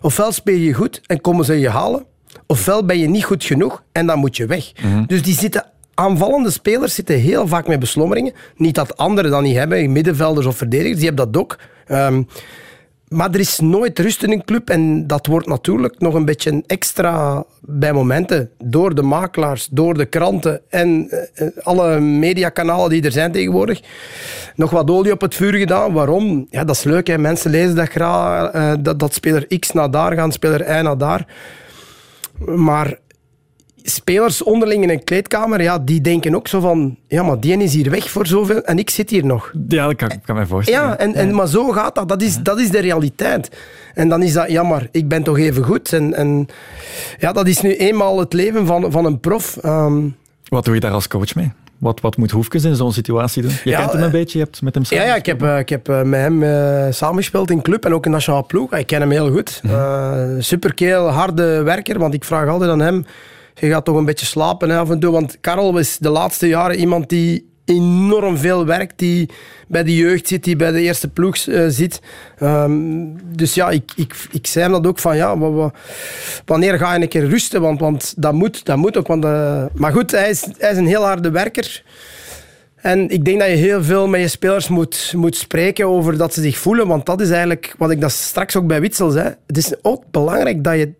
Ofwel 0.00 0.32
speel 0.32 0.56
je 0.56 0.72
goed 0.72 1.00
en 1.06 1.20
komen 1.20 1.44
ze 1.44 1.58
je 1.58 1.68
halen, 1.68 2.04
ofwel 2.46 2.84
ben 2.84 2.98
je 2.98 3.08
niet 3.08 3.24
goed 3.24 3.44
genoeg 3.44 3.82
en 3.92 4.06
dan 4.06 4.18
moet 4.18 4.36
je 4.36 4.46
weg. 4.46 4.72
Mhm. 4.72 4.86
Mm 4.86 4.92
-hmm. 4.92 5.06
Dus 5.06 5.22
die 5.22 5.34
zitten, 5.34 5.64
aanvallende 5.94 6.50
spelers 6.50 6.94
zitten 6.94 7.18
heel 7.18 7.46
vaak 7.46 7.66
met 7.66 7.78
beslommeringen. 7.78 8.32
Niet 8.56 8.74
dat 8.74 8.96
anderen 8.96 9.30
dat 9.30 9.42
niet 9.42 9.56
hebben, 9.56 9.92
middenvelders 9.92 10.46
of 10.46 10.56
verdedigers, 10.56 10.96
die 10.96 11.06
hebben 11.06 11.32
dat 11.32 11.42
ook. 11.42 11.58
Um, 11.88 12.28
maar 13.08 13.30
er 13.30 13.40
is 13.40 13.58
nooit 13.58 13.98
rust 13.98 14.22
in 14.22 14.32
een 14.32 14.44
club 14.44 14.70
en 14.70 15.06
dat 15.06 15.26
wordt 15.26 15.46
natuurlijk 15.46 15.98
nog 15.98 16.14
een 16.14 16.24
beetje 16.24 16.62
extra 16.66 17.44
bij 17.60 17.92
momenten 17.92 18.50
door 18.64 18.94
de 18.94 19.02
makelaars, 19.02 19.68
door 19.70 19.94
de 19.94 20.04
kranten 20.04 20.60
en 20.68 21.08
uh, 21.10 21.48
alle 21.62 22.00
mediakanalen 22.00 22.90
die 22.90 23.02
er 23.02 23.12
zijn 23.12 23.32
tegenwoordig. 23.32 23.80
Nog 24.54 24.70
wat 24.70 24.90
olie 24.90 25.12
op 25.12 25.20
het 25.20 25.34
vuur 25.34 25.54
gedaan. 25.54 25.92
Waarom? 25.92 26.46
Ja, 26.50 26.64
dat 26.64 26.76
is 26.76 26.82
leuk. 26.82 27.06
Hè. 27.06 27.18
Mensen 27.18 27.50
lezen 27.50 27.74
dat 27.74 27.88
graag. 27.88 28.54
Uh, 28.54 28.72
dat, 28.80 28.98
dat 28.98 29.14
speler 29.14 29.58
X 29.58 29.72
naar 29.72 29.90
daar 29.90 30.12
gaat, 30.12 30.32
speler 30.32 30.78
Y 30.78 30.82
naar 30.82 30.98
daar. 30.98 31.26
Maar 32.38 32.98
spelers 33.82 34.42
onderling 34.42 34.82
in 34.82 34.90
een 34.90 35.04
kleedkamer, 35.04 35.62
ja, 35.62 35.78
die 35.78 36.00
denken 36.00 36.34
ook 36.34 36.48
zo 36.48 36.60
van, 36.60 36.96
ja, 37.06 37.22
maar 37.22 37.40
die 37.40 37.62
is 37.62 37.74
hier 37.74 37.90
weg 37.90 38.10
voor 38.10 38.26
zoveel 38.26 38.62
en 38.62 38.78
ik 38.78 38.90
zit 38.90 39.10
hier 39.10 39.26
nog. 39.26 39.52
Ja, 39.68 39.86
dat 39.86 39.96
kan, 39.96 40.10
kan 40.24 40.34
mij 40.34 40.46
voorstellen. 40.46 40.88
Ja, 40.88 40.98
en, 40.98 41.14
en, 41.14 41.34
maar 41.34 41.48
zo 41.48 41.70
gaat 41.70 41.94
dat. 41.94 42.08
Dat 42.08 42.22
is, 42.22 42.36
dat 42.42 42.60
is 42.60 42.70
de 42.70 42.80
realiteit. 42.80 43.50
En 43.94 44.08
dan 44.08 44.22
is 44.22 44.32
dat, 44.32 44.50
jammer, 44.50 44.88
ik 44.92 45.08
ben 45.08 45.22
toch 45.22 45.38
even 45.38 45.64
goed. 45.64 45.92
En, 45.92 46.14
en 46.14 46.46
ja, 47.18 47.32
dat 47.32 47.46
is 47.46 47.60
nu 47.60 47.76
eenmaal 47.76 48.18
het 48.18 48.32
leven 48.32 48.66
van, 48.66 48.92
van 48.92 49.04
een 49.04 49.20
prof. 49.20 49.58
Um, 49.64 50.16
Wat 50.48 50.64
doe 50.64 50.74
je 50.74 50.80
daar 50.80 50.92
als 50.92 51.08
coach 51.08 51.34
mee? 51.34 51.52
Wat, 51.78 52.00
wat 52.00 52.16
moet 52.16 52.30
Hoefkes 52.30 52.64
in 52.64 52.74
zo'n 52.74 52.92
situatie 52.92 53.42
doen? 53.42 53.50
Je 53.64 53.70
Ja, 53.70 53.78
kent 53.78 53.92
hem 53.92 54.02
een 54.02 54.10
beetje, 54.10 54.38
je 54.38 54.44
hebt 54.44 54.62
met 54.62 54.74
hem 54.74 54.84
samen. 54.84 55.04
Ja, 55.04 55.10
ja 55.10 55.16
ik 55.16 55.26
heb, 55.26 55.42
uh, 55.42 55.58
ik 55.58 55.68
heb 55.68 55.88
uh, 55.88 56.02
met 56.02 56.20
hem 56.20 56.42
uh, 56.42 56.86
samengespeeld 56.90 57.50
in 57.50 57.62
club 57.62 57.84
en 57.84 57.94
ook 57.94 58.04
in 58.04 58.10
nationale 58.10 58.42
ploeg. 58.42 58.72
Ik 58.72 58.86
ken 58.86 59.00
hem 59.00 59.10
heel 59.10 59.30
goed. 59.30 59.60
Mm. 59.62 60.42
Superkeel, 60.42 61.08
harde 61.08 61.62
werker, 61.62 61.98
want 61.98 62.14
ik 62.14 62.24
vraag 62.24 62.48
altijd 62.48 62.70
aan 62.70 62.80
hem 62.80 63.04
je 63.60 63.68
gaat 63.68 63.84
toch 63.84 63.96
een 63.96 64.04
beetje 64.04 64.26
slapen 64.26 64.70
hè, 64.70 64.78
af 64.78 64.90
en 64.90 64.98
toe. 64.98 65.12
Want 65.12 65.38
Karel 65.40 65.78
is 65.78 65.98
de 65.98 66.10
laatste 66.10 66.48
jaren 66.48 66.78
iemand 66.78 67.08
die 67.08 67.46
enorm 67.64 68.36
veel 68.36 68.66
werkt, 68.66 68.98
die 68.98 69.28
bij 69.68 69.84
de 69.84 69.96
jeugd 69.96 70.28
zit, 70.28 70.44
die 70.44 70.56
bij 70.56 70.70
de 70.70 70.80
eerste 70.80 71.08
ploeg 71.08 71.46
uh, 71.46 71.64
zit. 71.68 72.00
Um, 72.42 73.16
dus 73.36 73.54
ja, 73.54 73.70
ik, 73.70 73.92
ik, 73.96 74.14
ik 74.30 74.46
zei 74.46 74.64
hem 74.64 74.72
dat 74.72 74.86
ook 74.86 74.98
van 74.98 75.16
ja, 75.16 75.38
wanneer 76.44 76.78
ga 76.78 76.94
je 76.94 77.02
een 77.02 77.08
keer 77.08 77.28
rusten? 77.28 77.60
Want, 77.60 77.80
want 77.80 78.14
dat, 78.16 78.32
moet, 78.32 78.64
dat 78.64 78.76
moet 78.76 78.96
ook. 78.96 79.06
Want, 79.06 79.24
uh, 79.24 79.64
maar 79.74 79.92
goed, 79.92 80.10
hij 80.10 80.30
is, 80.30 80.46
hij 80.58 80.70
is 80.70 80.76
een 80.76 80.86
heel 80.86 81.04
harde 81.04 81.30
werker. 81.30 81.82
En 82.74 83.08
ik 83.08 83.24
denk 83.24 83.38
dat 83.38 83.48
je 83.48 83.54
heel 83.54 83.82
veel 83.82 84.08
met 84.08 84.20
je 84.20 84.28
spelers 84.28 84.68
moet, 84.68 85.12
moet 85.16 85.36
spreken 85.36 85.86
over 85.86 86.16
dat 86.16 86.34
ze 86.34 86.42
zich 86.42 86.58
voelen. 86.58 86.86
Want 86.86 87.06
dat 87.06 87.20
is 87.20 87.30
eigenlijk 87.30 87.74
wat 87.78 87.90
ik 87.90 88.00
dat 88.00 88.12
straks 88.12 88.56
ook 88.56 88.66
bij 88.66 88.80
Witsel 88.80 89.10
zei. 89.10 89.34
Het 89.46 89.56
is 89.56 89.74
ook 89.82 90.02
belangrijk 90.10 90.64
dat 90.64 90.74
je 90.74 90.92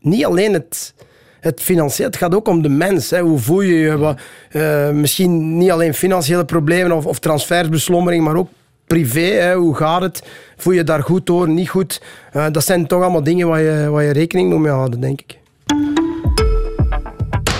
niet 0.00 0.24
alleen 0.24 0.52
het 0.52 0.94
het 1.40 1.60
financieel, 1.60 2.06
het 2.06 2.16
gaat 2.16 2.34
ook 2.34 2.48
om 2.48 2.62
de 2.62 2.68
mens. 2.68 3.10
Hè. 3.10 3.20
Hoe 3.20 3.38
voel 3.38 3.60
je 3.60 3.74
je? 3.74 3.98
Wat, 3.98 4.20
uh, 4.52 4.90
misschien 4.90 5.58
niet 5.58 5.70
alleen 5.70 5.94
financiële 5.94 6.44
problemen 6.44 6.96
of, 6.96 7.06
of 7.06 7.18
transfersbeslommering, 7.18 8.24
maar 8.24 8.36
ook 8.36 8.48
privé. 8.86 9.20
Hè. 9.20 9.54
Hoe 9.54 9.76
gaat 9.76 10.02
het? 10.02 10.22
Voel 10.56 10.72
je 10.72 10.84
daar 10.84 11.02
goed 11.02 11.26
door, 11.26 11.48
niet 11.48 11.68
goed? 11.68 12.02
Uh, 12.36 12.46
dat 12.52 12.64
zijn 12.64 12.86
toch 12.86 13.02
allemaal 13.02 13.22
dingen 13.22 13.48
waar 13.48 13.60
je, 13.60 13.88
waar 13.90 14.02
je 14.02 14.12
rekening 14.12 14.48
mee 14.48 14.58
moet 14.58 14.68
houden, 14.68 15.00
denk 15.00 15.20
ik. 15.20 15.38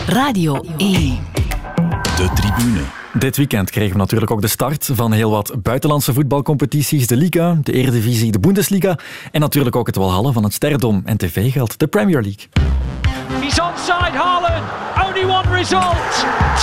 Radio 0.06 0.64
1. 0.76 1.18
De 2.16 2.30
tribune. 2.34 2.80
Dit 3.12 3.36
weekend 3.36 3.70
kregen 3.70 3.92
we 3.92 3.98
natuurlijk 3.98 4.30
ook 4.30 4.40
de 4.40 4.48
start 4.48 4.88
van 4.92 5.12
heel 5.12 5.30
wat 5.30 5.54
buitenlandse 5.62 6.12
voetbalcompetities. 6.12 7.06
De 7.06 7.16
Liga, 7.16 7.58
de 7.62 7.72
Eredivisie, 7.72 8.32
de 8.32 8.38
Bundesliga 8.38 8.98
en 9.32 9.40
natuurlijk 9.40 9.76
ook 9.76 9.86
het 9.86 9.96
walhalla 9.96 10.32
van 10.32 10.44
het 10.44 10.52
sterdom 10.52 11.02
en 11.04 11.16
tv-geld, 11.16 11.78
de 11.78 11.86
Premier 11.86 12.22
League. 12.22 12.46
He's 13.50 13.58
onside 13.58 14.14
Haaland. 14.14 14.62
Only 14.94 15.26
one 15.26 15.42
result. 15.50 15.98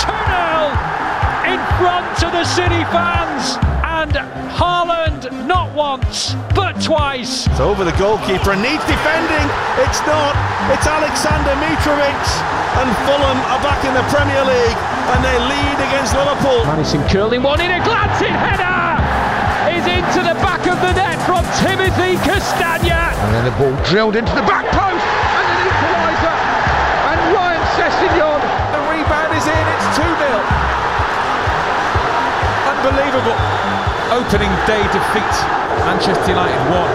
2-0 0.00 0.72
in 1.52 1.60
front 1.76 2.16
of 2.24 2.32
the 2.32 2.48
City 2.48 2.80
fans. 2.88 3.60
And 3.84 4.16
Haaland 4.56 5.28
not 5.44 5.68
once, 5.76 6.32
but 6.56 6.80
twice. 6.80 7.44
It's 7.44 7.60
over 7.60 7.84
the 7.84 7.92
goalkeeper 8.00 8.56
and 8.56 8.64
needs 8.64 8.80
defending. 8.88 9.46
It's 9.84 10.00
not. 10.08 10.32
It's 10.72 10.88
Alexander 10.88 11.52
Mitrovic. 11.60 12.24
And 12.80 12.88
Fulham 13.04 13.36
are 13.52 13.60
back 13.60 13.84
in 13.84 13.92
the 13.92 14.06
Premier 14.08 14.40
League. 14.48 14.80
And 15.12 15.20
they 15.20 15.36
lead 15.44 15.76
against 15.92 16.16
Liverpool. 16.16 16.64
Madison 16.72 17.04
curling 17.12 17.42
one 17.42 17.60
in 17.60 17.68
a 17.68 17.84
glancing 17.84 18.32
header. 18.32 18.96
Is 19.76 19.84
into 19.84 20.24
the 20.24 20.40
back 20.40 20.64
of 20.64 20.80
the 20.80 20.96
net 20.96 21.20
from 21.28 21.44
Timothy 21.60 22.16
Castagna. 22.24 23.12
And 23.12 23.34
then 23.36 23.44
the 23.44 23.52
ball 23.60 23.76
drilled 23.84 24.16
into 24.16 24.32
the 24.32 24.48
back 24.48 24.64
post. 24.72 25.04
2-0. 29.92 29.98
Unbelievable. 32.74 33.36
Opening 34.18 34.52
day 34.66 34.82
defeat. 34.82 35.34
Manchester 35.84 36.28
United 36.34 36.62
won. 36.68 36.88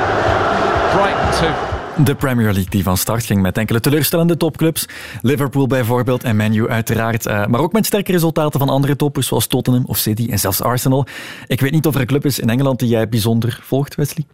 Brighton 0.94 1.32
2. 1.32 1.74
De 1.98 2.16
Premier 2.16 2.52
League 2.52 2.70
die 2.70 2.84
van 2.84 2.98
start 2.98 3.26
ging 3.26 3.42
met 3.42 3.58
enkele 3.58 3.80
teleurstellende 3.80 4.38
topclubs. 4.38 4.86
Liverpool 5.22 5.68
bijvoorbeeld 5.68 6.24
en 6.24 6.36
Man 6.36 6.54
U 6.54 6.70
uiteraard. 6.70 7.26
Eh, 7.26 7.46
maar 7.46 7.60
ook 7.60 7.74
met 7.74 7.86
sterke 7.86 8.12
resultaten 8.12 8.60
van 8.60 8.70
andere 8.70 8.96
toppers 8.96 9.28
zoals 9.28 9.48
Tottenham 9.48 9.84
of 9.86 9.98
City 9.98 10.28
en 10.32 10.40
zelfs 10.40 10.62
Arsenal. 10.62 11.06
Ik 11.48 11.62
weet 11.62 11.72
niet 11.72 11.86
of 11.86 11.96
er 11.96 12.02
een 12.02 12.08
club 12.08 12.26
is 12.26 12.40
in 12.40 12.50
Engeland 12.50 12.80
die 12.80 12.90
jij 12.90 13.10
bijzonder 13.10 13.60
volgt, 13.62 13.96
Wesley. 13.96 14.26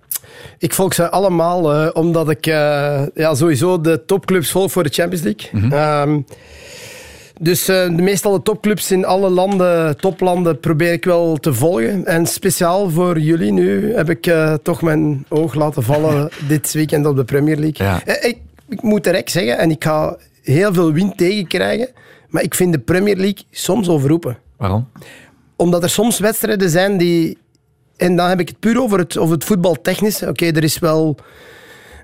Ik 0.58 0.74
volg 0.74 0.93
ze 0.93 1.10
allemaal, 1.10 1.74
eh, 1.74 1.89
omdat 1.93 2.30
ik 2.30 2.45
eh, 2.45 3.02
ja, 3.15 3.36
sowieso 3.36 3.82
de 3.82 4.06
topclubs 4.06 4.52
volg 4.52 4.72
voor 4.72 4.84
de 4.84 4.89
Champions 4.89 5.24
League. 5.24 5.62
Mhm. 5.62 5.74
Ehm, 5.74 6.22
dus 7.41 7.69
uh, 7.69 7.95
de 7.95 8.02
meestal 8.02 8.32
de 8.32 8.41
topclubs 8.41 8.91
in 8.91 9.06
alle 9.06 9.30
landen, 9.30 9.97
toplanden, 9.97 10.60
probeer 10.60 10.91
ik 10.91 11.06
wel 11.06 11.38
te 11.38 11.54
volgen. 11.54 12.06
En 12.06 12.25
speciaal 12.25 12.89
voor 12.89 13.19
jullie 13.19 13.52
nu 13.52 13.93
heb 13.93 14.10
ik 14.10 14.28
uh, 14.28 14.54
toch 14.54 14.82
mijn 14.82 15.25
oog 15.30 15.54
laten 15.54 15.84
vallen 15.84 16.30
dit 16.47 16.71
weekend 16.71 17.06
op 17.06 17.15
de 17.15 17.23
Premier 17.23 17.58
League. 17.58 17.88
Ja. 17.88 18.06
Ik, 18.06 18.38
ik, 18.69 18.82
moet 18.82 19.04
direct 19.04 19.32
zeggen, 19.32 19.58
en 19.58 19.71
ik 19.71 19.84
ga 19.84 20.17
heel 20.41 20.73
veel 20.73 20.93
wind 20.93 21.17
tegenkrijgen, 21.17 21.89
maar 22.28 22.43
ik 22.43 22.56
vind 22.56 22.73
de 22.73 22.80
Premier 22.80 23.15
League 23.15 23.43
soms 23.52 23.89
overroepen. 23.89 24.38
Waarom? 24.58 24.89
Omdat 25.56 25.84
er 25.84 25.89
soms 25.89 26.19
wedstrijden 26.19 26.69
zijn 26.69 26.97
die... 26.97 27.38
En 27.97 28.15
dan 28.15 28.30
heb 28.30 28.39
ik 28.39 28.47
het 28.47 28.60
puur 28.60 28.82
over 28.82 28.99
het, 28.99 29.17
over 29.17 29.36
het 29.36 29.43
voetbaltechnisch. 29.43 30.21
Oké, 30.21 30.30
okay, 30.30 30.52
er 30.52 30.63
is 30.63 30.80
wel... 30.80 31.15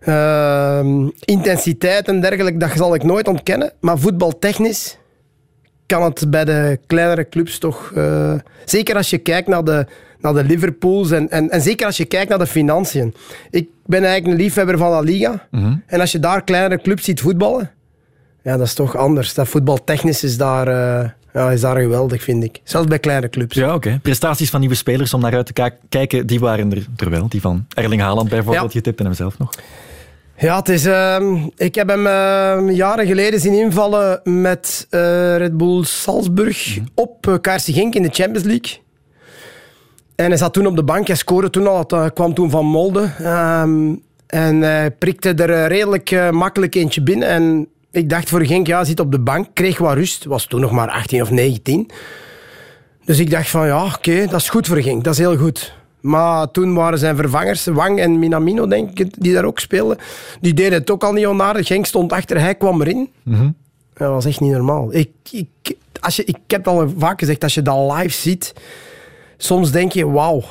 Uh, 0.08 1.08
intensiteit 1.20 2.08
en 2.08 2.22
dergelijke, 2.22 2.60
dat 2.60 2.72
zal 2.76 2.96
ik 2.96 3.04
nooit 3.04 3.28
ontkennen. 3.28 3.72
Maar 3.80 4.00
voetbaltechnisch 4.00 4.98
kan 5.86 6.04
het 6.04 6.30
bij 6.30 6.46
de 6.46 6.80
kleinere 6.88 7.30
clubs 7.30 7.58
toch... 7.58 7.92
Uh, 7.98 8.34
zeker 8.66 8.96
als 8.96 9.10
je 9.10 9.18
kijkt 9.18 9.48
naar 9.48 9.64
de, 9.64 9.86
naar 10.20 10.34
de 10.34 10.44
Liverpools 10.44 11.12
en, 11.12 11.30
en, 11.30 11.50
en 11.50 11.62
zeker 11.62 11.86
als 11.86 11.98
je 11.98 12.06
kijkt 12.06 12.30
naar 12.30 12.40
de 12.40 12.48
financiën. 12.48 13.14
Ik 13.50 13.68
ben 13.86 14.04
eigenlijk 14.04 14.34
een 14.34 14.44
liefhebber 14.44 14.78
van 14.78 14.90
La 14.90 15.00
Liga. 15.00 15.48
Mhm. 15.52 15.62
Mm 15.62 15.68
-hmm. 15.68 15.84
En 15.86 16.00
als 16.00 16.12
je 16.12 16.20
daar 16.20 16.44
kleinere 16.44 16.82
clubs 16.82 17.04
ziet 17.04 17.22
voetballen, 17.22 17.72
ja, 18.42 18.58
dat 18.58 18.68
is 18.68 18.74
toch 18.74 18.96
anders. 18.96 19.34
Dat 19.34 19.48
voetbaltechnisch 19.48 20.24
is 20.24 20.38
daar, 20.38 20.68
uh, 20.68 21.10
ja, 21.34 21.52
is 21.52 21.62
daar 21.62 21.78
geweldig, 21.82 22.24
vind 22.24 22.44
ik. 22.44 22.62
Zelfs 22.64 22.88
bij 22.88 23.00
kleine 23.00 23.30
clubs. 23.30 23.56
Ja, 23.56 23.66
oké. 23.66 23.76
Okay. 23.76 24.00
Prestaties 24.00 24.50
van 24.50 24.60
nieuwe 24.60 24.76
spelers 24.76 25.14
om 25.14 25.22
naar 25.22 25.34
uit 25.36 25.46
te 25.46 25.78
kijken, 25.90 26.28
die 26.28 26.40
waren 26.40 26.72
er, 26.72 26.86
er 26.98 27.10
wel. 27.10 27.30
Die 27.30 27.42
van 27.42 27.66
Erling 27.74 28.02
Haaland 28.02 28.30
bijvoorbeeld, 28.30 28.74
ja. 28.74 28.80
je 28.80 28.82
tipte 28.82 29.04
hem 29.04 29.14
zelf 29.14 29.38
nog. 29.38 29.50
Ja, 30.38 30.58
het 30.58 30.70
is, 30.70 30.86
uh, 30.86 31.44
ik 31.56 31.76
heb 31.76 31.90
hem 31.90 32.06
uh, 32.06 32.76
jaren 32.76 33.06
geleden 33.06 33.40
zien 33.40 33.54
invallen 33.54 34.22
met 34.24 34.88
uh, 34.92 35.38
Red 35.38 35.58
Bull 35.58 35.84
Salzburg 35.84 36.78
mm. 36.78 36.88
op 36.94 37.28
uh, 37.28 37.36
Kaarsen 37.42 37.74
Genk 37.74 37.96
in 37.96 38.02
de 38.02 38.10
Champions 38.12 38.44
League. 38.44 38.80
En 40.16 40.26
hij 40.26 40.38
zat 40.38 40.54
toen 40.54 40.66
op 40.66 40.76
de 40.76 40.84
bank, 40.84 41.08
hij 41.08 41.16
scoorde 41.16 41.50
toen 41.50 41.68
al, 41.68 41.78
het 41.78 42.14
kwam 42.14 42.34
toen 42.34 42.50
van 42.50 42.66
Molde. 42.66 43.10
Um, 43.22 44.02
en 44.28 44.62
hij 44.62 44.92
prikte 44.92 45.34
er 45.34 45.68
redelijk 45.68 46.32
makkelijk 46.32 46.76
eentje 46.76 47.04
binnen. 47.04 47.28
En 47.28 47.68
ik 47.92 48.10
dacht 48.10 48.30
voor 48.30 48.46
Genk, 48.46 48.68
ja, 48.68 48.78
hij 48.78 48.86
zit 48.86 49.00
op 49.00 49.12
de 49.12 49.20
bank, 49.20 49.48
kreeg 49.54 49.78
wat 49.78 49.94
rust. 49.94 50.26
Was 50.26 50.46
toen 50.46 50.62
nog 50.62 50.72
maar 50.72 50.90
18 50.90 51.22
of 51.22 51.32
19. 51.32 51.90
Dus 53.06 53.20
ik 53.20 53.30
dacht 53.30 53.50
van, 53.50 53.68
ja, 53.68 53.86
oké, 53.86 53.96
okay, 53.96 54.28
dat 54.28 54.42
is 54.42 54.50
goed 54.50 54.68
voor 54.68 54.82
Genk, 54.82 55.04
dat 55.04 55.14
is 55.14 55.20
heel 55.20 55.38
goed. 55.38 55.74
Maar 56.06 56.52
toen 56.52 56.74
waren 56.74 57.00
zijn 57.00 57.16
vervangers, 57.16 57.66
Wang 57.66 58.00
en 58.00 58.20
Minamino, 58.20 58.68
denk 58.68 59.00
ik, 59.00 59.14
die 59.18 59.34
daar 59.34 59.46
ook 59.46 59.60
speelden. 59.60 59.98
Die 60.42 60.54
deden 60.54 60.80
het 60.80 60.92
ook 60.92 61.04
al 61.04 61.14
niet 61.14 61.26
onaardig. 61.26 61.68
Genk 61.68 61.86
stond 61.86 62.12
achter, 62.12 62.40
hij 62.40 62.56
kwam 62.56 62.82
erin. 62.82 63.10
Mm 63.24 63.34
-hmm. 63.34 63.56
Dat 63.94 64.10
was 64.10 64.26
echt 64.26 64.40
niet 64.40 64.52
normaal. 64.52 64.94
Ik, 64.94 65.10
ik, 65.32 65.76
als 66.00 66.16
je, 66.16 66.24
ik 66.26 66.38
heb 66.48 66.66
het 66.66 66.74
al 66.74 66.94
vaak 66.98 67.20
gezegd, 67.20 67.44
als 67.44 67.54
je 67.54 67.62
dat 67.62 67.92
live 67.94 68.22
ziet, 68.22 68.54
soms 69.38 69.72
denk 69.72 69.92
je, 69.92 70.08
wauw. 70.08 70.44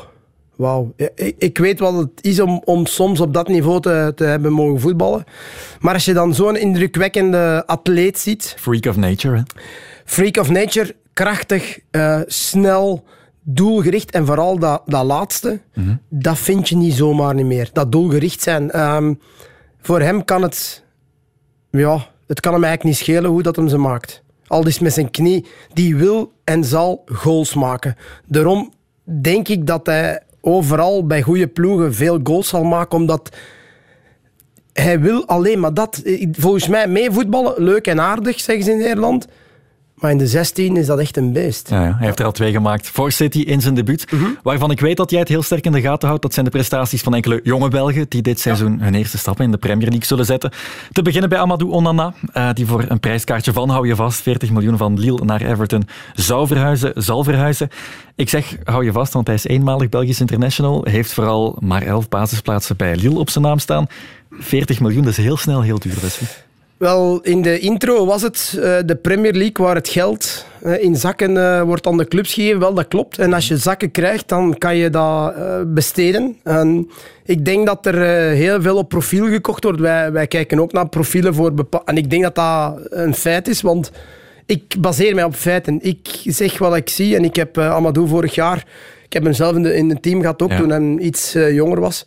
Wauw. 0.57 0.93
Ik, 1.15 1.35
ik, 1.39 1.59
weet 1.59 1.79
wat 1.79 1.95
het 1.95 2.11
is 2.21 2.41
om, 2.41 2.63
om 2.65 2.87
soms 2.87 3.21
op 3.21 3.35
dat 3.35 3.49
niveau 3.49 3.81
te, 3.81 4.13
te 4.17 4.25
hebben 4.25 4.53
mogen 4.53 4.81
voetballen. 4.81 5.25
Maar 5.81 5.95
als 5.95 6.05
je 6.05 6.13
dan 6.13 6.35
zo'n 6.35 6.57
indrukwekkende 6.57 7.63
atleet 7.67 8.19
ziet... 8.19 8.55
Freak 8.59 8.87
of 8.87 8.97
nature, 8.97 9.37
hè? 9.37 9.43
Freak 10.05 10.37
of 10.37 10.51
nature, 10.51 10.95
krachtig, 11.13 11.79
uh, 11.91 12.21
snel 12.27 13.05
doelgericht 13.45 14.11
en 14.11 14.27
vooral 14.27 14.59
dat, 14.59 14.83
dat 14.87 15.05
laatste, 15.05 15.61
dat 16.09 16.39
vind 16.39 16.69
je 16.69 16.77
niet 16.77 16.95
zomaar 16.95 17.35
niet 17.35 17.47
meer. 17.47 17.71
Dat 17.73 17.93
doelgericht 17.93 18.43
zijn. 18.43 18.81
Um, 18.81 19.21
voor 19.81 20.01
hem 20.01 20.25
kan 20.25 20.43
het... 20.43 20.85
Ja, 21.71 22.07
het 22.27 22.41
kan 22.41 22.53
hem 22.53 22.65
eigenlijk 22.65 22.95
niet 22.95 23.07
schelen 23.07 23.31
hoe 23.31 23.43
dat 23.43 23.57
hem 23.57 23.69
ze 23.69 23.79
maakt. 23.79 24.23
Al 24.47 24.67
is 24.67 24.79
met 24.79 24.93
zijn 24.93 25.11
knie, 25.11 25.47
die 25.73 25.97
wil 25.97 26.33
en 26.45 26.65
zal 26.65 27.03
goals 27.05 27.55
maken. 27.55 27.97
Daarom 28.27 28.73
denk 29.05 29.49
ik 29.49 29.67
dat 29.67 29.87
hij 29.87 30.23
overal 30.41 31.07
bij 31.07 31.23
goede 31.23 31.47
ploegen 31.47 31.95
veel 31.95 32.21
goals 32.23 32.49
zal 32.49 32.65
maken, 32.65 32.99
omdat 32.99 33.37
hij 34.73 35.01
wil 35.01 35.27
alleen 35.27 35.61
maar 35.61 35.75
dat. 35.75 36.03
Volgens 36.33 36.69
mij 36.69 36.89
meevoetballen, 36.89 37.63
leuk 37.63 37.87
en 37.87 38.01
aardig, 38.01 38.41
zeggen 38.41 38.65
ze 38.65 38.71
in 38.71 38.79
Nederland. 38.79 39.27
Maar 39.95 40.11
in 40.11 40.19
de 40.19 40.27
16 40.27 40.77
is 40.77 40.87
dat 40.87 40.99
echt 40.99 41.17
een 41.17 41.33
beest. 41.33 41.71
Ja, 41.71 41.85
ja. 41.85 41.97
Hij 41.97 42.07
heeft 42.07 42.19
er 42.19 42.25
al 42.25 42.33
twee 42.33 42.53
gemaakt 42.53 42.89
voor 42.89 43.13
City 43.13 43.39
in 43.39 43.61
zijn 43.61 43.75
debuut. 43.75 44.13
Mhm. 44.13 44.25
Waarvan 44.43 44.71
ik 44.71 44.81
weet 44.81 44.97
dat 44.97 45.11
jij 45.11 45.21
het 45.21 45.29
heel 45.29 45.43
sterk 45.43 45.65
in 45.65 45.73
de 45.73 45.81
gaten 45.81 46.09
houdt. 46.09 46.23
Dat 46.23 46.33
zijn 46.33 46.45
de 46.45 46.51
prestaties 46.51 47.03
van 47.03 47.15
enkele 47.15 47.41
jonge 47.43 47.69
Belgen 47.69 48.07
die 48.09 48.23
dit 48.23 48.41
seizoen 48.41 48.81
hun 48.81 48.95
eerste 48.95 49.19
stappen 49.19 49.45
in 49.45 49.51
de 49.51 49.57
Premier 49.57 49.89
League 49.89 50.07
zullen 50.07 50.25
zetten. 50.25 50.51
Te 50.93 51.03
beginnen 51.03 51.29
bij 51.29 51.39
Amadou 51.39 51.71
Onana, 51.71 52.15
uh, 52.37 52.49
die 52.53 52.67
voor 52.67 52.85
een 52.89 53.01
prijskaartje 53.01 53.53
van, 53.53 53.69
hou 53.69 53.87
je 53.87 53.97
vast, 53.97 54.23
40 54.23 54.51
miljoen 54.51 54.77
van 54.77 54.99
Lille 54.99 55.25
naar 55.25 55.43
Everton 55.43 55.89
zou 56.15 56.47
verhuizen, 56.47 56.93
zal 56.95 57.25
verhuizen. 57.25 57.69
Ik 58.15 58.29
zeg, 58.29 58.57
hou 58.65 58.85
je 58.85 58.93
vast, 58.93 59.13
want 59.13 59.27
hij 59.27 59.37
is 59.37 59.45
eenmalig 59.45 59.89
Belgisch 59.89 60.21
international. 60.21 60.85
Heeft 60.85 61.13
vooral 61.13 61.57
maar 61.61 61.83
11 61.83 62.09
basisplaatsen 62.09 62.77
bij 62.77 62.97
Lille 62.97 63.19
op 63.19 63.31
zijn 63.31 63.45
naam 63.45 63.59
staan. 63.59 63.87
40 64.31 64.81
miljoen, 64.81 65.03
dat 65.03 65.19
is 65.19 65.25
heel 65.25 65.37
snel 65.37 65.63
heel 65.63 65.79
duur, 65.79 65.97
Wesley. 66.01 66.29
Wel, 66.85 67.21
in 67.23 67.43
de 67.43 67.59
intro 67.59 68.07
was 68.07 68.23
het 68.23 68.55
uh, 68.57 68.63
de 68.87 68.97
Premier 69.03 69.33
League 69.33 69.67
waar 69.67 69.75
het 69.75 69.89
geld 69.89 70.47
uh, 70.63 70.83
in 70.83 70.97
zakken 70.97 71.31
uh, 71.31 71.63
wordt 71.63 71.87
aan 71.87 71.97
de 71.97 72.09
clubs 72.09 72.35
gegeven. 72.35 72.61
Wel, 72.61 72.75
dat 72.75 72.89
klopt. 72.89 73.19
En 73.19 73.33
als 73.33 73.49
je 73.49 73.57
zakken 73.57 73.91
krijgt, 73.91 74.29
dan 74.29 74.59
kan 74.59 74.77
je 74.77 74.91
dat 74.91 75.35
besteden. 75.75 76.37
En 76.43 76.91
ik 77.25 77.45
denk 77.45 77.67
dat 77.67 77.87
er 77.87 78.31
heel 78.31 78.63
veel 78.63 78.77
op 78.77 78.89
profiel 78.89 79.27
gekocht 79.29 79.65
wordt. 79.65 79.81
Wij, 79.81 80.13
wij 80.13 80.27
kijken 80.27 80.61
ook 80.61 80.73
naar 80.73 80.89
profielen 80.89 81.35
voor 81.35 81.55
bepaalde... 81.55 81.87
En 81.87 81.97
ik 81.97 82.11
denk 82.11 82.23
dat 82.23 82.35
dat 82.35 82.79
een 82.91 83.15
feit 83.15 83.49
is, 83.49 83.61
want 83.61 83.91
ik 84.47 84.75
baseer 84.79 85.15
mij 85.15 85.25
op 85.25 85.35
feiten. 85.35 85.79
Ik 85.83 86.09
zeg 86.25 86.59
wat 86.59 86.77
ik 86.77 86.89
zie 86.89 87.17
en 87.17 87.25
ik 87.25 87.37
heb 87.37 87.59
Amadou 87.59 88.09
vorig 88.09 88.35
jaar... 88.35 88.67
Ik 89.05 89.13
heb 89.13 89.23
hem 89.23 89.33
zelf 89.33 89.57
in, 89.57 89.63
de, 89.63 89.75
in 89.75 89.89
het 89.89 90.03
team 90.03 90.21
gehad 90.21 90.43
ook, 90.43 90.51
ja. 90.51 90.59
toen 90.59 90.71
hij 90.71 91.05
iets 91.05 91.33
jonger 91.33 91.81
was. 91.81 92.05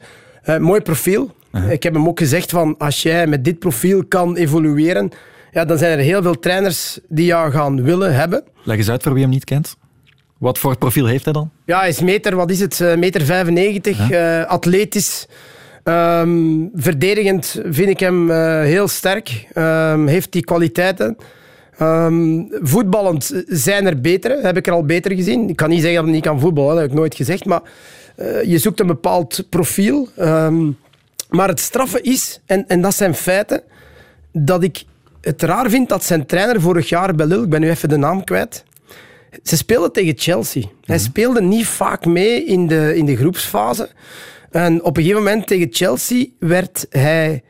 mooi 0.60 0.82
profiel. 0.82 1.36
Uh-huh. 1.52 1.72
Ik 1.72 1.84
heb 1.84 1.94
hem 1.94 2.08
ook 2.08 2.20
gezegd 2.20 2.52
van 2.52 2.76
als 2.78 3.02
jij 3.02 3.28
met 3.28 3.44
dit 3.44 3.60
profiel 3.60 4.06
kan 4.06 4.36
evolueren, 4.36 5.10
ja, 5.52 5.66
dan 5.66 5.78
zijn 5.78 5.98
er 5.98 6.04
heel 6.04 6.22
veel 6.22 6.40
trainers 6.40 7.00
die 7.08 7.26
jou 7.26 7.52
gaan 7.52 7.84
willen 7.84 8.16
hebben. 8.16 8.44
Leg 8.64 8.78
eens 8.78 8.90
uit 8.90 9.04
voor 9.04 9.14
wie 9.14 9.22
hem 9.22 9.32
niet 9.32 9.44
kent. 9.44 9.78
Wat 10.38 10.58
voor 10.58 10.78
profiel 10.78 11.06
heeft 11.06 11.24
hij 11.24 11.34
dan? 11.34 11.50
Ja, 11.66 11.80
hij 11.80 11.90
is 11.90 12.02
meter, 12.02 12.36
wat 12.36 12.50
is 12.50 12.60
het? 12.60 12.80
Meter 12.98 13.22
95, 13.22 14.00
uh-huh. 14.00 14.40
uh, 14.40 14.46
atletisch. 14.46 15.28
Um, 15.84 16.70
verdedigend 16.74 17.62
vind 17.66 17.90
ik 17.90 18.00
hem 18.00 18.30
uh, 18.30 18.62
heel 18.62 18.88
sterk. 18.88 19.48
Um, 19.56 20.08
heeft 20.08 20.32
die 20.32 20.44
kwaliteiten. 20.44 21.18
Um, 21.82 22.48
voetballend 22.62 23.44
zijn 23.48 23.86
er 23.86 24.02
betere, 24.02 24.40
heb 24.42 24.58
ik 24.58 24.68
er 24.68 24.74
al 24.74 24.86
beter 24.86 25.16
gezien. 25.16 25.50
Ik 25.50 25.56
kan 25.56 25.70
niet 25.70 25.82
zeggen 25.82 25.96
dat 25.96 26.06
hij 26.06 26.14
niet 26.14 26.24
kan 26.24 26.40
voetballen, 26.40 26.72
dat 26.72 26.82
heb 26.82 26.90
ik 26.90 26.98
nooit 26.98 27.16
gezegd. 27.16 27.46
Maar 27.46 27.62
uh, 28.18 28.44
je 28.44 28.58
zoekt 28.58 28.80
een 28.80 28.88
bepaald 28.88 29.46
profiel. 29.50 30.08
Um, 30.20 30.78
maar 31.30 31.48
het 31.48 31.60
straffe 31.60 32.02
is, 32.02 32.42
en, 32.46 32.68
en 32.68 32.82
dat 32.82 32.96
zijn 32.96 33.14
feiten, 33.14 33.62
dat 34.32 34.64
ik 34.64 34.84
het 35.22 35.42
raar 35.42 35.70
vind 35.70 35.90
dat 35.90 36.04
zijn 36.04 36.26
trainer 36.26 36.62
vorig 36.62 36.90
jaar 36.90 37.16
bij 37.16 37.26
Lille, 37.26 37.44
ik 37.44 37.50
ben 37.50 37.62
nu 37.62 37.70
even 37.70 37.90
de 37.90 37.98
naam 37.98 38.24
kwijt, 38.24 38.64
Ze 39.44 39.58
speelden 39.58 39.92
tegen 39.92 40.14
Chelsea. 40.18 40.64
Hij 40.86 40.98
speelde 40.98 41.42
niet 41.42 41.66
vaak 41.66 42.06
mee 42.06 42.46
in 42.46 42.68
de, 42.68 42.96
in 42.96 43.06
de 43.06 43.16
groepsfase. 43.16 43.90
En 44.52 44.84
op 44.84 44.98
een 44.98 45.04
gegeven 45.04 45.24
moment 45.24 45.48
tegen 45.48 45.68
Chelsea 45.72 46.26
werd 46.40 46.86
hij, 46.90 47.44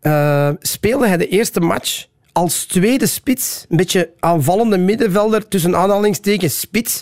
eh, 0.00 0.50
speelde 0.58 1.06
hij 1.06 1.16
de 1.16 1.28
eerste 1.28 1.60
match 1.60 2.06
als 2.32 2.64
tweede 2.64 3.06
spits. 3.06 3.64
Een 3.68 3.76
beetje 3.76 4.10
aanvallende 4.20 4.78
middenvelder 4.78 5.48
tussen 5.48 5.76
aanhalingstekens 5.76 6.60
spits. 6.60 7.00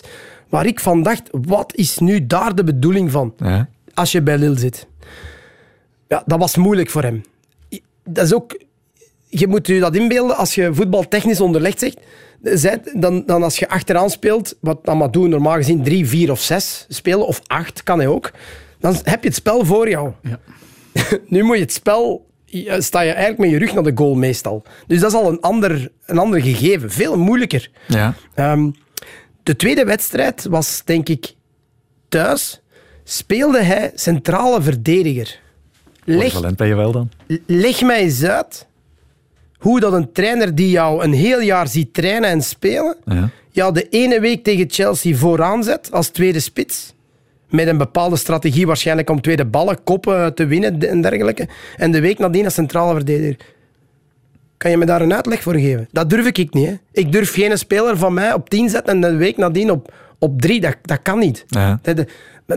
Waar 0.49 0.65
ik 0.65 0.79
van 0.79 1.03
dacht, 1.03 1.29
wat 1.31 1.75
is 1.75 1.97
nu 1.97 2.27
daar 2.27 2.55
de 2.55 2.63
bedoeling 2.63 3.11
van? 3.11 3.33
Ja. 3.37 3.69
Als 3.93 4.11
je 4.11 4.21
bij 4.21 4.37
Lille 4.37 4.59
zit. 4.59 4.87
Ja, 6.09 6.23
dat 6.25 6.39
was 6.39 6.55
moeilijk 6.55 6.89
voor 6.89 7.03
hem. 7.03 7.21
Dat 8.03 8.25
is 8.25 8.33
ook... 8.33 8.61
Je 9.27 9.47
moet 9.47 9.67
je 9.67 9.79
dat 9.79 9.95
inbeelden 9.95 10.37
als 10.37 10.55
je 10.55 10.73
voetbaltechnisch 10.73 11.41
onderlegd 11.41 11.79
zegt. 12.41 13.01
Dan, 13.01 13.25
dan 13.25 13.43
als 13.43 13.59
je 13.59 13.69
achteraan 13.69 14.09
speelt, 14.09 14.55
wat 14.61 14.79
Amadou 14.83 15.27
normaal 15.27 15.55
gezien 15.55 15.83
drie, 15.83 16.07
vier 16.07 16.31
of 16.31 16.41
zes 16.41 16.85
spelen, 16.87 17.27
of 17.27 17.41
acht 17.47 17.83
kan 17.83 17.97
hij 17.97 18.07
ook, 18.07 18.31
dan 18.79 18.95
heb 19.03 19.21
je 19.21 19.27
het 19.27 19.37
spel 19.37 19.65
voor 19.65 19.89
jou. 19.89 20.11
Ja. 20.21 20.39
nu 21.27 21.43
moet 21.43 21.55
je 21.55 21.61
het 21.61 21.73
spel... 21.73 22.27
Sta 22.77 23.01
je 23.01 23.11
eigenlijk 23.11 23.37
met 23.37 23.49
je 23.49 23.57
rug 23.57 23.73
naar 23.73 23.83
de 23.83 23.91
goal 23.95 24.15
meestal. 24.15 24.63
Dus 24.87 24.99
dat 24.99 25.11
is 25.11 25.17
al 25.17 25.29
een 25.29 25.41
ander, 25.41 25.91
een 26.05 26.17
ander 26.17 26.41
gegeven. 26.41 26.91
Veel 26.91 27.17
moeilijker. 27.17 27.71
Ja. 27.87 28.13
Ehm, 28.33 28.71
de 29.43 29.55
tweede 29.55 29.85
wedstrijd 29.85 30.45
was, 30.45 30.81
denk 30.85 31.09
ik, 31.09 31.33
thuis. 32.07 32.61
Speelde 33.03 33.61
hij 33.61 33.91
centrale 33.95 34.61
verdediger. 34.61 35.39
Leg, 36.17 36.31
Valent 36.33 36.57
ben 36.57 36.67
je 36.67 36.75
wel 36.75 36.91
dan? 36.91 37.09
leg 37.45 37.81
mij 37.81 37.99
eens 38.01 38.23
uit 38.23 38.67
hoe 39.57 39.79
dat 39.79 39.93
een 39.93 40.11
trainer 40.11 40.55
die 40.55 40.69
jou 40.69 41.03
een 41.03 41.13
heel 41.13 41.41
jaar 41.41 41.67
ziet 41.67 41.93
trainen 41.93 42.29
en 42.29 42.41
spelen, 42.41 42.97
Ja. 43.05 43.29
jou 43.49 43.73
de 43.73 43.89
ene 43.89 44.19
week 44.19 44.43
tegen 44.43 44.65
Chelsea 44.69 45.15
vooraan 45.15 45.63
zet 45.63 45.91
als 45.91 46.07
tweede 46.09 46.39
spits. 46.39 46.93
Met 47.49 47.67
een 47.67 47.77
bepaalde 47.77 48.15
strategie, 48.15 48.67
waarschijnlijk 48.67 49.09
om 49.09 49.21
tweede 49.21 49.45
ballen, 49.45 49.83
koppen 49.83 50.33
te 50.35 50.45
winnen 50.45 50.89
en 50.89 51.01
dergelijke. 51.01 51.47
En 51.77 51.91
de 51.91 51.99
week 51.99 52.19
nadien 52.19 52.45
als 52.45 52.53
centrale 52.53 52.93
verdediger. 52.93 53.35
Kan 54.57 54.71
je 54.71 54.77
me 54.77 54.85
daar 54.85 55.01
een 55.01 55.13
uitleg 55.13 55.41
voor 55.41 55.53
geven? 55.53 55.87
Dat 55.91 56.09
durf 56.09 56.25
ik 56.25 56.53
niet. 56.53 56.67
Hè. 56.67 56.73
Ik 56.91 57.11
durf 57.11 57.33
geen 57.33 57.57
speler 57.57 57.97
van 57.97 58.13
mij 58.13 58.33
op 58.33 58.49
10 58.49 58.69
zetten 58.69 58.93
en 58.93 59.01
de 59.01 59.15
week 59.17 59.37
nadien 59.37 59.71
op, 59.71 59.93
op 60.19 60.41
3. 60.41 60.61
Dat, 60.61 60.75
dat 60.81 61.01
kan 61.01 61.19
niet. 61.19 61.45
Ja. 61.47 61.79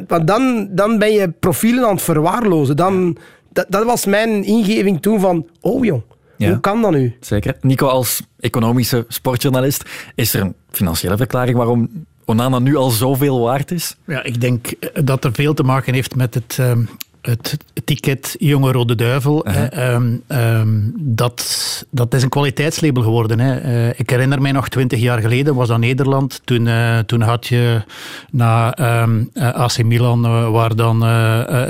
Want 0.09 0.27
dan, 0.27 0.69
dan 0.71 0.99
ben 0.99 1.13
je 1.13 1.29
profielen 1.31 1.85
aan 1.85 1.95
het 1.95 2.03
verwaarlozen. 2.03 2.77
Dan, 2.77 3.17
dat, 3.53 3.67
dat 3.69 3.85
was 3.85 4.07
mijn 4.07 4.45
ingeving 4.45 5.03
toen 5.03 5.21
van, 5.21 5.47
oh 5.61 5.85
jong, 5.85 6.03
Ja. 6.37 6.49
hoe 6.51 6.61
kan 6.61 6.83
dat 6.83 6.91
nu? 6.91 7.17
Zeker. 7.21 7.57
Nico, 7.61 7.87
als 7.87 8.23
economische 8.41 9.05
sportjournalist, 9.09 9.85
is 10.15 10.35
er 10.35 10.41
een 10.41 10.55
financiële 10.71 11.17
verklaring 11.17 11.57
waarom 11.57 11.91
Onana 12.25 12.59
nu 12.59 12.77
al 12.77 12.91
zoveel 12.91 13.41
waard 13.41 13.71
is? 13.71 13.97
Ja, 14.07 14.23
ik 14.23 14.41
denk 14.41 14.67
eh, 14.67 14.89
dat 15.05 15.25
er 15.25 15.33
veel 15.33 15.55
te 15.55 15.63
maken 15.63 15.95
heeft 15.95 16.17
met 16.17 16.35
het, 16.35 16.57
ehm, 16.59 16.83
het 17.23 17.57
ticket 17.85 18.37
Jonge 18.39 18.73
Rode 18.73 18.95
Duivel. 18.95 19.45
hè. 19.49 19.66
Ehm, 19.66 20.16
ehm, 20.27 20.79
dat, 20.95 21.87
dat 21.91 22.14
is 22.14 22.23
een 22.23 22.29
kwaliteitslabel 22.29 23.03
geworden. 23.03 23.41
Hè. 23.41 23.57
Eh, 23.57 23.99
ik 24.01 24.11
herinner 24.11 24.43
mij 24.43 24.53
nog 24.53 24.68
twintig 24.68 25.01
jaar 25.01 25.18
geleden, 25.18 25.55
was 25.55 25.68
dat 25.68 25.79
Nederland. 25.79 26.41
Toen, 26.45 26.66
eh, 26.66 26.99
toen 26.99 27.20
had 27.20 27.47
je 27.47 27.83
na 28.31 28.75
ehm, 28.75 29.25
eh, 29.33 29.49
AC 29.49 29.83
Milan, 29.83 30.51
waar 30.53 30.77
dan 30.77 31.05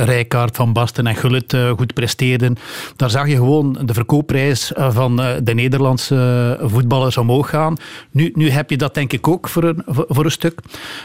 Rijkaard, 0.05 0.57
Van 0.57 0.73
Basten 0.73 1.07
en 1.07 1.17
Gullit 1.17 1.57
goed 1.77 1.95
presteerden. 1.95 2.57
Daar 2.97 3.11
zag 3.11 3.29
je 3.29 3.37
gewoon 3.37 3.79
de 3.85 3.95
verkoopprijs 3.95 4.73
van 4.75 5.17
de 5.17 5.55
Nederlandse 5.55 6.59
voetballers 6.63 7.17
omhoog 7.17 7.51
gaan. 7.51 7.77
Nu, 8.11 8.31
nu 8.35 8.51
heb 8.51 8.71
je 8.71 8.77
dat 8.77 8.95
denk 8.95 9.13
ik 9.13 9.29
ook 9.29 9.49
voor 9.49 9.65
een, 9.65 9.83
voor, 9.87 10.25
een 10.25 10.31
stuk. 10.31 10.61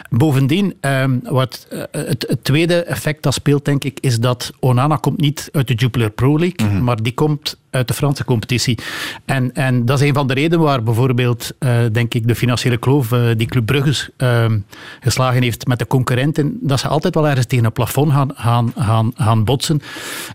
Bovendien, 0.09 0.73
wat, 1.23 1.67
het, 1.91 2.25
het 2.27 2.43
tweede 2.43 2.83
effect 2.83 3.23
dat 3.23 3.33
speelt, 3.33 3.65
denk 3.65 3.83
ik, 3.83 3.99
is 3.99 4.19
dat 4.19 4.36
Onana 4.59 4.95
komt 4.95 5.19
niet 5.19 5.49
uit 5.51 5.67
de 5.67 5.73
Jupiler 5.73 6.09
Pro 6.09 6.39
League, 6.39 6.81
maar 6.81 7.03
die 7.03 7.13
komt 7.13 7.57
uit 7.77 7.87
de 7.87 7.93
Franse 7.93 8.25
competitie. 8.25 8.77
En, 9.25 9.53
en 9.53 9.85
dat 9.85 10.01
is 10.01 10.07
een 10.07 10.13
van 10.13 10.27
de 10.27 10.33
redenen 10.33 10.65
waar 10.65 10.83
bijvoorbeeld, 10.83 11.51
eh, 11.59 11.77
denk 11.91 12.13
ik, 12.13 12.27
de 12.27 12.35
financiële 12.35 12.77
kloof 12.77 13.11
eh, 13.11 13.21
die 13.37 13.47
Club 13.47 13.65
Brugge 13.65 14.11
ehm, 14.17 14.59
geslagen 14.99 15.41
heeft 15.41 15.67
met 15.67 15.79
de 15.79 15.87
concurrenten, 15.87 16.57
dat 16.61 16.79
ze 16.79 16.87
altijd 16.87 17.15
wel 17.15 17.27
ergens 17.27 17.45
tegen 17.45 17.65
een 17.65 17.71
plafond 17.71 18.11
gaan, 18.11 18.31
gaan, 18.35 19.11
gaan, 19.15 19.43
botsen. 19.43 19.81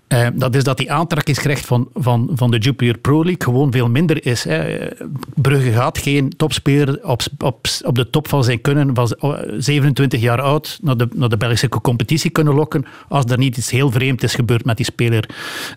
Eh, 0.06 0.26
dat 0.34 0.54
is 0.54 0.64
dat 0.64 0.76
die 0.76 0.92
aantrekkingskracht 0.92 1.66
van, 1.66 1.88
van, 1.94 2.30
van 2.34 2.50
de 2.50 2.58
Jupiler 2.58 2.98
Pro 2.98 3.24
League 3.24 3.42
gewoon 3.42 3.72
veel 3.72 3.88
minder 3.88 4.26
is. 4.26 4.44
Hè. 4.44 4.88
Brugge 5.34 5.72
gaat 5.72 5.98
geen 5.98 6.32
topspeler 6.36 6.98
op, 7.04 7.22
op, 7.38 7.66
op 7.84 7.94
de 7.94 8.10
top 8.10 8.28
van 8.28 8.44
zijn 8.44 8.60
kunnen, 8.60 8.94
van 8.94 9.08
z- 9.08 9.14
27 9.58 10.20
jaar 10.20 10.40
oud, 10.40 10.78
naar 10.82 10.96
de, 10.96 11.08
naar 11.14 11.28
de 11.28 11.36
Belgische 11.36 11.68
competitie 11.68 12.30
kunnen 12.30 12.54
lokken, 12.54 12.84
als 13.08 13.24
er 13.24 13.38
niet 13.38 13.56
iets 13.56 13.70
heel 13.70 13.90
vreemd 13.90 14.22
is 14.22 14.34
gebeurd 14.34 14.64
met 14.64 14.76
die 14.76 14.86
speler. 14.86 15.28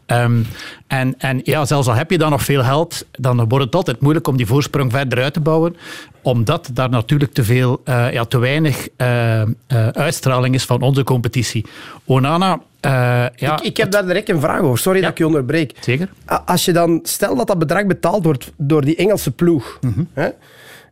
Ehm, 0.06 0.42
en, 0.88 1.16
en 1.18 1.42
ja, 1.44 1.55
zelfs 1.64 1.88
al 1.88 1.94
heb 1.94 2.12
je 2.12 2.18
dan 2.18 2.30
nog 2.30 2.44
veel 2.44 2.64
geld, 2.64 3.06
dan 3.12 3.48
wordt 3.48 3.66
het 3.66 3.76
altijd 3.76 4.00
moeilijk 4.00 4.28
om 4.28 4.38
die 4.38 4.46
voorsprong 4.46 4.92
verder 4.92 5.24
uit 5.24 5.34
te 5.34 5.40
bouwen, 5.40 5.76
omdat 6.22 6.70
daar 6.74 6.90
natuurlijk 6.90 7.34
te 7.34 7.44
veel, 7.44 7.82
eh, 7.84 8.14
ja, 8.14 8.26
te 8.26 8.38
weinig 8.38 8.88
eh, 8.96 9.42
eh, 9.42 9.48
uitstraling 9.92 10.56
is 10.56 10.66
van 10.66 10.82
onze 10.82 11.04
competitie. 11.04 11.66
Onana, 12.06 12.62
ja, 12.82 13.32
ik, 13.36 13.60
ik 13.62 13.78
heb 13.78 13.92
daar 13.92 14.06
direct 14.06 14.30
een 14.30 14.40
vraag 14.40 14.62
over. 14.62 14.78
Sorry 14.78 15.02
dat 15.02 15.10
ik 15.10 15.18
je 15.18 15.26
onderbreek. 15.26 15.74
Zeker. 15.80 16.10
Als 16.46 16.66
je 16.66 16.74
dan, 16.74 17.00
stel 17.04 17.36
dat 17.36 17.48
dat 17.48 17.60
bedrag 17.60 17.86
betaald 17.86 18.24
wordt 18.24 18.52
door 18.58 18.82
die 18.82 18.96
Engelse 18.96 19.32
ploeg. 19.32 19.80
Mhm. 19.82 20.04
hè, 20.14 20.30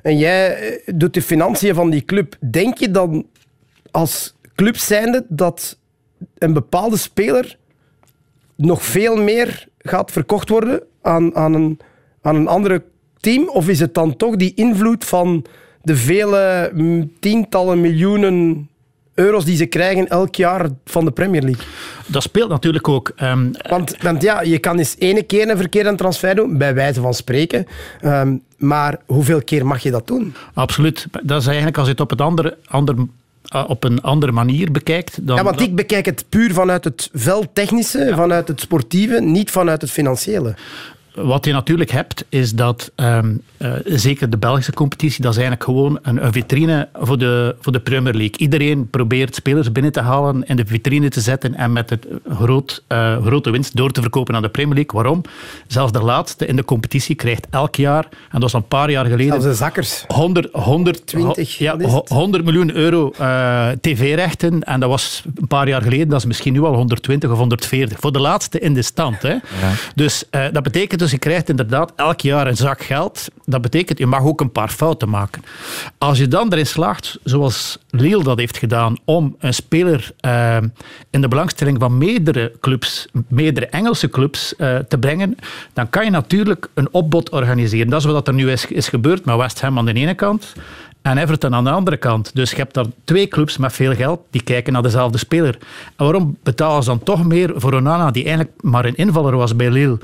en 0.01 0.17
jij 0.17 0.81
doet 0.85 1.13
de 1.13 1.21
financiën 1.21 1.75
van 1.75 1.89
die 1.89 2.05
club. 2.05 2.35
Denk 2.39 2.77
je 2.77 2.91
dan 2.91 3.25
als 3.91 4.33
club 4.55 4.77
zijnde 4.77 5.25
dat 5.29 5.77
een 6.37 6.53
bepaalde 6.53 6.97
speler 6.97 7.57
nog 8.55 8.83
veel 8.83 9.15
meer 9.15 9.67
gaat 9.77 10.11
verkocht 10.11 10.49
worden 10.49 10.81
aan, 11.01 11.35
aan, 11.35 11.53
een, 11.53 11.79
aan 12.21 12.35
een 12.35 12.47
andere 12.47 12.83
team? 13.19 13.49
Of 13.49 13.67
is 13.67 13.79
het 13.79 13.93
dan 13.93 14.15
toch 14.15 14.35
die 14.35 14.53
invloed 14.55 15.05
van 15.05 15.45
de 15.81 15.95
vele 15.95 16.71
tientallen 17.19 17.81
miljoenen 17.81 18.67
euro's 19.13 19.45
die 19.45 19.55
ze 19.55 19.65
krijgen 19.65 20.07
elk 20.07 20.35
jaar 20.35 20.69
van 20.85 21.05
de 21.05 21.11
Premier 21.11 21.41
League? 21.41 21.65
Dat 22.07 22.23
speelt 22.23 22.49
natuurlijk 22.49 22.87
ook. 22.87 23.11
ehm, 23.15 23.51
want, 23.69 23.97
want 24.01 24.21
ja, 24.21 24.41
je 24.41 24.59
kan 24.59 24.77
eens 24.77 24.95
ene 24.99 25.23
keer 25.23 25.49
een 25.49 25.57
verkeerde 25.57 25.95
transfer 25.95 26.35
doen, 26.35 26.57
bij 26.57 26.73
wijze 26.73 27.01
van 27.01 27.13
spreken. 27.13 27.65
Ehm, 28.01 28.37
maar 28.57 28.97
hoeveel 29.05 29.43
keer 29.43 29.65
mag 29.65 29.83
je 29.83 29.91
dat 29.91 30.07
doen? 30.07 30.33
Absoluut. 30.53 31.07
Dat 31.23 31.41
is 31.41 31.47
eigenlijk 31.47 31.77
als 31.77 31.85
je 31.85 31.91
het 31.91 32.01
op, 32.01 32.09
het 32.09 32.21
andere, 32.21 32.57
ander, 32.65 32.95
op 33.67 33.83
een 33.83 34.01
andere 34.01 34.31
manier 34.31 34.71
bekijkt. 34.71 35.27
Dan, 35.27 35.35
ja, 35.35 35.43
want 35.43 35.61
ik 35.61 35.75
bekijk 35.75 36.05
het 36.05 36.25
puur 36.29 36.53
vanuit 36.53 36.83
het 36.83 37.09
veldtechnische, 37.13 38.11
vanuit 38.15 38.47
het 38.47 38.61
sportieve, 38.61 39.21
niet 39.21 39.51
vanuit 39.51 39.81
het 39.81 39.91
financiële. 39.91 40.55
Wat 41.13 41.45
je 41.45 41.51
natuurlijk 41.51 41.91
hebt, 41.91 42.25
is 42.29 42.51
dat 42.51 42.91
ehm, 42.95 43.35
eh, 43.57 43.71
zeker 43.85 44.29
de 44.29 44.37
Belgische 44.37 44.73
competitie, 44.73 45.21
dat 45.21 45.31
is 45.31 45.37
eigenlijk 45.37 45.69
gewoon 45.69 45.99
een, 46.01 46.25
een 46.25 46.31
vitrine 46.31 46.89
voor 46.93 47.17
de, 47.17 47.55
voor 47.59 47.71
de 47.71 47.79
Premier 47.79 48.13
League. 48.13 48.37
Iedereen 48.37 48.89
probeert 48.89 49.35
spelers 49.35 49.71
binnen 49.71 49.91
te 49.91 50.01
halen, 50.01 50.43
in 50.45 50.55
de 50.55 50.65
vitrine 50.65 51.09
te 51.09 51.21
zetten 51.21 51.55
en 51.55 51.73
met 51.73 51.89
het 51.89 52.07
groot, 52.29 52.83
eh, 52.87 53.25
grote 53.25 53.49
winst 53.49 53.75
door 53.75 53.91
te 53.91 54.01
verkopen 54.01 54.35
aan 54.35 54.41
de 54.41 54.49
Premier 54.49 54.75
League. 54.75 55.01
Waarom? 55.01 55.21
Zelfs 55.67 55.91
de 55.91 56.01
laatste 56.01 56.45
in 56.45 56.55
de 56.55 56.65
competitie 56.65 57.15
krijgt 57.15 57.47
elk 57.49 57.75
jaar, 57.75 58.03
en 58.03 58.39
dat 58.39 58.41
was 58.41 58.53
een 58.53 58.67
paar 58.67 58.91
jaar 58.91 59.05
geleden... 59.05 59.41
Zelfs 59.41 59.45
de 59.45 59.53
zakkers. 59.53 60.03
100, 60.07 60.47
100, 60.51 61.07
20, 61.07 61.57
ja, 61.57 61.71
wat 61.77 61.87
is 61.87 61.93
het? 61.93 62.09
100 62.09 62.43
miljoen 62.43 62.75
euro 62.75 63.11
eh, 63.17 63.67
tv-rechten. 63.81 64.63
En 64.63 64.79
dat 64.79 64.89
was 64.89 65.23
een 65.35 65.47
paar 65.47 65.67
jaar 65.67 65.81
geleden, 65.81 66.07
dat 66.07 66.19
is 66.19 66.25
misschien 66.25 66.53
nu 66.53 66.61
al 66.61 66.75
120 66.75 67.31
of 67.31 67.37
140. 67.37 67.99
Voor 67.99 68.11
de 68.11 68.19
laatste 68.19 68.59
in 68.59 68.73
de 68.73 68.81
stand. 68.81 69.21
Hè. 69.21 69.35
Dus 69.95 70.23
eh, 70.29 70.45
dat 70.51 70.63
betekent 70.63 71.01
dus, 71.03 71.11
je 71.11 71.17
krijgt 71.17 71.49
inderdaad 71.49 71.93
elk 71.95 72.21
jaar 72.21 72.47
een 72.47 72.55
zak 72.55 72.81
geld. 72.83 73.27
Dat 73.45 73.61
betekent, 73.61 73.97
je 73.97 74.05
mag 74.05 74.23
ook 74.23 74.41
een 74.41 74.51
paar 74.51 74.69
fouten 74.69 75.09
maken. 75.09 75.43
Als 75.97 76.17
je 76.17 76.27
dan 76.27 76.51
erin 76.51 76.65
slaagt, 76.65 77.19
zoals 77.23 77.77
Lille 77.89 78.23
dat 78.23 78.37
heeft 78.37 78.57
gedaan, 78.57 78.95
om 79.05 79.35
een 79.39 79.53
speler 79.53 80.11
eh, 80.19 80.57
in 81.09 81.21
de 81.21 81.27
belangstelling 81.27 81.79
van 81.79 81.97
meerdere 81.97 82.51
clubs, 82.59 83.07
meerdere 83.27 83.65
Engelse 83.65 84.09
clubs 84.09 84.55
eh, 84.55 84.77
te 84.77 84.97
brengen, 84.97 85.37
dan 85.73 85.89
kan 85.89 86.05
je 86.05 86.11
natuurlijk 86.11 86.67
een 86.73 86.87
opbod 86.91 87.29
organiseren. 87.29 87.89
Dat 87.89 87.99
is 87.99 88.11
wat 88.11 88.27
er 88.27 88.33
nu 88.33 88.51
is, 88.51 88.65
is 88.65 88.89
gebeurd 88.89 89.25
met 89.25 89.35
West 89.35 89.61
Ham 89.61 89.77
aan 89.77 89.85
de 89.85 89.93
ene 89.93 90.13
kant 90.13 90.53
en 91.03 91.17
Everton 91.17 91.55
aan 91.55 91.63
de 91.63 91.69
andere 91.69 91.97
kant. 91.97 92.35
Dus 92.35 92.49
je 92.49 92.55
hebt 92.55 92.73
daar 92.73 92.85
twee 93.03 93.27
clubs 93.27 93.57
met 93.57 93.73
veel 93.73 93.95
geld 93.95 94.19
die 94.29 94.43
kijken 94.43 94.73
naar 94.73 94.81
dezelfde 94.81 95.17
speler. 95.17 95.57
En 95.95 96.05
waarom 96.05 96.37
betalen 96.43 96.83
ze 96.83 96.89
dan 96.89 97.03
toch 97.03 97.23
meer 97.23 97.53
voor 97.55 97.73
Onana, 97.73 98.11
die 98.11 98.23
eigenlijk 98.23 98.61
maar 98.61 98.85
een 98.85 98.95
invaller 98.95 99.35
was 99.35 99.55
bij 99.55 99.71
Lille, 99.71 99.97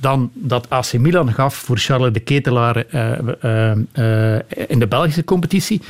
dan 0.00 0.30
dat 0.34 0.70
AC 0.70 0.92
Milan 0.92 1.32
gaf 1.32 1.54
voor 1.54 1.78
Charles 1.78 2.12
de 2.12 2.20
Ketelaar 2.20 2.76
eh, 2.76 3.18
eh, 3.40 3.70
eh, 3.92 4.42
in 4.68 4.78
de 4.78 4.86
Belgische 4.86 5.24
competitie? 5.24 5.80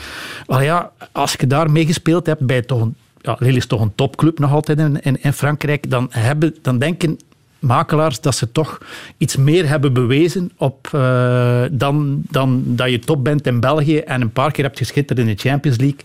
Wel 0.46 0.60
ja, 0.60 0.90
als 1.12 1.36
je 1.38 1.46
daar 1.46 1.70
meegespeeld 1.70 2.26
hebt 2.26 2.46
bij 2.46 2.62
toch 2.62 2.88
ja, 3.20 3.36
Lille 3.38 3.56
is 3.56 3.66
toch 3.66 3.80
een 3.80 3.94
topclub 3.94 4.38
nog 4.38 4.52
altijd 4.52 4.78
in, 4.78 5.22
in, 5.22 5.32
Frankrijk, 5.32 5.90
dan, 5.90 6.06
hebben, 6.10 6.56
dan 6.62 6.78
denken 6.78 7.18
makelaars 7.58 8.20
dat 8.20 8.34
ze 8.34 8.52
toch 8.52 8.78
iets 9.18 9.36
meer 9.36 9.68
hebben 9.68 9.92
bewezen 9.92 10.50
op, 10.56 10.88
dan, 11.70 12.22
dan 12.30 12.62
dat 12.66 12.90
je 12.90 12.98
top 12.98 13.24
bent 13.24 13.46
in 13.46 13.60
België 13.60 13.98
en 13.98 14.20
een 14.20 14.32
paar 14.32 14.52
keer 14.52 14.64
hebt 14.64 14.78
geschitterd 14.78 15.18
in 15.18 15.26
de 15.26 15.34
Champions 15.36 15.78
League. 15.78 16.00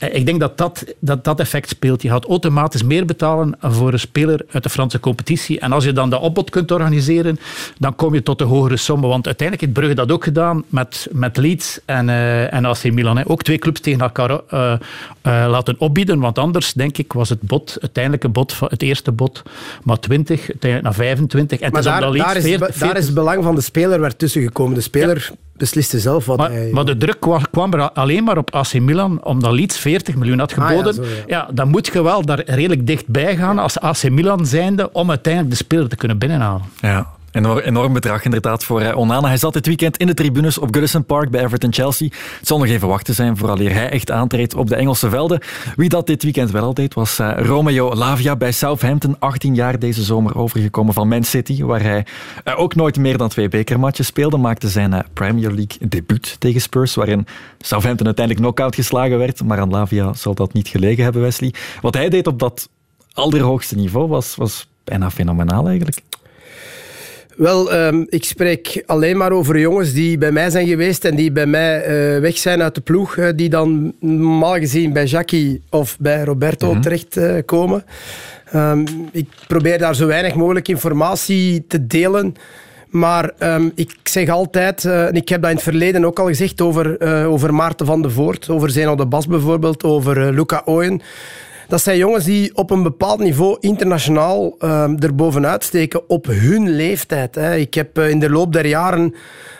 Uh, 0.00 0.14
ik 0.14 0.26
denk 0.26 0.40
dat 0.40 0.58
dat, 0.58 0.84
dat 0.98 1.24
dat 1.24 1.40
effect 1.40 1.68
speelt. 1.68 2.02
Je 2.02 2.08
gaat 2.08 2.24
automatisch 2.24 2.82
meer 2.82 3.04
betalen 3.04 3.56
voor 3.60 3.92
een 3.92 3.98
speler 3.98 4.46
uit 4.50 4.62
de 4.62 4.68
Franse 4.68 5.00
competitie. 5.00 5.60
En 5.60 5.72
als 5.72 5.84
je 5.84 5.92
dan 5.92 6.10
dat 6.10 6.20
opbod 6.20 6.50
kunt 6.50 6.70
organiseren, 6.70 7.38
dan 7.78 7.94
kom 7.94 8.14
je 8.14 8.22
tot 8.22 8.38
de 8.38 8.44
hogere 8.44 8.76
sommen. 8.76 9.08
Want 9.08 9.26
uiteindelijk 9.26 9.66
heeft 9.66 9.78
Brugge 9.78 10.06
dat 10.06 10.12
ook 10.12 10.24
gedaan 10.24 10.64
met, 10.68 11.08
met 11.12 11.36
Leeds 11.36 11.80
en, 11.84 12.08
uh, 12.08 12.52
en 12.52 12.64
AC 12.64 12.92
Milan. 12.92 13.16
Hè. 13.16 13.28
Ook 13.28 13.42
twee 13.42 13.58
clubs 13.58 13.80
tegen 13.80 14.00
elkaar 14.00 14.40
laten 15.22 15.74
opbieden. 15.78 16.20
Want 16.20 16.38
anders, 16.38 16.72
denk 16.72 16.98
ik, 16.98 17.12
was 17.12 17.28
het 17.28 17.40
bod, 17.40 17.76
uiteindelijke 17.80 18.28
bod, 18.28 18.58
het 18.68 18.82
eerste 18.82 19.12
bod, 19.12 19.42
maar 19.82 19.98
20, 19.98 20.48
naar 20.82 20.94
25. 20.94 21.60
En 21.60 21.72
maar 21.72 21.82
daar, 21.82 22.00
daar, 22.00 22.36
is, 22.36 22.42
40, 22.42 22.76
daar 22.76 22.96
is 22.96 23.04
het 23.04 23.14
belang 23.14 23.44
van 23.44 23.54
de 23.54 23.60
speler 23.60 24.00
werd 24.00 24.18
tussengekomen. 24.18 24.74
De 24.74 24.80
speler 24.80 25.28
ja. 25.30 25.49
Besliste 25.60 25.98
zelf 25.98 26.26
wat 26.26 26.36
maar, 26.36 26.50
hij... 26.50 26.70
Maar 26.72 26.84
de 26.84 26.96
druk 26.96 27.16
kwam 27.50 27.72
er 27.72 27.90
alleen 27.90 28.24
maar 28.24 28.38
op 28.38 28.54
AC 28.54 28.74
Milan, 28.74 29.24
omdat 29.24 29.52
Leeds 29.52 29.78
40 29.78 30.14
miljoen 30.14 30.38
had 30.38 30.52
geboden. 30.52 30.78
Ah, 30.78 30.84
ja, 30.84 30.92
zo, 30.92 31.02
ja. 31.02 31.08
ja, 31.26 31.48
dan 31.52 31.68
moet 31.68 31.86
je 31.86 32.02
wel 32.02 32.24
daar 32.24 32.42
redelijk 32.46 32.86
dichtbij 32.86 33.36
gaan 33.36 33.58
als 33.58 33.80
AC 33.80 34.10
Milan 34.10 34.46
zijnde 34.46 34.92
om 34.92 35.08
uiteindelijk 35.08 35.52
de 35.52 35.64
speler 35.64 35.88
te 35.88 35.96
kunnen 35.96 36.18
binnenhalen. 36.18 36.62
Ja, 36.80 37.06
Enorm, 37.32 37.58
enorm 37.58 37.92
bedrag 37.92 38.24
inderdaad 38.24 38.64
voor 38.64 38.82
uh, 38.82 38.96
Onana. 38.96 39.28
Hij 39.28 39.36
zat 39.36 39.52
dit 39.52 39.66
weekend 39.66 39.96
in 39.96 40.06
de 40.06 40.14
tribunes 40.14 40.58
op 40.58 40.74
Goodison 40.74 41.04
Park 41.04 41.30
bij 41.30 41.44
Everton-Chelsea. 41.44 42.08
Het 42.38 42.46
zal 42.46 42.58
nog 42.58 42.66
even 42.66 42.88
wachten 42.88 43.14
zijn 43.14 43.36
vooraleer 43.36 43.72
hij 43.72 43.90
echt 43.90 44.10
aantreedt 44.10 44.54
op 44.54 44.68
de 44.68 44.74
Engelse 44.74 45.10
velden. 45.10 45.40
Wie 45.76 45.88
dat 45.88 46.06
dit 46.06 46.22
weekend 46.22 46.50
wel 46.50 46.62
al 46.62 46.74
deed 46.74 46.94
was 46.94 47.18
uh, 47.18 47.32
Romeo 47.36 47.94
Lavia 47.94 48.36
bij 48.36 48.52
Southampton. 48.52 49.16
18 49.18 49.54
jaar 49.54 49.78
deze 49.78 50.02
zomer 50.02 50.36
overgekomen 50.36 50.94
van 50.94 51.08
Man 51.08 51.24
City, 51.24 51.62
waar 51.62 51.82
hij 51.82 52.06
uh, 52.44 52.58
ook 52.60 52.74
nooit 52.74 52.96
meer 52.96 53.16
dan 53.16 53.28
twee 53.28 53.48
bekermatches 53.48 54.06
speelde. 54.06 54.36
Maakte 54.36 54.68
zijn 54.68 55.04
Premier 55.12 55.50
League 55.50 55.88
debuut 55.88 56.36
tegen 56.38 56.60
Spurs, 56.60 56.94
waarin 56.94 57.26
Southampton 57.58 58.06
uiteindelijk 58.06 58.46
knock-out 58.46 58.74
geslagen 58.74 59.18
werd. 59.18 59.44
Maar 59.44 59.60
aan 59.60 59.70
Lavia 59.70 60.12
zal 60.12 60.34
dat 60.34 60.52
niet 60.52 60.68
gelegen 60.68 61.04
hebben, 61.04 61.22
Wesley. 61.22 61.54
Wat 61.80 61.94
hij 61.94 62.08
deed 62.08 62.26
op 62.26 62.38
dat 62.38 62.68
allerhoogste 63.12 63.76
niveau 63.76 64.08
was, 64.08 64.36
was 64.36 64.68
bijna 64.84 65.10
fenomenaal 65.10 65.68
eigenlijk. 65.68 66.02
Wel, 67.40 67.74
um, 67.74 68.06
ik 68.08 68.24
spreek 68.24 68.82
alleen 68.86 69.16
maar 69.16 69.32
over 69.32 69.58
jongens 69.58 69.92
die 69.92 70.18
bij 70.18 70.32
mij 70.32 70.50
zijn 70.50 70.66
geweest 70.66 71.04
en 71.04 71.16
die 71.16 71.32
bij 71.32 71.46
mij 71.46 71.78
uh, 71.78 72.20
weg 72.20 72.38
zijn 72.38 72.62
uit 72.62 72.74
de 72.74 72.80
ploeg, 72.80 73.16
uh, 73.16 73.28
die 73.34 73.48
dan 73.48 73.92
normaal 74.00 74.54
gezien 74.54 74.92
bij 74.92 75.04
Jackie 75.04 75.62
of 75.70 75.96
bij 75.98 76.24
Roberto 76.24 76.66
mm 76.66 76.72
-hmm. 76.72 76.82
terechtkomen. 76.82 77.84
Uh, 78.54 78.70
um, 78.70 78.84
ik 79.12 79.28
probeer 79.46 79.78
daar 79.78 79.94
zo 79.94 80.06
weinig 80.06 80.34
mogelijk 80.34 80.68
informatie 80.68 81.64
te 81.66 81.86
delen. 81.86 82.34
Maar 82.88 83.30
um, 83.38 83.72
ik 83.74 83.90
zeg 84.02 84.28
altijd, 84.28 84.84
uh, 84.84 85.06
en 85.06 85.14
ik 85.14 85.28
heb 85.28 85.40
dat 85.40 85.50
in 85.50 85.56
het 85.56 85.64
verleden 85.64 86.04
ook 86.04 86.18
al 86.18 86.26
gezegd 86.26 86.60
over, 86.60 87.02
uh, 87.02 87.32
over 87.32 87.54
Maarten 87.54 87.86
van 87.86 88.02
de 88.02 88.10
Voort, 88.10 88.48
over 88.48 88.70
Zeno 88.70 88.94
de 88.94 89.06
Bas 89.06 89.26
bijvoorbeeld, 89.26 89.84
over 89.84 90.18
uh, 90.18 90.34
Luca 90.34 90.62
Ooyen. 90.64 91.02
Dat 91.70 91.82
zijn 91.82 91.96
jongens 91.96 92.24
die 92.24 92.56
op 92.56 92.70
een 92.70 92.82
bepaald 92.82 93.20
niveau 93.20 93.56
internationaal 93.60 94.54
uh, 94.60 95.02
erbovenuit 95.02 95.64
steken 95.64 96.08
op 96.08 96.26
hun 96.26 96.70
leeftijd. 96.70 97.34
Hè. 97.34 97.56
Ik 97.56 97.74
heb 97.74 97.98
uh, 97.98 98.08
in 98.08 98.20
de 98.20 98.30
loop 98.30 98.52
der 98.52 98.66
jaren 98.66 99.14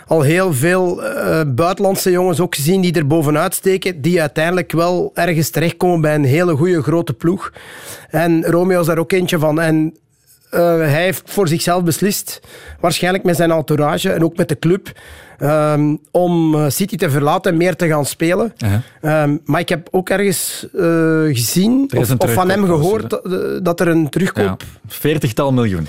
al 0.07 0.23
heel 0.23 0.53
veel 0.53 1.05
uh, 1.05 1.41
buitenlandse 1.47 2.11
jongens 2.11 2.41
ook 2.41 2.55
gezien 2.55 2.81
die 2.81 2.93
er 2.93 3.07
bovenuit 3.07 3.55
steken, 3.55 4.01
die 4.01 4.21
uiteindelijk 4.21 4.73
wel 4.73 5.11
ergens 5.15 5.51
terechtkomen 5.51 6.01
bij 6.01 6.15
een 6.15 6.25
hele 6.25 6.57
goede 6.57 6.83
grote 6.83 7.13
ploeg. 7.13 7.53
En 8.09 8.45
Romeo 8.45 8.81
is 8.81 8.87
daar 8.87 8.99
ook 8.99 9.13
eentje 9.13 9.39
van. 9.39 9.61
En 9.61 9.97
uh, 10.55 10.61
hij 10.77 11.03
heeft 11.03 11.23
voor 11.25 11.49
zichzelf 11.49 11.83
beslist, 11.83 12.41
waarschijnlijk 12.81 13.25
met 13.25 13.37
zijn 13.37 13.51
entourage 13.51 14.13
en 14.13 14.25
ook 14.25 14.37
met 14.37 14.49
de 14.49 14.59
club, 14.59 14.93
um, 15.43 15.99
om 16.11 16.57
City 16.71 16.97
te 16.97 17.11
verlaten 17.11 17.53
en 17.53 17.59
meer 17.59 17.77
te 17.77 17.87
gaan 17.87 18.05
spelen. 18.07 18.53
Uh 18.59 18.71
-huh. 19.01 19.23
um, 19.23 19.41
maar 19.45 19.61
ik 19.61 19.69
heb 19.69 19.89
ook 19.91 20.09
ergens 20.09 20.67
uh, 20.75 20.83
gezien, 21.27 21.91
of, 21.97 22.15
of, 22.19 22.33
van 22.33 22.51
hem 22.51 22.65
gehoord, 22.65 23.11
dat, 23.11 23.65
dat 23.65 23.81
er 23.81 23.89
een 23.89 24.09
terugkoop... 24.09 24.63
Veertigtal 24.87 25.47
ja. 25.47 25.53
miljoen. 25.53 25.87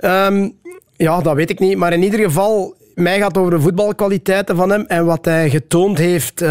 Um, 0.00 0.56
ja, 0.96 1.20
dat 1.20 1.34
weet 1.34 1.50
ik 1.50 1.58
niet. 1.58 1.76
Maar 1.76 1.92
in 1.92 2.02
ieder 2.02 2.20
geval, 2.20 2.74
mij 2.94 3.18
gaat 3.18 3.38
over 3.38 3.50
de 3.50 3.60
voetbalkwaliteiten 3.60 4.56
van 4.56 4.70
hem 4.70 4.84
en 4.86 5.04
wat 5.04 5.24
hij 5.24 5.50
getoond 5.50 5.98
heeft 5.98 6.44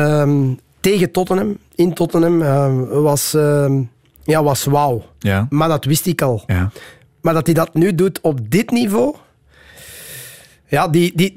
tegen 0.79 1.11
Tottenham, 1.11 1.57
in 1.75 1.93
Tottenham, 1.93 2.39
was, 2.87 3.31
ja, 4.23 4.43
was 4.43 4.63
wauw. 4.63 5.03
Ja. 5.19 5.47
Maar 5.49 5.67
dat 5.67 5.85
wist 5.85 6.05
ik 6.05 6.21
al. 6.21 6.43
Ja. 6.47 6.71
Maar 7.21 7.33
dat 7.33 7.45
hij 7.45 7.55
dat 7.55 7.73
nu 7.73 7.95
doet 7.95 8.21
op 8.21 8.51
dit 8.51 8.71
niveau. 8.71 9.15
Ja, 10.71 10.87
die, 10.87 11.11
die, 11.15 11.33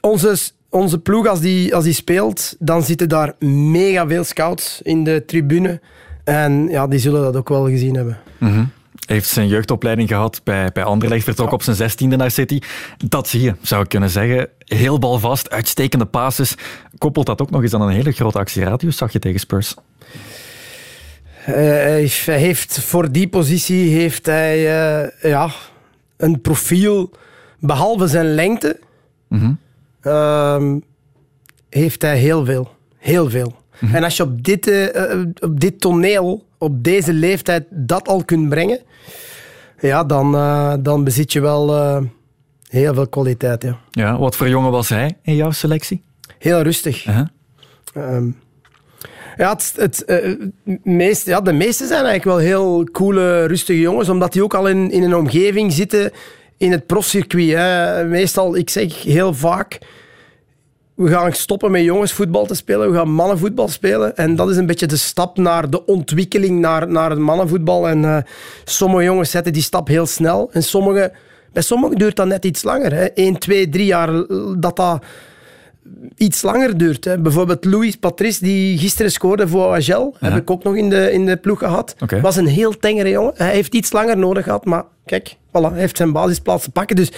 onze, 0.00 0.36
onze 0.68 0.98
ploeg, 0.98 1.26
als 1.26 1.40
die, 1.40 1.74
als 1.74 1.84
die 1.84 1.92
speelt, 1.92 2.56
dan 2.58 2.82
zitten 2.82 3.08
daar 3.08 3.32
mega 3.48 4.06
veel 4.06 4.24
scouts 4.24 4.80
in 4.82 5.04
de 5.04 5.22
tribune. 5.26 5.80
En 6.24 6.68
ja, 6.68 6.86
die 6.86 6.98
zullen 6.98 7.22
dat 7.22 7.36
ook 7.36 7.48
wel 7.48 7.68
gezien 7.68 7.94
hebben. 7.94 8.18
Mm 8.38 8.52
-hmm. 8.52 8.70
Heeft 9.06 9.28
zijn 9.28 9.48
jeugdopleiding 9.48 10.08
gehad 10.08 10.40
bij, 10.44 10.70
bij 10.72 10.84
Anderlecht, 10.84 11.24
vertrok 11.24 11.52
op 11.52 11.62
zijn 11.62 11.76
zestiende 11.76 12.16
naar 12.16 12.30
City. 12.30 12.58
Dat 13.08 13.28
zie 13.28 13.40
je, 13.40 13.54
zou 13.62 13.82
ik 13.82 13.88
kunnen 13.88 14.10
zeggen. 14.10 14.48
Heel 14.58 14.98
balvast, 14.98 15.50
uitstekende 15.50 16.06
passes. 16.06 16.54
Koppelt 16.98 17.26
dat 17.26 17.40
ook 17.40 17.50
nog 17.50 17.62
eens 17.62 17.74
aan 17.74 17.82
een 17.82 17.88
hele 17.88 18.12
grote 18.12 18.38
actieradius, 18.38 18.96
zag 18.96 19.12
je 19.12 19.18
tegen 19.18 19.40
Spurs? 19.40 19.74
Uh, 21.48 21.54
hij 21.54 22.38
heeft 22.38 22.80
voor 22.80 23.12
die 23.12 23.28
positie 23.28 23.90
heeft 23.90 24.26
hij 24.26 24.58
uh, 24.58 25.30
ja, 25.30 25.50
een 26.16 26.40
profiel, 26.40 27.10
behalve 27.66 28.06
zijn 28.06 28.34
lengte, 28.34 28.78
mm 29.28 29.38
-hmm. 29.38 29.58
uh, 30.02 30.62
heeft 31.68 32.02
hij 32.02 32.18
heel 32.18 32.44
veel. 32.44 32.70
Heel 32.96 33.30
veel. 33.30 33.46
Mm 33.46 33.88
-hmm. 33.88 33.96
En 33.96 34.04
als 34.04 34.16
je 34.16 34.22
op 34.22 34.44
dit, 34.44 34.66
uh, 34.66 35.24
op 35.40 35.60
dit 35.60 35.80
toneel, 35.80 36.46
op 36.58 36.84
deze 36.84 37.12
leeftijd, 37.12 37.64
dat 37.70 38.08
al 38.08 38.24
kunt 38.24 38.48
brengen, 38.48 38.80
ja, 39.80 40.04
dan, 40.04 40.32
dan 40.82 41.04
bezit 41.04 41.32
je 41.32 41.40
wel 41.40 41.74
heel 42.68 42.94
veel 42.94 43.08
kwaliteit. 43.08 43.62
Ja. 43.62 43.78
ja, 43.90 44.18
wat 44.18 44.36
voor 44.36 44.48
jongen 44.48 44.70
was 44.70 44.88
hij 44.88 45.16
in 45.22 45.34
jouw 45.34 45.50
selectie? 45.50 46.02
Heel 46.38 46.60
rustig. 46.60 47.04
-huh. 47.04 47.26
Um, 47.96 48.36
ja, 49.36 49.50
het, 49.52 49.72
het, 49.76 50.04
uh, 50.06 50.76
meest, 50.82 51.26
ja, 51.26 51.40
de 51.40 51.52
meeste 51.52 51.86
zijn 51.86 52.04
eigenlijk 52.04 52.24
wel 52.24 52.36
heel 52.36 52.84
coole, 52.92 53.44
rustige 53.44 53.80
jongens, 53.80 54.08
omdat 54.08 54.32
die 54.32 54.42
ook 54.42 54.54
al 54.54 54.68
in, 54.68 54.90
in 54.90 55.02
een 55.02 55.16
omgeving 55.16 55.72
zitten 55.72 56.12
in 56.64 56.72
het 56.72 56.86
profcircuit. 56.86 57.50
Hè. 57.50 58.04
Meestal, 58.04 58.56
ik 58.56 58.70
zeg 58.70 59.02
heel 59.02 59.34
vaak, 59.34 59.78
we 60.94 61.08
gaan 61.08 61.32
stoppen 61.32 61.70
met 61.70 61.82
jongensvoetbal 61.82 62.46
te 62.46 62.54
spelen, 62.54 62.90
we 62.90 62.96
gaan 62.96 63.10
mannenvoetbal 63.10 63.68
spelen. 63.68 64.16
En 64.16 64.36
dat 64.36 64.50
is 64.50 64.56
een 64.56 64.66
beetje 64.66 64.86
de 64.86 64.96
stap 64.96 65.36
naar 65.36 65.70
de 65.70 65.86
ontwikkeling 65.86 66.60
naar, 66.60 66.88
naar 66.88 67.10
het 67.10 67.18
mannenvoetbal. 67.18 67.88
En 67.88 68.02
uh, 68.02 68.16
sommige 68.64 69.02
jongens 69.02 69.30
zetten 69.30 69.52
die 69.52 69.62
stap 69.62 69.88
heel 69.88 70.06
snel. 70.06 70.50
En 70.52 70.62
sommige, 70.62 71.12
bij 71.52 71.62
sommigen 71.62 71.98
duurt 71.98 72.16
dat 72.16 72.26
net 72.26 72.44
iets 72.44 72.62
langer. 72.62 72.94
Hè. 72.94 73.04
1, 73.04 73.38
2, 73.38 73.68
3 73.68 73.84
jaar 73.84 74.26
dat 74.58 74.76
dat 74.76 75.04
iets 76.16 76.42
langer 76.42 76.78
duurt. 76.78 77.04
Hè. 77.04 77.18
Bijvoorbeeld 77.18 77.64
Louis 77.64 77.96
Patrice, 77.96 78.44
die 78.44 78.78
gisteren 78.78 79.12
scoorde 79.12 79.48
voor 79.48 79.74
Agel, 79.74 80.16
ja. 80.20 80.28
heb 80.28 80.40
ik 80.40 80.50
ook 80.50 80.64
nog 80.64 80.76
in 80.76 80.90
de, 80.90 81.12
in 81.12 81.26
de 81.26 81.36
ploeg 81.36 81.58
gehad. 81.58 81.94
Okay. 81.98 82.20
Was 82.20 82.36
een 82.36 82.46
heel 82.46 82.78
tengere 82.78 83.08
jongen. 83.08 83.32
Hij 83.36 83.52
heeft 83.52 83.74
iets 83.74 83.92
langer 83.92 84.18
nodig 84.18 84.44
gehad, 84.44 84.64
maar 84.64 84.84
kijk, 85.04 85.36
voilà, 85.36 85.70
hij 85.70 85.80
heeft 85.80 85.96
zijn 85.96 86.12
basisplaats 86.12 86.64
te 86.64 86.70
pakken. 86.70 86.96
Dus 86.96 87.12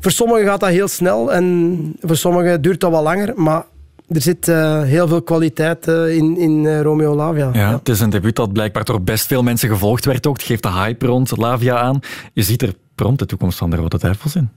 voor 0.00 0.10
sommigen 0.10 0.46
gaat 0.46 0.60
dat 0.60 0.68
heel 0.68 0.88
snel 0.88 1.32
en 1.32 1.96
voor 2.00 2.16
sommigen 2.16 2.62
duurt 2.62 2.80
dat 2.80 2.90
wat 2.90 3.02
langer, 3.02 3.32
maar 3.36 3.64
er 4.08 4.20
zit 4.20 4.48
uh, 4.48 4.82
heel 4.82 5.08
veel 5.08 5.22
kwaliteit 5.22 5.88
uh, 5.88 6.16
in, 6.16 6.36
in 6.36 6.64
uh, 6.64 6.80
Romeo 6.80 7.14
Lavia. 7.14 7.50
Ja, 7.52 7.60
ja, 7.60 7.72
Het 7.78 7.88
is 7.88 8.00
een 8.00 8.10
debuut 8.10 8.36
dat 8.36 8.52
blijkbaar 8.52 8.84
door 8.84 9.02
best 9.02 9.26
veel 9.26 9.42
mensen 9.42 9.68
gevolgd 9.68 10.04
werd 10.04 10.26
ook. 10.26 10.36
Het 10.36 10.46
geeft 10.46 10.62
de 10.62 10.72
hype 10.72 11.06
rond 11.06 11.36
Lavia 11.36 11.78
aan. 11.78 12.00
Je 12.32 12.42
ziet 12.42 12.62
er 12.62 12.74
prompt 12.94 13.18
de 13.18 13.26
toekomst 13.26 13.58
van 13.58 13.70
de 13.70 13.76
Rode 13.76 13.98
Duivels 13.98 14.36
in. 14.36 14.50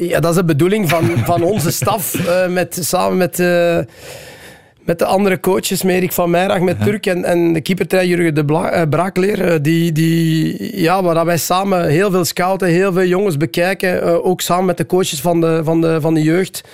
Ja, 0.00 0.20
dat 0.20 0.30
is 0.30 0.36
de 0.36 0.44
bedoeling 0.44 0.88
van, 0.88 1.04
van 1.30 1.42
onze 1.42 1.70
staf. 1.70 2.14
Uh, 2.14 2.46
met, 2.46 2.78
samen 2.80 3.16
met, 3.16 3.38
uh, 3.38 3.78
met 4.84 4.98
de 4.98 5.04
andere 5.04 5.40
coaches, 5.40 5.82
Merik 5.82 6.12
van 6.12 6.30
Meirach, 6.30 6.60
met 6.60 6.76
ja. 6.78 6.84
Turk 6.84 7.06
en, 7.06 7.24
en 7.24 7.52
de 7.52 7.60
keepertrainer 7.60 8.16
Jurgen 8.16 8.34
de 8.34 8.44
Bla, 8.44 8.76
uh, 8.80 8.88
Braakleer. 8.88 9.62
die, 9.62 9.92
die, 9.92 10.80
ja, 10.80 11.02
waar 11.02 11.24
wij 11.24 11.36
samen 11.36 11.88
heel 11.88 12.10
veel 12.10 12.24
scouten, 12.24 12.68
heel 12.68 12.92
veel 12.92 13.04
jongens 13.04 13.36
bekijken. 13.36 14.24
ook 14.24 14.40
samen 14.40 14.64
met 14.64 14.76
de 14.76 14.86
coaches 14.86 15.20
van 15.20 15.40
de, 15.40 15.60
van 15.64 15.80
de, 15.80 16.00
van 16.00 16.14
de 16.14 16.22
jeugd. 16.22 16.64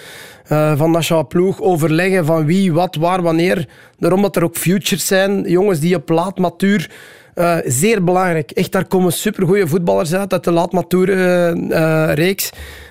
van 0.77 0.91
Nationale 0.91 1.27
Ploeg 1.27 1.61
overleggen 1.61 2.25
van 2.25 2.47
wie, 2.47 2.73
wat, 2.73 2.97
waar, 2.97 3.23
wanneer. 3.23 3.69
Daarom 3.99 4.23
dat 4.23 4.37
er 4.37 4.45
ook 4.45 4.57
futures 4.57 5.07
zijn. 5.07 5.43
Jongens 5.47 5.81
die 5.81 5.97
op 5.97 6.09
laat 6.09 6.39
matuur 6.39 6.91
Uh, 7.35 7.57
zeer 7.65 8.05
belangrijk. 8.05 8.51
Echt, 8.51 8.73
daar 8.73 8.87
komen 8.87 9.13
supergoeie 9.13 9.67
voetballers 9.67 10.15
uit, 10.15 10.33
uit 10.33 10.45
de 10.45 10.51
laatmatuur-reeks. 10.51 12.51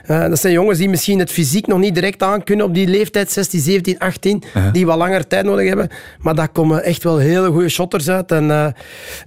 Uh, 0.09 0.27
dat 0.27 0.39
zijn 0.39 0.53
jongens 0.53 0.77
die 0.77 0.89
misschien 0.89 1.19
het 1.19 1.31
fysiek 1.31 1.67
nog 1.67 1.79
niet 1.79 1.93
direct 1.93 2.23
aan 2.23 2.43
kunnen 2.43 2.65
op 2.65 2.73
die 2.73 2.87
leeftijd, 2.87 3.31
16, 3.31 3.59
17, 3.59 3.99
18, 3.99 4.43
die 4.71 4.85
wat 4.85 4.97
langer 4.97 5.27
tijd 5.27 5.45
nodig 5.45 5.67
hebben. 5.67 5.89
Maar 6.19 6.35
daar 6.35 6.49
komen 6.49 6.83
echt 6.83 7.03
wel 7.03 7.17
hele 7.17 7.51
goede 7.51 7.69
shotters 7.69 8.09
uit. 8.09 8.31
En 8.31 8.43
uh, 8.43 8.67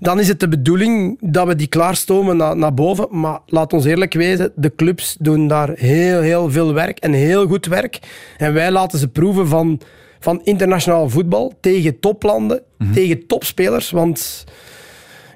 dan 0.01 0.21
is 0.21 0.29
het 0.29 0.41
de 0.41 0.49
bedoeling 0.49 1.19
dat 1.21 1.47
we 1.47 1.55
die 1.55 1.67
klaarstomen 1.67 2.37
naar, 2.37 2.57
naar 2.57 2.75
boven. 2.75 3.07
Maar 3.11 3.39
laat 3.47 3.73
ons 3.73 3.85
eerlijk 3.85 4.15
wezen, 4.15 4.53
de 4.55 4.73
clubs 4.77 5.17
doen 5.19 5.49
daar 5.49 5.71
heel, 5.75 6.21
heel 6.21 6.51
veel 6.51 6.73
werk 6.73 6.99
en 6.99 7.13
heel 7.13 7.47
goed 7.47 7.67
werk. 7.67 7.99
En 8.37 8.53
wij 8.53 8.71
laten 8.71 8.99
ze 8.99 9.09
proeven 9.09 9.49
van, 9.49 9.81
van 10.21 10.41
internationaal 10.45 11.09
voetbal 11.09 11.53
tegen 11.61 12.01
toplanden, 12.01 12.63
-hmm. 12.79 12.93
tegen 12.93 13.27
topspelers. 13.27 13.91
Want 13.91 14.45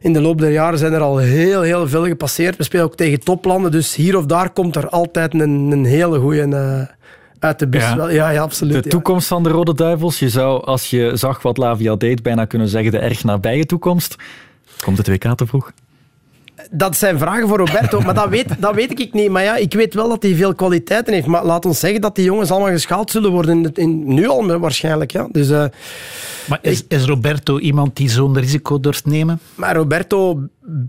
in 0.01 0.13
de 0.13 0.21
loop 0.21 0.39
der 0.39 0.51
jaren 0.51 0.79
zijn 0.79 0.93
er 0.93 1.01
al 1.01 1.19
heel, 1.19 1.63
heel 1.63 1.89
veel 1.89 2.07
gepasseerd. 2.07 2.57
We 2.57 2.63
spelen 2.63 2.85
ook 2.85 2.97
tegen 2.97 3.21
toplanden, 3.21 3.71
dus 3.71 3.95
hier 3.95 4.17
of 4.17 4.27
daar 4.27 4.51
komt 4.51 4.77
er 4.77 4.89
altijd 4.89 5.35
een, 5.35 5.71
een 5.71 5.85
hele 5.85 6.19
goede 6.19 6.47
uh, 6.47 6.81
uit 7.39 7.59
de 7.59 7.69
bus. 7.69 7.83
Ja, 7.83 8.09
ja, 8.09 8.31
ja 8.31 8.43
absoluut. 8.43 8.83
De 8.83 8.89
toekomst 8.89 9.29
van 9.29 9.43
de 9.43 9.49
Rode 9.49 9.75
Duivels, 9.75 10.19
je 10.19 10.29
zou, 10.29 10.65
als 10.65 10.91
je 10.91 11.11
zag 11.15 11.43
wat 11.43 11.57
Lavia 11.57 11.97
deed, 11.97 12.23
bijna 12.23 12.45
kunnen 12.45 12.69
zeggen 12.69 12.91
de 12.93 12.99
erg 12.99 13.25
nabije 13.25 13.67
toekomst. 13.67 14.17
Komt 14.85 14.99
het 14.99 15.09
WK 15.09 15.35
te 15.35 15.47
vroeg? 15.47 15.73
Dat 16.71 16.97
zijn 16.97 17.19
vragen 17.19 17.49
voor 17.49 17.59
Roberto, 17.59 18.01
maar 18.01 18.15
dat 18.15 18.29
weet, 18.29 18.47
dat 18.59 18.75
weet 18.75 19.01
ik 19.01 19.13
niet. 19.13 19.31
Maar 19.31 19.43
ja, 19.43 19.57
ik 19.57 19.73
weet 19.73 19.95
wel 19.95 20.09
dat 20.09 20.23
hij 20.23 20.35
veel 20.35 20.55
kwaliteiten 20.55 21.13
heeft. 21.13 21.27
Maar 21.27 21.45
laat 21.45 21.67
ons 21.67 21.79
zeggen 21.79 22.01
dat 22.01 22.15
die 22.15 22.25
jongens 22.25 22.51
allemaal 22.51 22.71
geschaald 22.71 23.11
zullen 23.11 23.31
worden. 23.31 23.65
In, 23.65 23.71
in 23.75 24.15
nu 24.15 24.29
al 24.29 24.59
waarschijnlijk. 24.59 25.11
Ja. 25.13 25.29
Dus, 25.33 25.51
uh, 25.51 25.65
maar 26.49 26.59
is, 26.63 26.85
is 26.89 27.05
Roberto 27.05 27.59
iemand 27.59 27.97
die 27.97 28.11
zo'n 28.11 28.39
risico 28.39 28.81
durft 28.81 29.07
nemen? 29.07 29.41
Maar 29.55 29.77
Roberto 29.77 30.41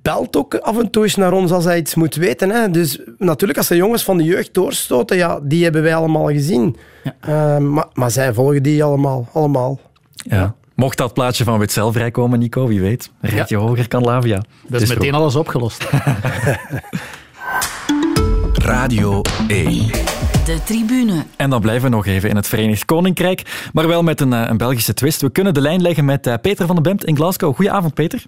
belt 0.02 0.36
ook 0.36 0.56
af 0.56 0.80
en 0.80 0.90
toe 0.90 1.04
eens 1.04 1.16
naar 1.16 1.34
ons 1.34 1.52
als 1.52 1.64
hij 1.64 1.78
iets 1.78 1.96
moet 1.96 2.16
weten. 2.16 2.50
Hè. 2.50 2.72
Dus 2.72 3.00
natuurlijk, 3.18 3.60
als 3.60 3.68
de 3.68 3.76
jongens 3.76 4.04
van 4.04 4.18
de 4.18 4.24
jeugd 4.24 4.54
doorstoten, 4.54 5.18
ja, 5.18 5.40
die 5.44 5.64
hebben 5.64 5.82
wij 5.82 5.96
allemaal 5.96 6.28
gezien. 6.28 6.76
Ja. 7.04 7.16
Uh, 7.58 7.68
maar, 7.68 7.88
maar 7.94 8.12
zij 8.12 8.34
volgen 8.34 8.64
die 8.64 8.84
allemaal. 8.84 9.28
allemaal. 9.34 9.80
Ja. 10.14 10.56
Mocht 10.82 10.98
dat 10.98 11.14
plaatje 11.14 11.44
van 11.44 11.60
Witzel 11.60 11.92
vrijkomen, 11.92 12.40
Nico, 12.40 12.68
wie 12.68 12.82
weet. 12.82 13.12
Een 13.22 13.30
ritje 13.30 13.56
ja. 13.56 13.62
hoger 13.62 13.88
kan 13.88 14.02
Lavia. 14.04 14.44
Dat 14.68 14.82
is 14.82 14.90
meteen 14.90 15.14
alles 15.14 15.36
opgelost. 15.36 15.90
Radio 18.54 19.22
1. 19.48 19.88
De 20.46 20.60
tribune. 20.66 21.26
En 21.36 21.50
dan 21.50 21.62
blijven 21.62 21.90
we 21.90 21.96
nog 21.96 22.06
even 22.06 22.30
in 22.30 22.36
het 22.36 22.48
Verenigd 22.48 22.86
Koninkrijk, 22.86 23.70
maar 23.74 23.88
wel 23.88 24.04
met 24.04 24.22
een, 24.22 24.32
een 24.32 24.58
Belgische 24.58 24.94
twist. 24.94 25.22
We 25.22 25.30
kunnen 25.30 25.54
de 25.54 25.62
lijn 25.62 25.82
leggen 25.82 26.06
met 26.06 26.42
Peter 26.42 26.66
van 26.66 26.76
den 26.76 26.84
Bemt 26.84 27.06
in 27.06 27.16
Glasgow. 27.16 27.56
Goedenavond, 27.56 27.94
Peter. 27.94 28.24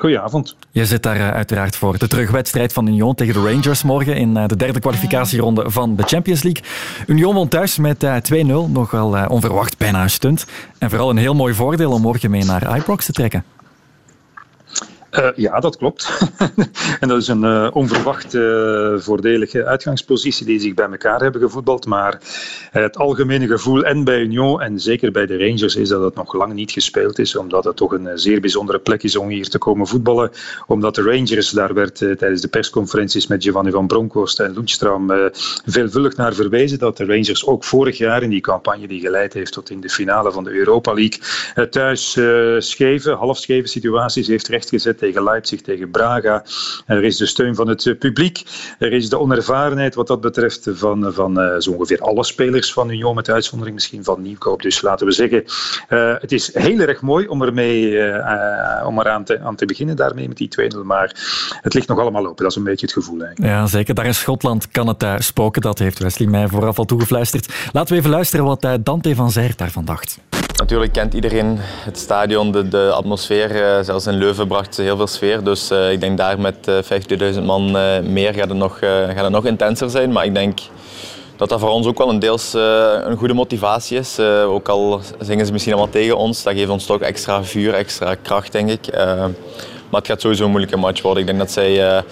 Goedenavond. 0.00 0.56
Je 0.70 0.86
zit 0.86 1.02
daar 1.02 1.16
uh, 1.16 1.30
uiteraard 1.30 1.76
voor 1.76 1.98
de 1.98 2.08
terugwedstrijd 2.08 2.72
van 2.72 2.86
Union 2.86 3.14
tegen 3.14 3.34
de 3.34 3.52
Rangers 3.52 3.82
morgen 3.82 4.16
in 4.16 4.36
uh, 4.36 4.46
de 4.46 4.56
derde 4.56 4.80
kwalificatieronde 4.80 5.70
van 5.70 5.96
de 5.96 6.02
Champions 6.02 6.42
League. 6.42 6.62
Union 7.06 7.34
won 7.34 7.48
thuis 7.48 7.78
met 7.78 8.02
uh, 8.02 8.16
2-0, 8.16 8.46
nogal 8.70 9.26
onverwacht 9.26 9.78
bijna 9.78 10.02
een 10.02 10.10
stunt. 10.10 10.46
En 10.78 10.90
vooral 10.90 11.10
een 11.10 11.16
heel 11.16 11.34
mooi 11.34 11.54
voordeel 11.54 11.92
om 11.92 12.00
morgen 12.00 12.30
mee 12.30 12.44
naar 12.44 12.76
Ibrox 12.76 13.04
te 13.04 13.12
trekken. 13.12 13.44
Uh, 15.18 15.28
ja, 15.36 15.60
dat 15.60 15.76
klopt. 15.76 16.18
en 17.00 17.08
dat 17.08 17.20
is 17.20 17.28
een 17.28 17.42
uh, 17.42 17.68
onverwacht 17.72 18.34
uh, 18.34 18.98
voordelige 18.98 19.64
uitgangspositie 19.64 20.46
die 20.46 20.60
zich 20.60 20.74
bij 20.74 20.88
elkaar 20.90 21.20
hebben 21.20 21.40
gevoetbald. 21.40 21.86
Maar 21.86 22.20
het 22.70 22.96
algemene 22.96 23.46
gevoel 23.46 23.84
en 23.84 24.04
bij 24.04 24.20
Union 24.20 24.60
en 24.60 24.80
zeker 24.80 25.12
bij 25.12 25.26
de 25.26 25.38
Rangers 25.38 25.76
is 25.76 25.88
dat 25.88 26.02
het 26.02 26.14
nog 26.14 26.34
lang 26.34 26.52
niet 26.52 26.70
gespeeld 26.70 27.18
is. 27.18 27.36
Omdat 27.36 27.64
het 27.64 27.76
toch 27.76 27.92
een 27.92 28.08
zeer 28.18 28.40
bijzondere 28.40 28.78
plek 28.78 29.02
is 29.02 29.16
om 29.16 29.28
hier 29.28 29.48
te 29.48 29.58
komen 29.58 29.86
voetballen. 29.86 30.30
Omdat 30.66 30.94
de 30.94 31.02
Rangers, 31.02 31.50
daar 31.50 31.74
werd 31.74 31.96
tijdens 31.96 32.40
de 32.40 32.48
persconferenties 32.48 33.26
met 33.26 33.42
Giovanni 33.42 33.70
van 33.70 33.86
Bronckhorst 33.86 34.40
en 34.40 34.52
Lundstram 34.52 35.30
veelvuldig 35.66 36.16
naar 36.16 36.34
verwezen. 36.34 36.78
Dat 36.78 36.96
de 36.96 37.04
Rangers 37.04 37.46
ook 37.46 37.64
vorig 37.64 37.98
jaar 37.98 38.22
in 38.22 38.30
die 38.30 38.40
campagne 38.40 38.88
die 38.88 39.00
geleid 39.00 39.32
heeft 39.32 39.52
tot 39.52 39.70
in 39.70 39.80
de 39.80 39.88
finale 39.88 40.32
van 40.32 40.44
de 40.44 40.50
Europa 40.50 40.92
League 40.92 41.68
thuis 41.68 42.18
scheve, 42.58 43.10
halfscheve 43.10 43.68
situaties 43.68 44.26
heeft 44.26 44.48
rechtgezet 44.48 44.99
tegen 45.00 45.24
Leipzig, 45.24 45.60
tegen 45.60 45.90
Braga. 45.90 46.44
Er 46.86 47.04
is 47.04 47.16
de 47.16 47.26
steun 47.26 47.54
van 47.54 47.68
het 47.68 47.96
publiek. 47.98 48.42
Er 48.78 48.92
is 48.92 49.08
de 49.08 49.18
onervarenheid 49.18 49.94
wat 49.94 50.06
dat 50.06 50.20
betreft 50.20 50.68
van, 50.72 51.12
van 51.12 51.40
uh, 51.40 51.58
zo 51.58 51.70
ongeveer 51.70 52.00
alle 52.00 52.24
spelers 52.24 52.72
van 52.72 52.90
Union, 52.90 53.14
met 53.14 53.30
uitzondering 53.30 53.74
misschien 53.74 54.04
van 54.04 54.22
Nieuwkoop. 54.22 54.62
Dus 54.62 54.82
laten 54.82 55.06
we 55.06 55.12
zeggen, 55.12 55.44
uh, 55.88 56.14
het 56.20 56.32
is 56.32 56.54
heel 56.54 56.78
erg 56.78 57.00
mooi 57.00 57.26
om, 57.26 57.42
ermee, 57.42 57.88
om 58.86 58.98
eraan 59.00 59.24
te, 59.24 59.40
aan 59.40 59.56
te 59.56 59.66
beginnen 59.66 59.96
daarmee 59.96 60.28
met 60.28 60.36
die 60.36 60.70
2-0. 60.74 60.76
Maar 60.84 61.12
het 61.60 61.74
ligt 61.74 61.88
nog 61.88 61.98
allemaal 61.98 62.26
open. 62.26 62.42
Dat 62.42 62.50
is 62.50 62.56
een 62.56 62.64
beetje 62.64 62.86
het 62.86 62.94
gevoel 62.94 63.20
eigenlijk. 63.20 63.52
Ja, 63.52 63.66
zeker. 63.66 63.94
Daar 63.94 64.06
in 64.06 64.14
Schotland 64.14 64.68
kan 64.70 64.86
het 64.86 65.24
spoken. 65.24 65.62
Dat 65.62 65.78
heeft 65.78 65.98
Wesley 65.98 66.28
mij 66.28 66.48
vooraf 66.48 66.78
al 66.78 66.84
toegefluisterd. 66.84 67.48
Laten 67.72 67.92
we 67.92 67.98
even 67.98 68.10
luisteren 68.10 68.44
wat 68.44 68.68
Dante 68.80 69.14
van 69.14 69.30
Zijrt 69.30 69.58
daarvan 69.58 69.84
dacht. 69.84 70.18
Natuurlijk 70.60 70.92
kent 70.92 71.14
iedereen 71.14 71.56
het 71.60 71.98
stadion, 71.98 72.52
de, 72.52 72.68
de 72.68 72.90
atmosfeer. 72.94 73.84
zelfs 73.84 74.06
in 74.06 74.14
Leuven 74.14 74.48
bracht 74.48 74.74
ze 74.74 74.82
heel 74.82 74.96
veel 74.96 75.06
sfeer. 75.06 75.44
Dus 75.44 75.70
uh, 75.70 75.92
ik 75.92 76.00
denk 76.00 76.16
daar 76.16 76.40
met 76.40 76.68
uh, 76.68 77.34
50.000 77.34 77.42
man 77.42 77.70
meer 78.12 78.34
gaat 78.34 78.48
het, 78.48 78.58
nog, 78.58 78.78
gaat 78.78 79.22
het 79.22 79.30
nog 79.30 79.46
intenser 79.46 79.90
zijn. 79.90 80.12
Maar 80.12 80.24
ik 80.24 80.34
denk 80.34 80.58
dat 81.36 81.48
dat 81.48 81.60
voor 81.60 81.68
ons 81.68 81.86
ook 81.86 81.98
wel 81.98 82.08
een 82.08 82.18
deels 82.18 82.52
een 83.04 83.16
goede 83.16 83.34
motivatie 83.34 83.98
is. 83.98 84.18
ook 84.46 84.68
al 84.68 85.00
zingen 85.18 85.46
ze 85.46 85.52
misschien 85.52 85.74
allemaal 85.74 85.92
tegen 85.92 86.16
ons, 86.16 86.42
dat 86.42 86.54
geeft 86.54 86.70
ons 86.70 86.86
toch 86.86 87.00
extra 87.00 87.44
vuur, 87.44 87.74
extra 87.74 88.14
kracht 88.14 88.52
denk 88.52 88.70
ik. 88.70 88.92
maar 89.90 90.00
het 90.00 90.06
gaat 90.06 90.20
sowieso 90.20 90.44
een 90.44 90.50
moeilijke 90.50 90.76
match 90.76 91.02
worden. 91.02 91.20
Ik 91.20 91.26
denk 91.28 91.38
dat 91.38 91.50
zij, 91.50 92.02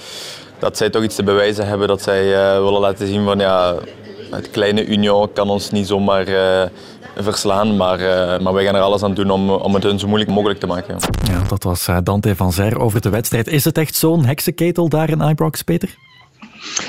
dat 0.58 0.76
zij 0.76 0.90
toch 0.90 1.02
iets 1.02 1.14
te 1.14 1.22
bewijzen 1.22 1.66
hebben. 1.66 1.88
Dat 1.88 2.02
zij 2.02 2.24
willen 2.60 2.80
laten 2.80 3.06
zien 3.06 3.24
van 3.24 3.38
ja, 3.38 3.74
het 4.30 4.50
kleine 4.50 4.84
Union 4.84 5.32
kan 5.32 5.50
ons 5.50 5.70
niet 5.70 5.86
zomaar 5.86 6.26
verslaan. 7.18 7.76
Maar, 7.76 8.00
uh, 8.00 8.38
maar 8.38 8.52
wij 8.52 8.64
gaan 8.64 8.74
er 8.74 8.80
alles 8.80 9.02
aan 9.02 9.14
doen 9.14 9.30
om, 9.30 9.50
om 9.50 9.74
het 9.74 9.82
hun 9.82 9.98
zo 9.98 10.06
moeilijk 10.06 10.30
mogelijk 10.30 10.60
te 10.60 10.66
maken. 10.66 10.96
Ja, 11.30 11.42
dat 11.48 11.62
was 11.62 11.88
Dante 12.02 12.36
van 12.36 12.52
Zer 12.52 12.78
over 12.78 13.00
de 13.00 13.10
wedstrijd. 13.10 13.46
Is 13.46 13.64
het 13.64 13.78
echt 13.78 13.94
zo'n 13.94 14.24
heksenketel 14.24 14.88
daar 14.88 15.10
in 15.10 15.20
Ibrox, 15.20 15.62
Peter? 15.62 15.96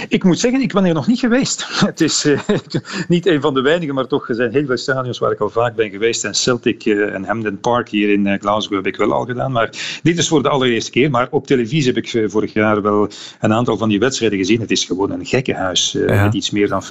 Ik 0.10 0.24
moet 0.24 0.40
zeggen, 0.40 0.62
ik 0.62 0.74
ben 0.74 0.86
er 0.86 0.94
nog 0.94 1.08
niet 1.08 1.20
geweest. 1.20 1.66
Het 1.86 2.02
is 2.02 2.26
uh, 2.26 2.40
niet 3.08 3.26
een 3.26 3.42
van 3.42 3.54
de 3.54 3.62
weinigen, 3.62 3.96
maar 3.96 4.08
toch 4.08 4.30
er 4.30 4.36
zijn 4.36 4.52
heel 4.52 4.66
veel 4.66 4.78
stadions 4.78 5.20
waar 5.20 5.32
ik 5.32 5.40
al 5.40 5.50
vaak 5.50 5.76
ben 5.76 5.90
geweest. 5.90 6.24
En 6.24 6.36
Celtic 6.36 6.86
uh, 6.86 7.14
en 7.14 7.26
Hampden 7.26 7.60
Park 7.60 7.90
hier 7.90 8.10
in 8.10 8.26
uh, 8.26 8.40
Glasgow 8.40 8.76
heb 8.76 8.88
ik 8.88 8.96
wel 8.96 9.14
al 9.14 9.26
gedaan. 9.26 9.52
Maar 9.52 10.00
dit 10.04 10.18
is 10.18 10.28
voor 10.28 10.44
de 10.44 10.50
allereerste 10.50 10.92
keer. 10.92 11.10
Maar 11.10 11.28
op 11.32 11.48
televisie 11.48 11.94
heb 11.94 12.04
ik 12.04 12.32
vorig 12.32 12.54
jaar 12.54 12.82
wel 12.82 13.10
een 13.40 13.54
aantal 13.54 13.78
van 13.78 13.90
die 13.90 14.00
wedstrijden 14.00 14.38
gezien. 14.38 14.60
Het 14.60 14.72
is 14.72 14.86
gewoon 14.86 15.12
een 15.12 15.26
gekkenhuis 15.26 15.92
ja. 15.92 16.24
met 16.24 16.34
iets 16.34 16.50
meer 16.50 16.68
dan 16.68 16.84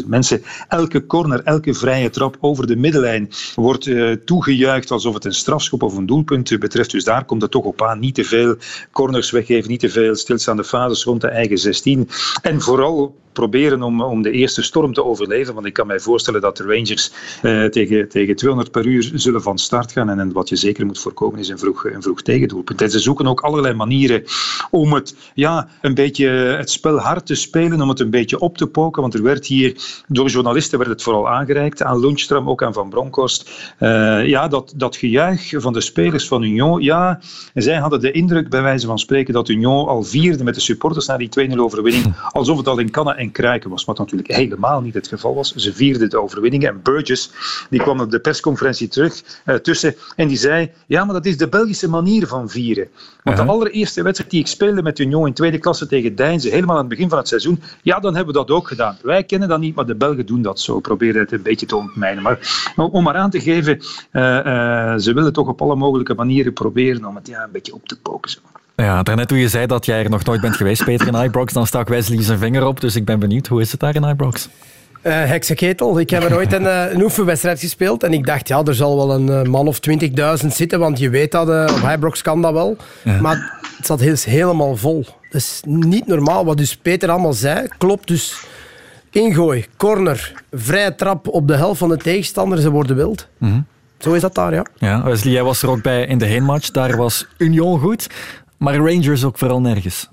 50.000 0.00 0.06
mensen. 0.06 0.42
Elke 0.68 1.06
corner, 1.06 1.42
elke 1.44 1.74
vrije 1.74 2.10
trap 2.10 2.36
over 2.40 2.66
de 2.66 2.76
middenlijn 2.76 3.30
wordt 3.54 3.90
toegejuicht 4.24 4.90
alsof 4.90 5.14
het 5.14 5.24
een 5.24 5.34
strafschop 5.34 5.82
of 5.82 5.96
een 5.96 6.06
doelpunt 6.06 6.58
betreft. 6.58 6.90
Dus 6.90 7.04
daar 7.04 7.24
komt 7.24 7.42
het 7.42 7.50
toch 7.50 7.64
op 7.64 7.82
aan. 7.82 7.98
Niet 7.98 8.14
te 8.14 8.24
veel 8.24 8.56
corners 8.92 9.30
weggeven, 9.30 9.70
niet 9.70 9.80
te 9.80 9.88
veel 9.88 10.14
stilstaande 10.14 10.64
fases 10.64 11.04
rond 11.04 11.20
de 11.20 11.28
eigen 11.28 11.58
16. 11.58 12.08
En 12.42 12.60
vooral 12.60 13.16
proberen 13.34 13.82
om, 13.82 14.02
om 14.02 14.22
de 14.22 14.30
eerste 14.30 14.62
storm 14.62 14.92
te 14.92 15.04
overleven. 15.04 15.54
Want 15.54 15.66
ik 15.66 15.72
kan 15.72 15.86
mij 15.86 16.00
voorstellen 16.00 16.40
dat 16.40 16.56
de 16.56 16.64
Rangers 16.64 17.12
eh, 17.42 17.64
tegen, 17.64 18.08
tegen 18.08 18.36
200 18.36 18.70
per 18.72 18.86
uur 18.86 19.10
zullen 19.14 19.42
van 19.42 19.58
start 19.58 19.92
gaan. 19.92 20.08
En, 20.08 20.20
en 20.20 20.32
wat 20.32 20.48
je 20.48 20.56
zeker 20.56 20.86
moet 20.86 20.98
voorkomen 20.98 21.38
is 21.38 21.48
een 21.48 21.58
vroeg, 21.58 21.84
een 21.84 22.02
vroeg 22.02 22.22
tegendoelpunt. 22.22 22.82
En 22.82 22.90
ze 22.90 22.98
zoeken 22.98 23.26
ook 23.26 23.40
allerlei 23.40 23.74
manieren 23.74 24.24
om 24.70 24.92
het, 24.92 25.16
ja, 25.34 25.68
een 25.80 25.94
beetje 25.94 26.26
het 26.28 26.70
spel 26.70 26.98
hard 26.98 27.26
te 27.26 27.34
spelen, 27.34 27.80
om 27.80 27.88
het 27.88 28.00
een 28.00 28.10
beetje 28.10 28.38
op 28.38 28.56
te 28.56 28.66
poken. 28.66 29.02
Want 29.02 29.14
er 29.14 29.22
werd 29.22 29.46
hier, 29.46 30.02
door 30.08 30.28
journalisten 30.28 30.78
werd 30.78 30.90
het 30.90 31.02
vooral 31.02 31.28
aangereikt, 31.28 31.82
aan 31.82 32.00
Lundstram, 32.00 32.48
ook 32.48 32.62
aan 32.62 32.72
Van 32.72 32.88
Bronckhorst. 32.88 33.50
Uh, 33.80 34.26
ja, 34.26 34.48
dat, 34.48 34.72
dat 34.76 34.96
gejuich 34.96 35.52
van 35.56 35.72
de 35.72 35.80
spelers 35.80 36.28
van 36.28 36.42
Union, 36.42 36.82
ja, 36.82 37.20
zij 37.54 37.76
hadden 37.76 38.00
de 38.00 38.10
indruk, 38.10 38.48
bij 38.48 38.62
wijze 38.62 38.86
van 38.86 38.98
spreken, 38.98 39.34
dat 39.34 39.48
Union 39.48 39.86
al 39.86 40.02
vierde 40.02 40.44
met 40.44 40.54
de 40.54 40.60
supporters 40.60 41.06
naar 41.06 41.18
die 41.18 41.50
2-0 41.50 41.56
overwinning, 41.56 42.14
alsof 42.30 42.56
het 42.56 42.68
al 42.68 42.78
in 42.78 42.90
kannen 42.90 43.16
en 43.24 43.32
kruiken 43.32 43.70
was, 43.70 43.84
wat 43.84 43.98
natuurlijk 43.98 44.32
helemaal 44.32 44.80
niet 44.80 44.94
het 44.94 45.08
geval 45.08 45.34
was. 45.34 45.54
Ze 45.54 45.74
vierden 45.74 46.10
de 46.10 46.20
overwinning 46.20 46.66
en 46.66 46.82
Burgess 46.82 47.30
die 47.70 47.80
kwam 47.80 48.00
op 48.00 48.10
de 48.10 48.18
persconferentie 48.18 48.88
terug 48.88 49.22
uh, 49.46 49.54
tussen 49.54 49.94
en 50.16 50.28
die 50.28 50.36
zei, 50.36 50.70
ja, 50.86 51.04
maar 51.04 51.14
dat 51.14 51.26
is 51.26 51.36
de 51.36 51.48
Belgische 51.48 51.88
manier 51.88 52.26
van 52.26 52.48
vieren. 52.48 52.88
Want 53.22 53.38
uh 53.38 53.42
-huh. 53.42 53.52
de 53.52 53.52
allereerste 53.52 54.02
wedstrijd 54.02 54.30
die 54.30 54.40
ik 54.40 54.46
speelde 54.46 54.82
met 54.82 54.98
Union 54.98 55.26
in 55.26 55.32
tweede 55.32 55.58
klasse 55.58 55.86
tegen 55.86 56.14
Deinze, 56.14 56.48
helemaal 56.48 56.74
aan 56.74 56.80
het 56.80 56.88
begin 56.88 57.08
van 57.08 57.18
het 57.18 57.28
seizoen, 57.28 57.62
ja, 57.82 58.00
dan 58.00 58.14
hebben 58.14 58.34
we 58.34 58.40
dat 58.40 58.50
ook 58.50 58.68
gedaan. 58.68 58.96
Wij 59.02 59.24
kennen 59.24 59.48
dat 59.48 59.60
niet, 59.60 59.74
maar 59.74 59.86
de 59.86 59.94
Belgen 59.94 60.26
doen 60.26 60.42
dat 60.42 60.60
zo. 60.60 60.80
Proberen 60.80 61.20
het 61.20 61.32
een 61.32 61.42
beetje 61.42 61.66
te 61.66 61.76
ontmijnen. 61.76 62.22
Maar, 62.22 62.38
om 62.76 63.02
maar 63.02 63.14
aan 63.14 63.30
te 63.30 63.40
geven, 63.40 63.76
uh, 64.12 64.96
ze 64.96 65.12
willen 65.14 65.32
toch 65.32 65.48
op 65.48 65.62
alle 65.62 65.76
mogelijke 65.76 66.14
manieren 66.14 66.52
proberen 66.52 67.04
om 67.04 67.14
het 67.14 67.26
ja, 67.26 67.42
een 67.42 67.52
beetje 67.52 67.74
op 67.74 67.88
te 67.88 68.00
poken. 68.00 68.30
Zo. 68.30 68.40
Ja, 68.76 69.02
daarnet 69.02 69.28
toen 69.28 69.38
je 69.38 69.48
zei 69.48 69.66
dat 69.66 69.86
jij 69.86 70.04
er 70.04 70.10
nog 70.10 70.24
nooit 70.24 70.40
bent 70.40 70.56
geweest, 70.56 70.84
Peter, 70.84 71.06
in 71.06 71.24
Ibrox, 71.24 71.52
dan 71.52 71.66
stak 71.66 71.88
Wesley 71.88 72.22
zijn 72.22 72.38
vinger 72.38 72.66
op. 72.66 72.80
Dus 72.80 72.96
ik 72.96 73.04
ben 73.04 73.18
benieuwd, 73.18 73.46
hoe 73.46 73.60
is 73.60 73.70
het 73.70 73.80
daar 73.80 73.94
in 73.94 74.08
Ibrox? 74.08 74.48
Uh, 75.02 75.12
heksenketel. 75.12 76.00
Ik 76.00 76.10
heb 76.10 76.22
er 76.22 76.36
ooit 76.36 76.52
een, 76.52 76.92
een, 76.94 77.02
oefenwedstrijd 77.02 77.60
gespeeld 77.60 78.02
en 78.02 78.12
ik 78.12 78.26
dacht, 78.26 78.48
ja, 78.48 78.62
er 78.62 78.74
zal 78.74 78.96
wel 78.96 79.14
een 79.14 79.50
man 79.50 79.66
of 79.66 79.80
20.000 80.42 80.46
zitten, 80.46 80.78
want 80.78 80.98
je 80.98 81.10
weet 81.10 81.32
dat, 81.32 81.48
uh, 81.48 81.76
op 81.76 81.80
Highbrocks 81.82 82.22
kan 82.22 82.42
dat 82.42 82.52
wel. 82.52 82.76
Maar 83.20 83.60
het 83.76 83.86
zat 83.86 84.00
heel, 84.00 84.16
helemaal 84.24 84.76
vol. 84.76 85.04
Dat 85.30 85.40
is 85.40 85.60
niet 85.64 86.06
normaal 86.06 86.44
wat 86.44 86.56
dus 86.56 86.76
Peter 86.76 87.10
allemaal 87.10 87.32
zei. 87.32 87.68
Klopt 87.78 88.08
dus. 88.08 88.46
Ingooi, 89.10 89.66
corner, 89.76 90.32
vrije 90.52 90.94
trap 90.94 91.28
op 91.28 91.48
de 91.48 91.56
helft 91.56 91.78
van 91.78 91.88
de 91.88 91.96
tegenstander, 91.96 92.58
ze 92.58 92.70
worden 92.70 92.96
wild. 92.96 93.28
Mhm. 93.38 93.60
Zo 93.98 94.12
is 94.12 94.20
dat 94.20 94.34
daar, 94.34 94.54
ja. 94.54 94.66
ja. 94.78 95.02
Wesley, 95.02 95.32
jij 95.32 95.42
was 95.42 95.62
er 95.62 95.68
ook 95.68 95.82
bij 95.82 96.06
in 96.06 96.18
de 96.18 96.24
heenmatch. 96.24 96.70
Daar 96.70 96.96
was 96.96 97.26
Union 97.36 97.80
goed, 97.80 98.06
maar 98.64 98.76
Rangers 98.76 99.24
ook 99.24 99.38
vooral 99.38 99.60
nergens. 99.60 100.08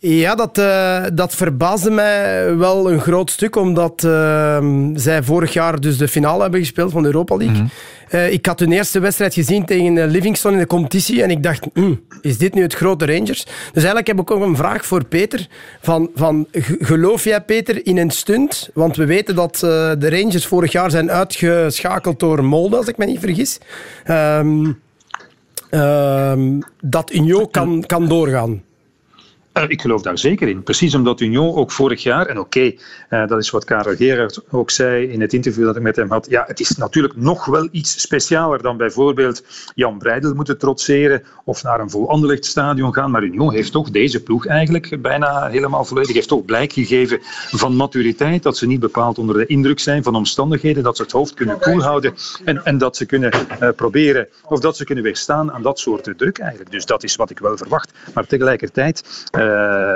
Ja, 0.00 0.34
dat, 0.34 0.58
uh, 0.58 1.04
dat 1.12 1.34
verbaasde 1.34 1.90
mij 1.90 2.56
wel 2.56 2.90
een 2.90 3.00
groot 3.00 3.30
stuk, 3.30 3.56
omdat 3.56 4.02
uh, 4.02 4.64
zij 4.94 5.22
vorig 5.22 5.52
jaar 5.52 5.80
dus 5.80 5.96
de 5.96 6.08
finale 6.08 6.42
hebben 6.42 6.60
gespeeld 6.60 6.92
van 6.92 7.02
de 7.02 7.08
Europa 7.08 7.36
League. 7.36 7.60
Mm 7.60 7.70
uh, 8.10 8.32
ik 8.32 8.46
had 8.46 8.60
hun 8.60 8.72
eerste 8.72 8.98
wedstrijd 8.98 9.34
gezien 9.34 9.64
tegen 9.64 10.06
Livingston 10.06 10.52
in 10.52 10.58
de 10.58 10.66
competitie 10.66 11.22
en 11.22 11.30
ik 11.30 11.42
dacht, 11.42 11.66
mm, 11.74 12.00
is 12.20 12.38
dit 12.38 12.54
nu 12.54 12.62
het 12.62 12.74
grote 12.74 13.06
Rangers? 13.06 13.44
Dus 13.44 13.72
eigenlijk 13.72 14.06
heb 14.06 14.20
ik 14.20 14.30
ook 14.30 14.42
een 14.42 14.56
vraag 14.56 14.86
voor 14.86 15.04
Peter. 15.04 15.46
Van, 15.80 16.10
van, 16.14 16.46
geloof 16.80 17.24
jij, 17.24 17.40
Peter, 17.40 17.86
in 17.86 17.98
een 17.98 18.10
stunt? 18.10 18.70
Want 18.74 18.96
we 18.96 19.06
weten 19.06 19.34
dat 19.34 19.58
de 19.58 20.10
Rangers 20.10 20.46
vorig 20.46 20.72
jaar 20.72 20.90
zijn 20.90 21.10
uitgeschakeld 21.10 22.20
door 22.20 22.44
Molde, 22.44 22.76
als 22.76 22.88
ik 22.88 22.96
me 22.96 23.04
niet 23.04 23.20
vergis. 23.20 23.58
Um, 24.10 24.80
dat 26.80 27.12
Union 27.12 27.50
kan, 27.50 27.84
kan 27.86 28.08
doorgaan. 28.08 28.62
Uh, 29.58 29.64
ik 29.68 29.80
geloof 29.80 30.02
daar 30.02 30.18
zeker 30.18 30.48
in. 30.48 30.62
Precies 30.62 30.94
omdat 30.94 31.20
Union 31.20 31.54
ook 31.54 31.70
vorig 31.70 32.02
jaar, 32.02 32.26
en 32.26 32.38
oké, 32.38 32.72
uh, 33.10 33.26
dat 33.26 33.38
is 33.38 33.50
wat 33.50 33.64
Karel 33.64 33.96
Gerard 33.96 34.40
ook 34.50 34.70
zei 34.70 35.06
in 35.06 35.20
het 35.20 35.32
interview 35.32 35.64
dat 35.64 35.76
ik 35.76 35.82
met 35.82 35.96
hem 35.96 36.10
had, 36.10 36.26
ja, 36.30 36.44
het 36.46 36.60
is 36.60 36.76
natuurlijk 36.76 37.16
nog 37.16 37.44
wel 37.44 37.68
iets 37.70 38.00
specialer 38.00 38.62
dan 38.62 38.76
bijvoorbeeld 38.76 39.42
Jan 39.74 39.98
Breidel 39.98 40.34
moeten 40.34 40.58
trotseren 40.58 41.22
of 41.44 41.62
naar 41.62 41.80
een 41.80 41.90
vol 41.90 42.08
Anderlecht 42.08 42.44
stadion 42.44 42.94
gaan, 42.94 43.10
maar 43.10 43.22
Union 43.22 43.52
heeft 43.52 43.72
toch 43.72 43.90
deze 43.90 44.22
ploeg 44.22 44.46
eigenlijk 44.46 45.02
bijna 45.02 45.48
helemaal 45.48 45.84
volledig, 45.84 46.14
heeft 46.14 46.28
toch 46.28 46.44
blijk 46.44 46.72
gegeven 46.72 47.18
van 47.50 47.76
maturiteit, 47.76 48.42
dat 48.42 48.56
ze 48.56 48.66
niet 48.66 48.80
bepaald 48.80 49.18
onder 49.18 49.36
de 49.36 49.46
indruk 49.46 49.80
zijn 49.80 50.02
van 50.02 50.14
omstandigheden, 50.14 50.82
dat 50.82 50.96
ze 50.96 51.02
het 51.02 51.12
hoofd 51.12 51.34
kunnen 51.34 51.58
koel 51.58 51.82
houden 51.82 52.14
en, 52.44 52.64
en 52.64 52.78
dat 52.78 52.96
ze 52.96 53.06
kunnen 53.06 53.32
uh, 53.62 53.68
proberen, 53.76 54.28
of 54.44 54.60
dat 54.60 54.76
ze 54.76 54.84
kunnen 54.84 55.04
weerstaan 55.04 55.52
aan 55.52 55.62
dat 55.62 55.78
soort 55.78 56.18
druk 56.18 56.38
eigenlijk. 56.38 56.70
Dus 56.70 56.86
dat 56.86 57.02
is 57.02 57.16
wat 57.16 57.30
ik 57.30 57.38
wel 57.38 57.56
verwacht. 57.56 57.92
Maar 58.14 58.26
tegelijkertijd 58.26 59.26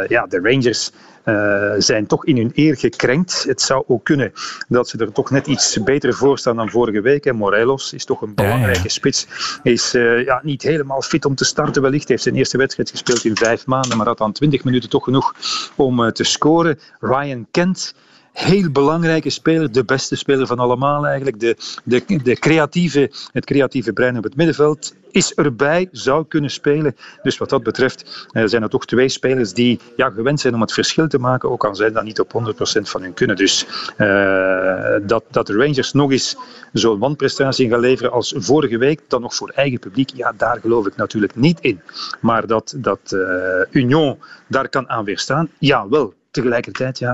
ja, 0.08 0.26
de 0.26 0.40
Rangers 0.42 0.90
uh, 1.24 1.72
zijn 1.78 2.06
toch 2.06 2.24
in 2.24 2.36
hun 2.36 2.52
eer 2.54 2.76
gekrenkt. 2.76 3.44
Het 3.48 3.60
zou 3.60 3.84
ook 3.86 4.04
kunnen 4.04 4.32
dat 4.68 4.88
ze 4.88 4.98
er 4.98 5.12
toch 5.12 5.30
net 5.30 5.46
iets 5.46 5.82
beter 5.82 6.14
voor 6.14 6.38
staan 6.38 6.56
dan 6.56 6.70
vorige 6.70 7.00
week. 7.00 7.26
En 7.26 7.36
Morelos 7.36 7.92
is 7.92 8.04
toch 8.04 8.22
een 8.22 8.34
belangrijke 8.34 8.78
ja, 8.78 8.82
ja. 8.82 8.88
spits. 8.88 9.26
Is 9.62 9.94
uh, 9.94 10.24
ja, 10.24 10.40
niet 10.42 10.62
helemaal 10.62 11.02
fit 11.02 11.24
om 11.24 11.34
te 11.34 11.44
starten 11.44 11.82
wellicht. 11.82 12.08
Heeft 12.08 12.22
zijn 12.22 12.34
eerste 12.34 12.58
wedstrijd 12.58 12.90
gespeeld 12.90 13.24
in 13.24 13.36
vijf 13.36 13.66
maanden, 13.66 13.96
maar 13.96 14.06
had 14.06 14.18
dan 14.18 14.32
twintig 14.32 14.64
minuten 14.64 14.88
toch 14.88 15.04
genoeg 15.04 15.34
om 15.76 16.12
te 16.12 16.24
scoren. 16.24 16.78
Ryan 17.00 17.46
Kent 17.50 17.94
heel 18.32 18.70
belangrijke 18.70 19.30
speler, 19.30 19.72
de 19.72 19.84
beste 19.84 20.16
speler 20.16 20.46
van 20.46 20.58
allemaal 20.58 21.06
eigenlijk. 21.06 21.40
De, 21.40 21.56
de, 21.84 22.22
de 22.22 22.36
creatieve, 22.36 23.10
het 23.32 23.44
creatieve 23.44 23.92
brein 23.92 24.16
op 24.16 24.24
het 24.24 24.36
middenveld 24.36 24.94
is 25.12 25.34
erbij, 25.34 25.88
zou 25.92 26.24
kunnen 26.28 26.50
spelen. 26.50 26.96
Dus 27.22 27.38
wat 27.38 27.50
dat 27.50 27.62
betreft 27.62 28.26
eh, 28.30 28.42
zijn 28.46 28.62
er 28.62 28.68
toch 28.68 28.86
twee 28.86 29.08
spelers 29.08 29.52
die 29.52 29.80
ja, 29.96 30.10
gewend 30.10 30.40
zijn 30.40 30.54
om 30.54 30.60
het 30.60 30.72
verschil 30.72 31.08
te 31.08 31.18
maken, 31.18 31.50
ook 31.50 31.64
al 31.64 31.74
zijn 31.74 31.92
dat 31.92 32.04
niet 32.04 32.20
op 32.20 32.32
100% 32.32 32.80
van 32.82 33.02
hun 33.02 33.14
kunnen. 33.14 33.36
Dus 33.36 33.66
uh, 33.98 34.96
dat, 35.02 35.24
dat 35.30 35.46
de 35.46 35.56
Rangers 35.56 35.92
nog 35.92 36.10
eens 36.10 36.36
zo'n 36.72 36.98
wanprestatie 36.98 37.68
gaan 37.68 37.80
leveren 37.80 38.12
als 38.12 38.34
vorige 38.36 38.78
week, 38.78 39.00
dan 39.08 39.20
nog 39.20 39.34
voor 39.34 39.52
eigen 39.54 39.78
publiek, 39.78 40.10
ja, 40.14 40.32
daar 40.36 40.60
geloof 40.60 40.86
ik 40.86 40.96
natuurlijk 40.96 41.34
niet 41.34 41.60
in. 41.60 41.80
Maar 42.20 42.46
dat, 42.46 42.74
dat 42.76 43.12
uh, 43.14 43.22
Union 43.70 44.18
daar 44.46 44.68
kan 44.68 44.88
aan 44.88 45.04
weerstaan, 45.04 45.48
ja 45.58 45.88
wel. 45.88 46.14
Tegelijkertijd, 46.30 46.98
ja, 46.98 47.12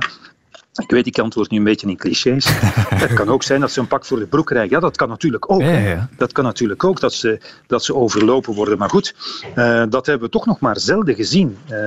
ik 0.78 0.90
weet, 0.90 1.06
ik 1.06 1.18
antwoord 1.18 1.50
nu 1.50 1.56
een 1.58 1.64
beetje 1.64 1.86
in 1.86 1.96
clichés. 1.96 2.48
het 3.04 3.12
kan 3.12 3.28
ook 3.28 3.42
zijn 3.42 3.60
dat 3.60 3.70
ze 3.70 3.80
een 3.80 3.86
pak 3.86 4.04
voor 4.04 4.18
de 4.18 4.26
broek 4.26 4.46
krijgen. 4.46 4.70
Ja, 4.70 4.80
dat 4.80 4.96
kan 4.96 5.08
natuurlijk 5.08 5.50
ook. 5.50 5.60
Ja, 5.60 5.78
ja. 5.78 6.08
Dat 6.16 6.32
kan 6.32 6.44
natuurlijk 6.44 6.84
ook, 6.84 7.00
dat 7.00 7.12
ze, 7.12 7.40
dat 7.66 7.84
ze 7.84 7.94
overlopen 7.94 8.54
worden. 8.54 8.78
Maar 8.78 8.90
goed, 8.90 9.14
uh, 9.56 9.82
dat 9.88 10.06
hebben 10.06 10.26
we 10.26 10.32
toch 10.32 10.46
nog 10.46 10.60
maar 10.60 10.80
zelden 10.80 11.14
gezien. 11.14 11.56
Uh, 11.70 11.78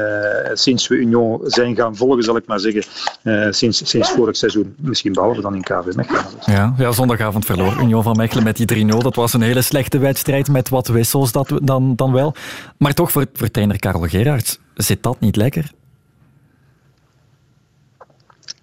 sinds 0.54 0.88
we 0.88 0.96
Union 0.96 1.40
zijn 1.44 1.76
gaan 1.76 1.96
volgen, 1.96 2.24
zal 2.24 2.36
ik 2.36 2.48
maar 2.48 2.60
zeggen. 2.60 2.84
Uh, 3.24 3.48
sinds, 3.50 3.90
sinds 3.90 4.12
vorig 4.12 4.36
seizoen. 4.36 4.76
Misschien 4.78 5.14
behalve 5.14 5.42
dan 5.42 5.56
in 5.56 5.62
KV 5.62 5.96
Mechelen. 5.96 6.26
Ja, 6.46 6.74
ja, 6.78 6.92
zondagavond 6.92 7.46
verloor 7.46 7.82
Union 7.82 8.04
van 8.04 8.16
Mechelen 8.16 8.44
met 8.44 8.58
die 8.58 8.86
3-0. 8.86 8.98
Dat 8.98 9.16
was 9.16 9.34
een 9.34 9.42
hele 9.42 9.62
slechte 9.62 9.98
wedstrijd 9.98 10.50
met 10.50 10.70
wat 10.70 10.88
wissels 10.88 11.32
dat, 11.32 11.60
dan, 11.64 11.96
dan 11.96 12.12
wel. 12.12 12.36
Maar 12.78 12.94
toch, 12.94 13.12
voor, 13.12 13.26
voor 13.34 13.52
trainer 13.52 13.80
Karel 13.80 14.02
Gerards, 14.08 14.60
zit 14.74 15.04
dat 15.04 15.20
niet 15.20 15.36
lekker? 15.36 15.72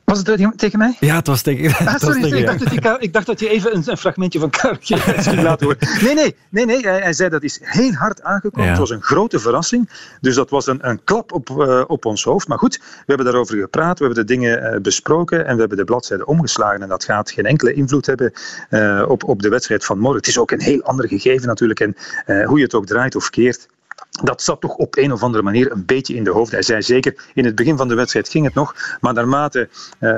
Was 0.09 0.19
het 0.25 0.59
tegen 0.59 0.79
mij? 0.79 0.97
Ja, 1.01 1.15
het 1.17 1.27
was 1.27 1.43
tegen, 1.43 1.87
ah, 1.87 1.97
sorry, 2.01 2.23
tegen 2.23 2.39
ik, 2.39 2.47
dacht 2.47 2.59
dat 2.59 2.73
je, 2.73 2.97
ik 2.99 3.13
dacht 3.13 3.27
dat 3.27 3.41
je 3.41 3.49
even 3.49 3.77
een, 3.77 3.83
een 3.87 3.97
fragmentje 3.97 4.39
van 4.39 4.51
Kareltje 4.51 4.97
ging 4.99 5.43
laten 5.43 5.67
horen. 5.67 5.89
Nee, 6.03 6.15
nee, 6.15 6.37
nee, 6.49 6.67
nee 6.67 6.81
hij, 6.81 7.01
hij, 7.01 7.13
zei 7.13 7.29
dat 7.29 7.43
is 7.43 7.61
heel 7.63 7.93
hard 7.93 8.23
aangekomen. 8.23 8.65
Ja. 8.65 8.71
Het 8.71 8.81
was 8.81 8.91
een 8.91 9.03
grote 9.03 9.39
verrassing. 9.39 9.91
Dus 10.21 10.35
dat 10.35 10.51
was 10.51 10.67
een, 10.67 10.89
een 10.89 11.01
klap 11.05 11.33
op, 11.33 11.51
uh, 11.51 11.85
op 11.87 12.05
ons 12.05 12.25
hoofd. 12.25 12.49
Maar 12.49 12.59
goed, 12.59 12.79
we 12.79 13.05
hebben 13.07 13.27
daarover 13.27 13.57
gepraat, 13.57 13.99
we 13.99 14.05
hebben 14.05 14.27
de 14.27 14.33
dingen 14.33 14.75
uh, 14.75 14.81
besproken 14.81 15.47
en 15.47 15.55
we 15.55 15.61
hebben 15.61 15.79
de 15.79 15.85
bladzijde 15.85 16.27
omgeslagen. 16.27 16.83
En 16.83 16.89
dat 16.89 17.05
gaat 17.05 17.31
geen 17.31 17.47
enkele 17.47 17.73
invloed 17.73 18.07
hebben 18.07 18.33
uh, 18.71 19.05
op, 19.09 19.25
op 19.25 19.43
de 19.43 19.49
wedstrijd 19.49 19.85
van 19.85 19.99
morgen. 19.99 20.19
Het 20.19 20.29
is 20.29 20.39
ook 20.39 20.51
een 20.51 20.61
heel 20.61 20.83
ander 20.83 21.09
gegeven 21.09 21.47
natuurlijk. 21.47 21.81
En 21.81 21.97
hoe 22.45 22.59
je 22.59 22.65
het 22.65 22.75
ook 22.75 22.87
draait 22.87 23.17
of 23.17 23.31
keert, 23.31 23.69
dat 24.11 24.43
zat 24.43 24.61
toch 24.61 24.75
op 24.75 24.97
een 24.97 25.13
of 25.13 25.23
andere 25.23 25.43
manier 25.43 25.73
een 25.73 25.85
beetje 25.87 26.15
in 26.15 26.25
de 26.25 26.31
hoofd. 26.31 26.53
Hij 26.53 26.63
zei 26.63 26.83
zeker, 26.83 27.31
in 27.35 27.45
het 27.45 27.55
begin 27.55 27.77
van 27.77 27.89
de 27.89 27.95
wedstrijd 27.95 28.29
ging 28.29 28.45
het 28.45 28.55
nog, 28.55 28.75
maar 29.01 29.15
naarmate 29.15 29.69
uh, 30.01 30.11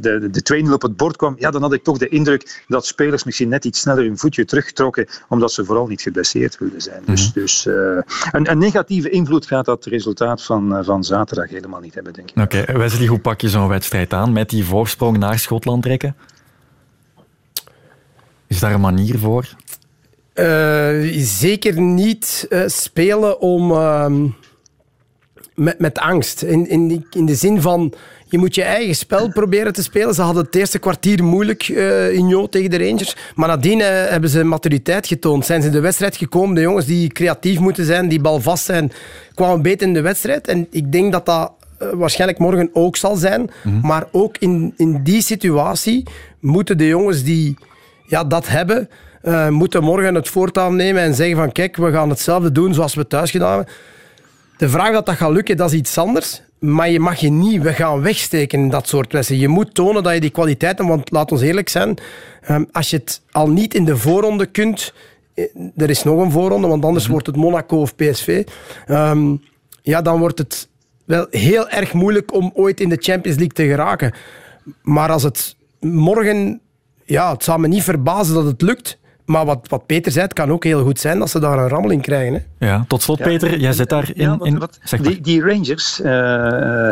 de, 0.00 0.28
de 0.30 0.64
2-0 0.66 0.72
op 0.72 0.82
het 0.82 0.96
bord 0.96 1.16
kwam, 1.16 1.34
ja, 1.38 1.50
dan 1.50 1.62
had 1.62 1.72
ik 1.72 1.82
toch 1.82 1.98
de 1.98 2.08
indruk 2.08 2.64
dat 2.68 2.86
spelers 2.86 3.24
misschien 3.24 3.48
net 3.48 3.64
iets 3.64 3.80
sneller 3.80 4.04
hun 4.04 4.18
voetje 4.18 4.44
terugtrokken, 4.44 5.06
omdat 5.28 5.52
ze 5.52 5.64
vooral 5.64 5.86
niet 5.86 6.02
geblesseerd 6.02 6.58
wilden 6.58 6.80
zijn. 6.80 7.02
Dus, 7.04 7.20
mm 7.20 7.32
-hmm. 7.32 7.42
dus 7.42 7.66
uh, 7.66 7.74
een, 8.32 8.50
een, 8.50 8.58
negatieve 8.58 9.10
invloed 9.10 9.46
gaat 9.46 9.64
dat 9.64 9.84
resultaat 9.84 10.42
van, 10.42 10.78
uh, 10.78 10.84
van 10.84 11.04
zaterdag 11.04 11.50
helemaal 11.50 11.80
niet 11.80 11.94
hebben, 11.94 12.12
denk 12.12 12.30
ik. 12.30 12.42
Oké, 12.42 12.58
okay. 12.58 12.76
Wesley, 12.76 13.06
hoe 13.06 13.18
pak 13.18 13.40
je 13.40 13.48
zo'n 13.48 13.68
wedstrijd 13.68 14.12
aan 14.12 14.32
met 14.32 14.50
die 14.50 14.64
voorsprong 14.64 15.18
naar 15.18 15.38
Schotland 15.38 15.82
trekken? 15.82 16.16
Is 18.46 18.60
daar 18.60 18.72
een 18.72 18.80
manier 18.80 19.18
voor? 19.18 19.48
Uh, 20.38 21.22
zeker 21.22 21.80
niet 21.80 22.46
uh, 22.50 22.62
spelen 22.66 23.40
om, 23.40 23.70
uh, 23.70 24.06
met, 25.54 25.78
met 25.78 25.98
angst. 25.98 26.42
In, 26.42 26.68
in, 26.68 27.06
in 27.10 27.26
de 27.26 27.34
zin 27.34 27.60
van, 27.60 27.92
je 28.28 28.38
moet 28.38 28.54
je 28.54 28.62
eigen 28.62 28.96
spel 28.96 29.28
proberen 29.28 29.72
te 29.72 29.82
spelen. 29.82 30.14
Ze 30.14 30.22
hadden 30.22 30.44
het 30.44 30.54
eerste 30.54 30.78
kwartier 30.78 31.24
moeilijk 31.24 31.68
uh, 31.68 32.12
in 32.12 32.28
Jo 32.28 32.48
tegen 32.48 32.70
de 32.70 32.78
Rangers. 32.78 33.16
Maar 33.34 33.48
nadien 33.48 33.80
hebben 33.80 34.30
ze 34.30 34.44
maturiteit 34.44 35.06
getoond. 35.06 35.46
Zijn 35.46 35.60
ze 35.60 35.66
in 35.66 35.72
de 35.72 35.80
wedstrijd 35.80 36.16
gekomen. 36.16 36.54
De 36.54 36.60
jongens 36.60 36.86
die 36.86 37.08
creatief 37.08 37.58
moeten 37.58 37.84
zijn, 37.84 38.08
die 38.08 38.20
balvast 38.20 38.64
zijn, 38.64 38.92
kwamen 39.34 39.62
beter 39.62 39.86
in 39.86 39.94
de 39.94 40.00
wedstrijd. 40.00 40.48
En 40.48 40.66
ik 40.70 40.92
denk 40.92 41.12
dat 41.12 41.26
dat 41.26 41.52
waarschijnlijk 41.78 42.40
morgen 42.40 42.70
ook 42.72 42.96
zal 42.96 43.16
zijn. 43.16 43.40
Mm 43.40 43.50
-hmm. 43.62 43.80
Maar 43.80 44.06
ook 44.12 44.36
in, 44.38 44.74
in 44.76 45.02
die 45.02 45.22
situatie 45.22 46.06
moeten 46.40 46.78
de 46.78 46.86
jongens 46.86 47.22
die 47.22 47.56
ja, 48.06 48.24
dat 48.24 48.48
hebben 48.48 48.88
uh, 49.26 49.48
moeten 49.48 49.82
morgen 49.82 50.14
het 50.14 50.28
voortouw 50.28 50.70
nemen 50.70 51.02
en 51.02 51.14
zeggen 51.14 51.36
van 51.36 51.52
kijk, 51.52 51.76
we 51.76 51.90
gaan 51.90 52.08
hetzelfde 52.08 52.52
doen 52.52 52.74
zoals 52.74 52.94
we 52.94 53.06
thuis 53.06 53.30
gedaan 53.30 53.56
hebben. 53.56 53.74
De 54.56 54.68
vraag 54.68 54.92
dat 54.92 55.06
dat 55.06 55.14
gaat 55.14 55.30
lukken, 55.30 55.56
dat 55.56 55.72
is 55.72 55.78
iets 55.78 55.98
anders. 55.98 56.42
Maar 56.58 56.90
je 56.90 57.00
mag 57.00 57.16
je 57.16 57.30
niet 57.30 57.62
we 57.62 57.72
gaan 57.72 58.00
wegsteken 58.00 58.58
in 58.58 58.68
dat 58.68 58.88
soort 58.88 59.12
lessen. 59.12 59.38
Je 59.38 59.48
moet 59.48 59.74
tonen 59.74 60.02
dat 60.02 60.14
je 60.14 60.20
die 60.20 60.30
kwaliteiten, 60.30 60.86
want 60.86 61.10
laat 61.10 61.32
ons 61.32 61.40
eerlijk 61.40 61.68
zijn, 61.68 61.98
um, 62.50 62.68
als 62.72 62.90
je 62.90 62.96
het 62.96 63.22
al 63.30 63.48
niet 63.48 63.74
in 63.74 63.84
de 63.84 63.96
voorronde 63.96 64.46
kunt, 64.46 64.92
er 65.76 65.90
is 65.90 66.02
nog 66.02 66.20
een 66.20 66.30
voorronde, 66.30 66.68
want 66.68 66.84
anders 66.84 67.06
wordt 67.06 67.26
het 67.26 67.36
Monaco 67.36 67.80
of 67.80 67.94
PSV, 67.94 68.46
um, 68.88 69.42
ja, 69.82 70.02
dan 70.02 70.18
wordt 70.18 70.38
het 70.38 70.68
wel 71.04 71.26
heel 71.30 71.68
erg 71.68 71.92
moeilijk 71.92 72.32
om 72.32 72.50
ooit 72.54 72.80
in 72.80 72.88
de 72.88 72.98
Champions 73.00 73.38
League 73.38 73.54
te 73.54 73.66
geraken. 73.66 74.12
Maar 74.82 75.10
als 75.10 75.22
het 75.22 75.56
morgen, 75.80 76.60
ja, 77.04 77.32
het 77.32 77.44
zou 77.44 77.60
me 77.60 77.68
niet 77.68 77.82
verbazen 77.82 78.34
dat 78.34 78.44
het 78.44 78.62
lukt. 78.62 78.98
Maar 79.26 79.44
wat, 79.44 79.68
wat 79.68 79.86
Peter 79.86 80.12
zei, 80.12 80.24
het 80.24 80.34
kan 80.34 80.50
ook 80.50 80.64
heel 80.64 80.82
goed 80.82 81.00
zijn 81.00 81.18
dat 81.18 81.30
ze 81.30 81.40
daar 81.40 81.58
een 81.58 81.68
rammeling 81.68 82.02
krijgen. 82.02 82.46
Hè? 82.58 82.66
Ja, 82.66 82.84
tot 82.88 83.02
slot, 83.02 83.22
Peter, 83.22 83.58
jij 83.58 83.72
zit 83.72 83.88
daar 83.88 84.10
in. 84.14 84.22
Ja, 84.22 84.36
wat, 84.36 84.78
wat, 84.90 85.02
die, 85.02 85.20
die, 85.20 85.40
Rangers 85.40 86.00
uh, 86.00 86.06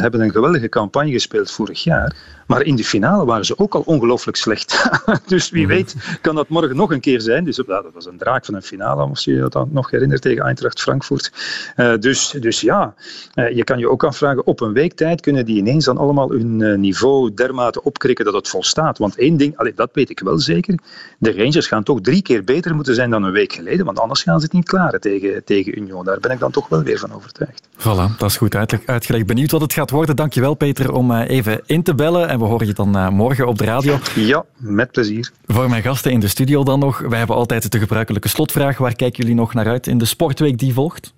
hebben 0.00 0.20
een 0.20 0.30
geweldige 0.30 0.68
campagne 0.68 1.12
gespeeld 1.12 1.50
vorig 1.50 1.84
jaar. 1.84 2.14
Maar 2.46 2.62
in 2.62 2.76
de 2.76 2.84
finale 2.84 3.24
waren 3.24 3.44
ze 3.44 3.58
ook 3.58 3.74
al 3.74 3.82
ongelooflijk 3.84 4.36
slecht. 4.36 4.90
dus 5.26 5.50
wie 5.50 5.66
mhm. 5.66 5.74
weet 5.74 5.94
kan 6.20 6.34
dat 6.34 6.48
morgen 6.48 6.76
nog 6.76 6.90
een 6.90 7.00
keer 7.00 7.20
zijn. 7.20 7.44
Dus 7.44 7.56
dat 7.56 7.84
was 7.94 8.06
een 8.06 8.18
draak 8.18 8.44
van 8.44 8.54
een 8.54 8.62
finale, 8.62 9.02
als 9.02 9.24
je 9.24 9.34
je 9.34 9.46
dat 9.48 9.70
nog 9.70 9.90
herinnert, 9.90 10.22
tegen 10.22 10.44
Eintracht 10.44 10.80
Frankfurt. 10.80 11.32
Uh, 11.76 11.96
dus, 11.98 12.34
dus 12.40 12.60
ja, 12.60 12.94
uh, 13.34 13.50
je 13.50 13.64
kan 13.64 13.78
je 13.78 13.90
ook 13.90 14.04
afvragen, 14.04 14.46
op 14.46 14.60
een 14.60 14.72
week 14.72 14.92
tijd 14.92 15.20
kunnen 15.20 15.44
die 15.44 15.56
ineens 15.56 15.84
dan 15.84 15.98
allemaal 15.98 16.30
hun 16.30 16.60
uh, 16.60 16.76
niveau 16.76 17.34
dermate 17.34 17.82
opkrikken 17.82 18.24
dat 18.24 18.34
het 18.34 18.48
volstaat. 18.48 18.98
Want 18.98 19.16
één 19.16 19.36
ding, 19.36 19.56
allee, 19.56 19.74
dat 19.74 19.90
weet 19.92 20.10
ik 20.10 20.20
wel 20.20 20.38
zeker, 20.38 20.78
de 21.18 21.32
Rangers 21.32 21.66
gaan 21.66 21.82
toch 21.82 22.00
drie 22.00 22.22
keer 22.22 22.44
beter 22.44 22.74
moeten 22.74 22.94
zijn 22.94 23.10
dan 23.10 23.22
een 23.22 23.32
week 23.32 23.52
geleden, 23.52 23.84
want 23.84 23.98
anders 23.98 24.22
gaan 24.22 24.38
ze 24.38 24.44
het 24.44 24.54
niet 24.54 24.68
klaren 24.68 25.00
tegen, 25.00 25.44
tegen 25.44 25.78
Union. 25.78 26.04
Daar 26.04 26.20
ben 26.20 26.30
ik 26.30 26.38
dan 26.38 26.50
toch 26.50 26.68
wel 26.68 26.82
weer 26.82 26.98
van 26.98 27.12
overtuigd. 27.12 27.68
Voilà, 27.78 28.16
dat 28.18 28.30
is 28.30 28.36
goed 28.36 28.54
uitgelegd. 28.86 29.26
Benieuwd 29.26 29.50
wat 29.50 29.60
het 29.60 29.72
gaat 29.72 29.90
worden. 29.90 30.16
Dankjewel 30.16 30.54
Peter 30.54 30.92
om 30.92 31.12
even 31.12 31.60
in 31.66 31.82
te 31.82 31.94
bellen 31.94 32.28
en 32.34 32.40
we 32.40 32.46
horen 32.46 32.66
je 32.66 32.72
dan 32.72 33.14
morgen 33.14 33.46
op 33.46 33.58
de 33.58 33.64
radio. 33.64 33.98
Ja, 34.14 34.44
met 34.56 34.90
plezier. 34.90 35.32
Voor 35.46 35.68
mijn 35.68 35.82
gasten 35.82 36.12
in 36.12 36.20
de 36.20 36.28
studio 36.28 36.62
dan 36.62 36.78
nog. 36.78 36.98
Wij 36.98 37.18
hebben 37.18 37.36
altijd 37.36 37.72
de 37.72 37.78
gebruikelijke 37.78 38.28
slotvraag. 38.28 38.78
Waar 38.78 38.94
kijken 38.94 39.22
jullie 39.22 39.36
nog 39.36 39.54
naar 39.54 39.66
uit 39.66 39.86
in 39.86 39.98
de 39.98 40.04
sportweek 40.04 40.58
die 40.58 40.72
volgt? 40.72 41.14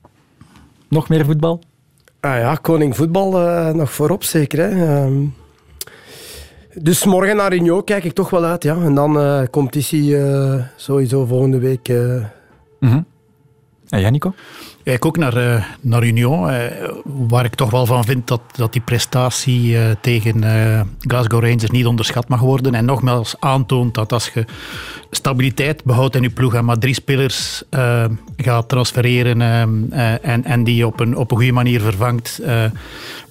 Nog 0.89 1.09
meer 1.09 1.25
voetbal? 1.25 1.63
Ah 2.21 2.39
ja, 2.39 2.55
koning 2.55 2.97
voetbal 2.97 3.41
uh, 3.41 3.71
nog 3.71 3.93
voorop 3.93 4.25
zeker. 4.25 4.59
Hè. 4.59 5.05
Um, 5.05 5.35
dus 6.75 7.05
morgen 7.05 7.37
naar 7.37 7.55
Union 7.55 7.85
kijk 7.85 8.05
ik 8.05 8.13
toch 8.13 8.31
wel 8.31 8.45
uit. 8.45 8.63
Ja. 8.63 8.77
En 8.77 8.95
dan 8.95 9.17
uh, 9.17 9.43
competitie 9.51 10.09
uh, 10.09 10.63
sowieso 10.77 11.25
volgende 11.27 11.59
week. 11.59 11.89
Mm 11.89 12.91
-hmm. 12.91 13.07
En 13.89 14.01
jij, 14.01 14.11
Nico? 14.11 14.35
Kijk 14.87 15.05
ook 15.05 15.17
naar, 15.17 15.37
uh, 15.37 15.65
naar 15.81 16.05
Union, 16.05 16.51
uh, 16.51 16.59
waar 17.05 17.45
ik 17.45 17.55
toch 17.55 17.71
wel 17.71 17.87
van 17.87 18.05
vind 18.05 18.29
dat, 18.29 18.41
dat 18.53 18.73
die 18.73 18.83
prestatie 18.83 19.71
uh, 19.71 19.91
tegen 20.01 20.45
Glasgow 21.01 21.45
Rangers 21.45 21.71
niet 21.71 21.87
onderschat 21.87 22.29
mag 22.29 22.41
worden. 22.41 22.75
En 22.75 22.85
nogmaals 22.85 23.37
aantoont 23.41 23.95
dat 23.95 24.13
als 24.13 24.31
je 24.35 24.45
stabiliteit 25.11 25.85
behoudt 25.85 26.17
in 26.17 26.23
je 26.23 26.31
ploeg 26.31 26.55
en 26.55 26.65
maar 26.65 26.79
drie 26.79 26.95
spelers 26.95 27.63
gaat 28.37 28.69
transfereren 28.69 29.41
en, 30.23 30.45
en 30.45 30.65
die 30.65 30.87
op 30.87 31.01
een, 31.01 31.17
op 31.17 31.31
een 31.31 31.37
goede 31.37 31.53
manier 31.53 31.81
vervangt, 31.81 32.41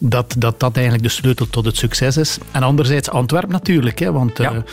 dat, 0.09 0.35
dat 0.37 0.59
dat 0.59 0.75
eigenlijk 0.75 1.03
de 1.03 1.11
sleutel 1.11 1.49
tot 1.49 1.65
het 1.65 1.77
succes 1.77 2.17
is. 2.17 2.37
En 2.51 2.63
anderzijds 2.63 3.09
Antwerpen 3.09 3.51
natuurlijk, 3.51 3.99
hè, 3.99 4.11
want 4.11 4.37
ja. 4.37 4.63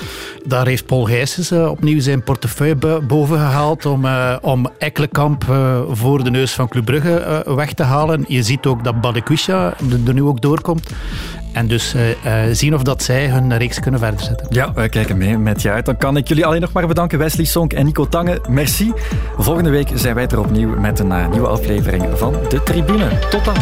daar 0.45 0.67
heeft 0.67 0.87
Paul 0.87 1.05
Gijsens 1.05 1.53
opnieuw 1.53 2.01
zijn 2.01 2.23
portefeuille 2.23 3.01
boven 3.07 3.39
gehaald 3.39 3.87
om, 3.87 4.07
om 4.41 4.69
Ekkelenkamp 4.79 5.45
voor 5.91 6.25
de 6.25 6.31
neus 6.31 6.53
van 6.53 6.69
Club 6.69 6.85
Brugge 6.85 7.43
uh, 7.49 7.55
weg 7.55 7.73
te 7.73 7.83
halen. 7.83 8.25
Je 8.29 8.43
ziet 8.43 8.67
ook 8.67 8.85
dat 8.85 9.01
Badekwisha 9.01 9.75
er 10.07 10.15
nu 10.15 10.23
ook 10.23 10.41
doorkomt. 10.41 10.91
En 11.53 11.67
dus 11.67 11.95
uh, 11.95 12.09
uh, 12.09 12.55
zien 12.55 12.75
of 12.75 12.83
dat 12.83 13.03
zij 13.03 13.29
hun 13.29 13.57
reeks 13.57 13.81
kunnen 13.81 14.01
verder 14.01 14.21
zetten. 14.21 14.47
Ja, 14.51 14.73
wij 14.73 14.89
kijken 14.89 15.17
mee 15.17 15.39
met 15.39 15.63
je 15.63 15.71
uit. 15.71 15.87
Dan 15.87 15.97
kan 15.97 16.17
ik 16.17 16.29
jullie 16.29 16.47
alleen 16.47 16.61
nog 16.61 16.73
maar 16.73 16.87
bedanken, 16.87 17.19
Wesley 17.19 17.45
Sonk 17.45 17.73
en 17.73 17.85
Nico 17.85 18.09
Tange. 18.09 18.41
Merci. 18.49 18.93
Volgende 19.39 19.71
week 19.71 19.89
zijn 19.95 20.15
wij 20.15 20.27
er 20.27 20.39
opnieuw 20.39 20.81
met 20.81 20.99
een 20.99 21.31
nieuwe 21.31 21.49
aflevering 21.49 22.05
van 22.15 22.35
De 22.49 22.63
Tribune. 22.63 23.09
Tot 23.31 23.45
dan. 23.45 23.57